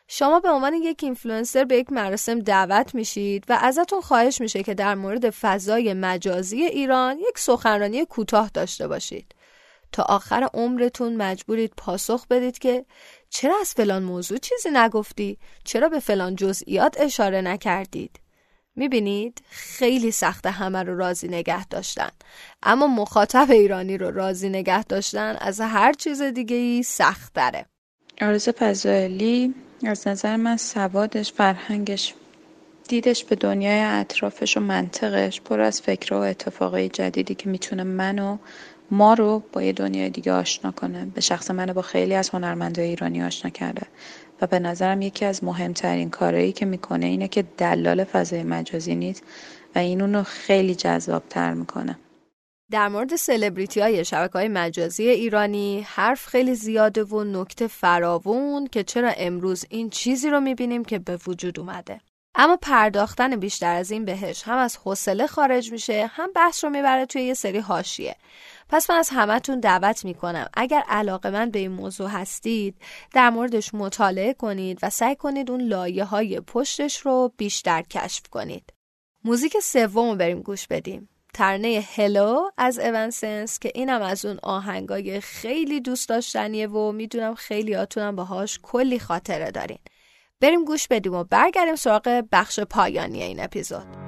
شما 0.08 0.40
به 0.40 0.48
عنوان 0.50 0.74
یک 0.74 1.04
اینفلوئنسر 1.04 1.64
به 1.64 1.76
یک 1.76 1.92
مراسم 1.92 2.40
دعوت 2.40 2.94
میشید 2.94 3.44
و 3.48 3.58
ازتون 3.60 4.00
خواهش 4.00 4.40
میشه 4.40 4.62
که 4.62 4.74
در 4.74 4.94
مورد 4.94 5.30
فضای 5.30 5.94
مجازی 5.94 6.62
ایران 6.62 7.18
یک 7.18 7.38
سخنرانی 7.38 8.04
کوتاه 8.04 8.50
داشته 8.54 8.88
باشید. 8.88 9.34
تا 9.92 10.02
آخر 10.02 10.48
عمرتون 10.54 11.16
مجبورید 11.16 11.72
پاسخ 11.76 12.26
بدید 12.26 12.58
که 12.58 12.84
چرا 13.30 13.54
از 13.60 13.74
فلان 13.74 14.02
موضوع 14.02 14.38
چیزی 14.38 14.68
نگفتی؟ 14.72 15.38
چرا 15.64 15.88
به 15.88 16.00
فلان 16.00 16.36
جزئیات 16.36 17.00
اشاره 17.00 17.40
نکردید؟ 17.40 18.20
می‌بینید 18.78 19.42
خیلی 19.50 20.10
سخت 20.10 20.46
همه 20.46 20.82
رو 20.82 20.96
راضی 20.96 21.28
نگه 21.28 21.66
داشتن. 21.66 22.08
اما 22.62 22.86
مخاطب 22.86 23.50
ایرانی 23.50 23.98
رو 23.98 24.10
راضی 24.10 24.48
نگه 24.48 24.84
داشتن 24.84 25.36
از 25.40 25.60
هر 25.60 25.92
چیز 25.92 26.22
دیگه 26.22 26.56
ای 26.56 26.82
سخت 26.82 27.34
داره 27.34 27.66
آرز 28.20 28.48
پزایلی 28.48 29.54
از 29.84 30.08
نظر 30.08 30.36
من 30.36 30.56
سوادش 30.56 31.32
فرهنگش 31.32 32.14
دیدش 32.88 33.24
به 33.24 33.36
دنیای 33.36 33.80
اطرافش 33.80 34.56
و 34.56 34.60
منطقش 34.60 35.40
پر 35.40 35.60
از 35.60 35.80
فکر 35.80 36.14
و 36.14 36.16
اتفاقای 36.16 36.88
جدیدی 36.88 37.34
که 37.34 37.48
می‌تونه 37.48 37.82
منو 37.82 38.38
ما 38.90 39.14
رو 39.14 39.42
با 39.52 39.62
یه 39.62 39.72
دنیای 39.72 40.10
دیگه 40.10 40.32
آشنا 40.32 40.70
کنه. 40.70 41.04
به 41.04 41.20
شخص 41.20 41.50
منو 41.50 41.72
با 41.74 41.82
خیلی 41.82 42.14
از 42.14 42.30
هنرمندای 42.30 42.88
ایرانی 42.88 43.22
آشنا 43.22 43.50
کرده. 43.50 43.86
و 44.40 44.46
به 44.46 44.58
نظرم 44.58 45.02
یکی 45.02 45.24
از 45.24 45.44
مهمترین 45.44 46.10
کارهایی 46.10 46.52
که 46.52 46.66
می‌کنه 46.66 47.06
اینه 47.06 47.28
که 47.28 47.42
دلال 47.42 48.04
فضای 48.04 48.42
مجازی 48.42 48.94
نیست 48.94 49.22
و 49.74 49.78
این 49.78 50.00
اونو 50.00 50.22
خیلی 50.22 50.74
جذابتر 50.74 51.54
می‌کنه. 51.54 51.98
در 52.70 52.88
مورد 52.88 53.16
سلبریتی 53.16 53.80
های 53.80 54.04
شبکه 54.04 54.32
های 54.32 54.48
مجازی 54.48 55.08
ایرانی 55.08 55.86
حرف 55.88 56.26
خیلی 56.26 56.54
زیاده 56.54 57.04
و 57.04 57.24
نکته 57.24 57.66
فراوون 57.66 58.66
که 58.66 58.82
چرا 58.84 59.12
امروز 59.16 59.64
این 59.68 59.90
چیزی 59.90 60.30
رو 60.30 60.40
می‌بینیم 60.40 60.84
که 60.84 60.98
به 60.98 61.18
وجود 61.26 61.60
اومده. 61.60 62.00
اما 62.34 62.58
پرداختن 62.62 63.36
بیشتر 63.36 63.74
از 63.74 63.90
این 63.90 64.04
بهش 64.04 64.42
هم 64.42 64.58
از 64.58 64.76
حوصله 64.76 65.26
خارج 65.26 65.72
میشه 65.72 66.10
هم 66.12 66.32
بحث 66.34 66.64
رو 66.64 66.70
می‌بره 66.70 67.06
توی 67.06 67.22
یه 67.22 67.34
سری 67.34 67.58
حاشیه. 67.58 68.16
پس 68.68 68.90
من 68.90 68.96
از 68.96 69.08
همتون 69.12 69.60
دعوت 69.60 70.04
می‌کنم. 70.04 70.46
اگر 70.54 70.82
علاقه 70.88 71.30
من 71.30 71.50
به 71.50 71.58
این 71.58 71.72
موضوع 71.72 72.08
هستید 72.08 72.74
در 73.14 73.30
موردش 73.30 73.74
مطالعه 73.74 74.34
کنید 74.34 74.78
و 74.82 74.90
سعی 74.90 75.16
کنید 75.16 75.50
اون 75.50 75.60
لایه 75.60 76.04
های 76.04 76.40
پشتش 76.40 76.98
رو 76.98 77.32
بیشتر 77.36 77.82
کشف 77.82 78.22
کنید. 78.30 78.72
موزیک 79.24 79.56
سوم 79.62 80.10
رو 80.10 80.16
بریم 80.16 80.42
گوش 80.42 80.66
بدیم. 80.66 81.08
ترنه 81.34 81.84
هلو 81.96 82.50
از 82.56 82.78
اونسنس 82.78 83.58
که 83.58 83.72
اینم 83.74 84.02
از 84.02 84.24
اون 84.24 84.38
آهنگای 84.42 85.20
خیلی 85.20 85.80
دوست 85.80 86.08
داشتنیه 86.08 86.66
و 86.66 86.92
می‌دونم 86.92 87.34
خیلی 87.34 87.76
آتونم 87.76 88.16
باهاش 88.16 88.58
کلی 88.62 88.98
خاطره 88.98 89.50
دارین. 89.50 89.78
بریم 90.40 90.64
گوش 90.64 90.88
بدیم 90.88 91.14
و 91.14 91.24
برگردیم 91.24 91.76
سراغ 91.76 92.24
بخش 92.32 92.60
پایانی 92.60 93.22
این 93.22 93.40
اپیزود. 93.40 94.07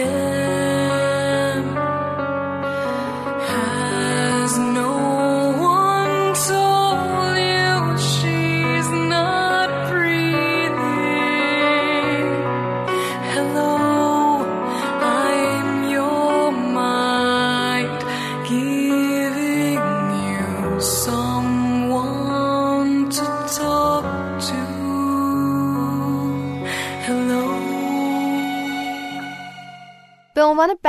عنوان 0.00 0.21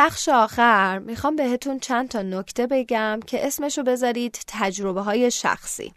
بخش 0.05 0.29
آخر 0.29 0.99
می‌خوام 0.99 1.35
بهتون 1.35 1.79
چند 1.79 2.09
تا 2.09 2.21
نکته 2.21 2.67
بگم 2.67 3.19
که 3.27 3.47
اسمشو 3.47 3.83
بذارید 3.83 4.39
تجربه 4.47 5.01
های 5.01 5.31
شخصی. 5.31 5.93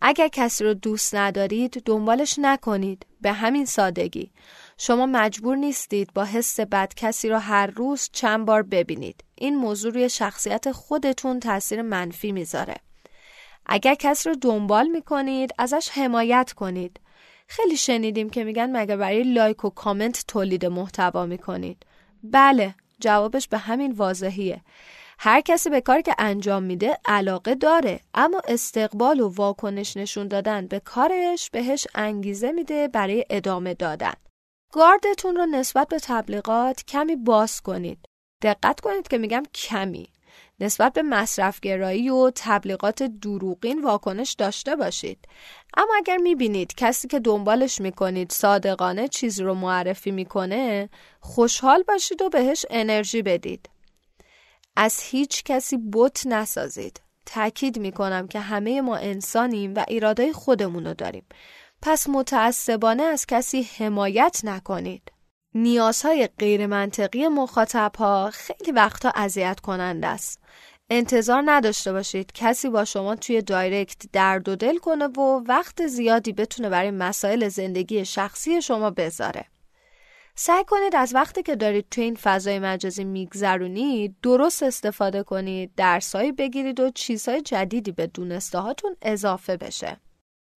اگر 0.00 0.28
کسی 0.28 0.64
رو 0.64 0.74
دوست 0.74 1.14
ندارید 1.14 1.82
دنبالش 1.84 2.38
نکنید 2.38 3.06
به 3.20 3.32
همین 3.32 3.64
سادگی. 3.64 4.32
شما 4.78 5.06
مجبور 5.06 5.56
نیستید 5.56 6.12
با 6.14 6.24
حس 6.24 6.60
بد 6.60 6.94
کسی 6.94 7.28
رو 7.28 7.38
هر 7.38 7.66
روز 7.66 8.08
چند 8.12 8.46
بار 8.46 8.62
ببینید. 8.62 9.24
این 9.34 9.56
موضوع 9.56 9.92
روی 9.92 10.08
شخصیت 10.08 10.72
خودتون 10.72 11.40
تاثیر 11.40 11.82
منفی 11.82 12.32
می‌ذاره. 12.32 12.76
اگر 13.66 13.94
کسی 13.94 14.28
رو 14.28 14.34
دنبال 14.34 14.88
می‌کنید 14.88 15.54
ازش 15.58 15.88
حمایت 15.88 16.52
کنید. 16.56 17.00
خیلی 17.46 17.76
شنیدیم 17.76 18.30
که 18.30 18.44
میگن 18.44 18.76
مگه 18.76 18.96
برای 18.96 19.22
لایک 19.22 19.64
و 19.64 19.70
کامنت 19.70 20.24
تولید 20.28 20.66
محتوا 20.66 21.26
می‌کنید. 21.26 21.86
بله 22.22 22.74
جوابش 23.00 23.48
به 23.48 23.58
همین 23.58 23.92
واضحیه. 23.92 24.60
هر 25.18 25.40
کسی 25.40 25.70
به 25.70 25.80
کاری 25.80 26.02
که 26.02 26.14
انجام 26.18 26.62
میده 26.62 26.98
علاقه 27.04 27.54
داره 27.54 28.00
اما 28.14 28.42
استقبال 28.48 29.20
و 29.20 29.28
واکنش 29.28 29.96
نشون 29.96 30.28
دادن 30.28 30.66
به 30.66 30.80
کارش 30.80 31.50
بهش 31.50 31.86
انگیزه 31.94 32.52
میده 32.52 32.88
برای 32.88 33.24
ادامه 33.30 33.74
دادن. 33.74 34.14
گاردتون 34.72 35.36
رو 35.36 35.46
نسبت 35.46 35.88
به 35.88 35.98
تبلیغات 35.98 36.84
کمی 36.84 37.16
باز 37.16 37.60
کنید. 37.60 37.98
دقت 38.42 38.80
کنید 38.80 39.08
که 39.08 39.18
میگم 39.18 39.42
کمی. 39.54 40.08
نسبت 40.60 40.92
به 40.92 41.02
مصرفگرایی 41.02 42.10
و 42.10 42.30
تبلیغات 42.34 43.02
دروغین 43.02 43.82
واکنش 43.84 44.32
داشته 44.32 44.76
باشید. 44.76 45.18
اما 45.76 45.94
اگر 45.96 46.16
می‌بینید 46.16 46.74
کسی 46.74 47.08
که 47.08 47.20
دنبالش 47.20 47.80
می‌کنید 47.80 48.32
صادقانه 48.32 49.08
چیزی 49.08 49.42
رو 49.42 49.54
معرفی 49.54 50.10
می‌کنه 50.10 50.88
خوشحال 51.20 51.82
باشید 51.82 52.22
و 52.22 52.28
بهش 52.28 52.66
انرژی 52.70 53.22
بدید. 53.22 53.68
از 54.76 55.00
هیچ 55.00 55.44
کسی 55.44 55.78
بت 55.92 56.26
نسازید. 56.26 57.00
تاکید 57.26 57.78
می‌کنم 57.78 58.28
که 58.28 58.40
همه 58.40 58.80
ما 58.80 58.96
انسانیم 58.96 59.74
و 59.74 59.84
ایرادای 59.88 60.32
خودمون 60.32 60.86
رو 60.86 60.94
داریم. 60.94 61.26
پس 61.82 62.08
متعصبانه 62.08 63.02
از 63.02 63.26
کسی 63.26 63.62
حمایت 63.78 64.40
نکنید. 64.44 65.12
نیازهای 65.62 66.28
غیر 66.38 66.66
منطقی 66.66 67.28
مخاطب 67.28 67.92
ها 67.98 68.30
خیلی 68.32 68.72
وقتا 68.72 69.12
اذیت 69.14 69.60
کننده 69.60 70.06
است. 70.06 70.40
انتظار 70.90 71.42
نداشته 71.46 71.92
باشید 71.92 72.32
کسی 72.32 72.68
با 72.68 72.84
شما 72.84 73.16
توی 73.16 73.42
دایرکت 73.42 74.02
درد 74.12 74.48
و 74.48 74.56
دل 74.56 74.78
کنه 74.78 75.06
و 75.06 75.42
وقت 75.46 75.86
زیادی 75.86 76.32
بتونه 76.32 76.68
برای 76.68 76.90
مسائل 76.90 77.48
زندگی 77.48 78.04
شخصی 78.04 78.62
شما 78.62 78.90
بذاره. 78.90 79.44
سعی 80.34 80.64
کنید 80.64 80.96
از 80.96 81.14
وقتی 81.14 81.42
که 81.42 81.56
دارید 81.56 81.86
توی 81.90 82.04
این 82.04 82.14
فضای 82.14 82.58
مجازی 82.58 83.04
میگذرونید 83.04 84.16
درست 84.22 84.62
استفاده 84.62 85.22
کنید 85.22 85.74
درسایی 85.76 86.32
بگیرید 86.32 86.80
و 86.80 86.90
چیزهای 86.90 87.40
جدیدی 87.42 87.92
به 87.92 88.06
دونسته 88.06 88.58
هاتون 88.58 88.96
اضافه 89.02 89.56
بشه. 89.56 89.96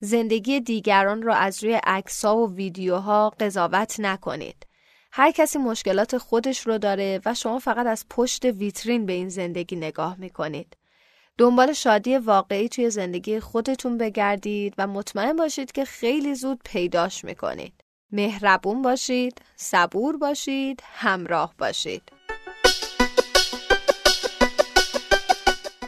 زندگی 0.00 0.60
دیگران 0.60 1.22
را 1.22 1.34
از 1.34 1.64
روی 1.64 1.74
عکس‌ها 1.74 2.36
و 2.36 2.52
ویدیوها 2.54 3.30
قضاوت 3.30 4.00
نکنید. 4.00 4.66
هر 5.12 5.30
کسی 5.30 5.58
مشکلات 5.58 6.18
خودش 6.18 6.66
رو 6.66 6.78
داره 6.78 7.20
و 7.24 7.34
شما 7.34 7.58
فقط 7.58 7.86
از 7.86 8.06
پشت 8.10 8.44
ویترین 8.44 9.06
به 9.06 9.12
این 9.12 9.28
زندگی 9.28 9.76
نگاه 9.76 10.16
می‌کنید. 10.18 10.76
دنبال 11.38 11.72
شادی 11.72 12.18
واقعی 12.18 12.68
توی 12.68 12.90
زندگی 12.90 13.40
خودتون 13.40 13.98
بگردید 13.98 14.74
و 14.78 14.86
مطمئن 14.86 15.36
باشید 15.36 15.72
که 15.72 15.84
خیلی 15.84 16.34
زود 16.34 16.60
پیداش 16.64 17.24
می‌کنید. 17.24 17.84
مهربون 18.12 18.82
باشید، 18.82 19.42
صبور 19.56 20.16
باشید، 20.16 20.82
همراه 20.84 21.54
باشید. 21.58 22.19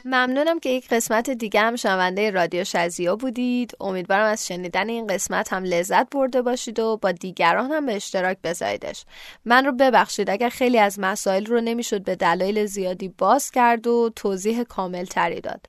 ممنونم 0.05 0.61
که 0.61 0.71
یک 0.71 0.89
قسمت 0.89 1.31
دیگه 1.31 1.61
هم 1.61 1.77
شنونده 1.77 2.31
رادیو 2.31 2.65
شزیا 2.65 3.17
بودید. 3.17 3.77
امیدوارم 3.81 4.27
از 4.27 4.47
شنیدن 4.47 4.89
این 4.89 5.07
قسمت 5.07 5.53
هم 5.53 5.65
لذت 5.65 6.11
برده 6.11 6.43
باشید 6.43 6.79
و 6.79 6.97
با 6.97 7.13
دیگران 7.13 7.71
هم 7.71 7.87
به 7.87 7.97
اشتراک 7.97 8.39
بذاریدش. 8.45 9.05
من 9.45 9.65
رو 9.65 9.73
ببخشید 9.73 10.31
اگر 10.31 10.49
خیلی 10.49 10.79
از 10.79 11.01
مسائل 11.01 11.47
رو 11.47 11.61
نمی‌شد 11.61 12.05
به 12.05 12.17
دلایل 12.17 12.67
زیادی 12.67 13.09
باز 13.09 13.51
کرد 13.51 13.87
و 13.87 14.11
توضیح 14.17 14.63
کامل 14.63 15.05
تری 15.05 15.41
داد. 15.41 15.67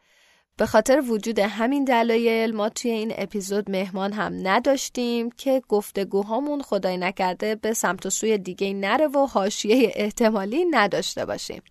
به 0.58 0.66
خاطر 0.66 1.04
وجود 1.08 1.40
همین 1.40 1.84
دلایل 1.84 2.56
ما 2.56 2.70
توی 2.70 2.92
این 2.92 3.14
اپیزود 3.18 3.72
مهمان 3.72 4.14
هم 4.14 4.48
نداشتیم 4.48 5.32
که 5.32 5.62
گفتگوهامون 5.70 6.62
خدای 6.62 6.98
نکرده 6.98 7.56
به 7.56 7.74
سمت 7.74 8.06
و 8.06 8.10
سوی 8.10 8.38
دیگه 8.38 8.74
نره 8.74 9.08
و 9.08 9.26
حاشیه 9.26 9.92
احتمالی 9.96 10.66
نداشته 10.66 11.26
باشیم. 11.26 11.62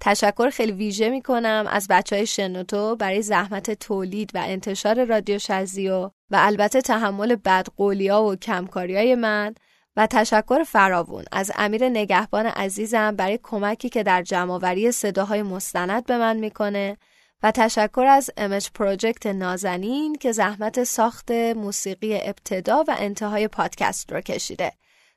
تشکر 0.00 0.50
خیلی 0.50 0.72
ویژه 0.72 1.08
می 1.08 1.22
کنم 1.22 1.64
از 1.70 1.86
بچه 1.90 2.16
های 2.16 2.26
شنوتو 2.26 2.96
برای 2.96 3.22
زحمت 3.22 3.70
تولید 3.70 4.30
و 4.34 4.42
انتشار 4.46 5.04
رادیو 5.04 5.38
شزیو 5.38 6.04
و 6.04 6.10
البته 6.32 6.80
تحمل 6.80 7.36
بدقولی 7.36 8.08
ها 8.08 8.24
و 8.24 8.36
کمکاری 8.36 8.96
های 8.96 9.14
من 9.14 9.54
و 9.96 10.06
تشکر 10.06 10.62
فراوون 10.62 11.24
از 11.32 11.52
امیر 11.54 11.88
نگهبان 11.88 12.46
عزیزم 12.46 13.16
برای 13.16 13.38
کمکی 13.42 13.88
که 13.88 14.02
در 14.02 14.22
جمعآوری 14.22 14.92
صداهای 14.92 15.42
مستند 15.42 16.06
به 16.06 16.18
من 16.18 16.36
می‌کنه 16.36 16.96
و 17.42 17.50
تشکر 17.50 18.04
از 18.04 18.30
امج 18.36 18.70
پروژکت 18.74 19.26
نازنین 19.26 20.14
که 20.14 20.32
زحمت 20.32 20.84
ساخت 20.84 21.30
موسیقی 21.30 22.14
ابتدا 22.14 22.84
و 22.88 22.96
انتهای 22.98 23.48
پادکست 23.48 24.12
رو 24.12 24.20
کشیده. 24.20 24.72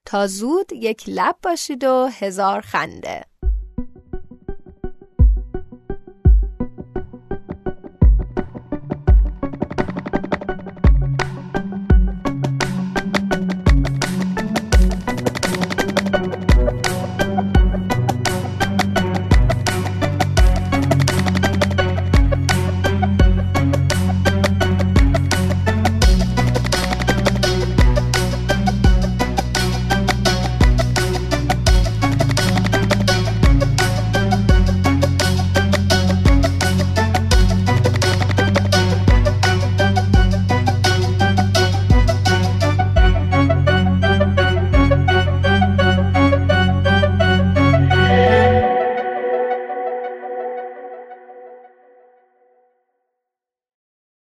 تا 0.05 0.27
زود 0.27 0.73
یک 0.73 1.03
لب 1.07 1.35
باشید 1.43 1.83
و 1.83 2.09
هزار 2.19 2.61
خنده. 2.61 3.25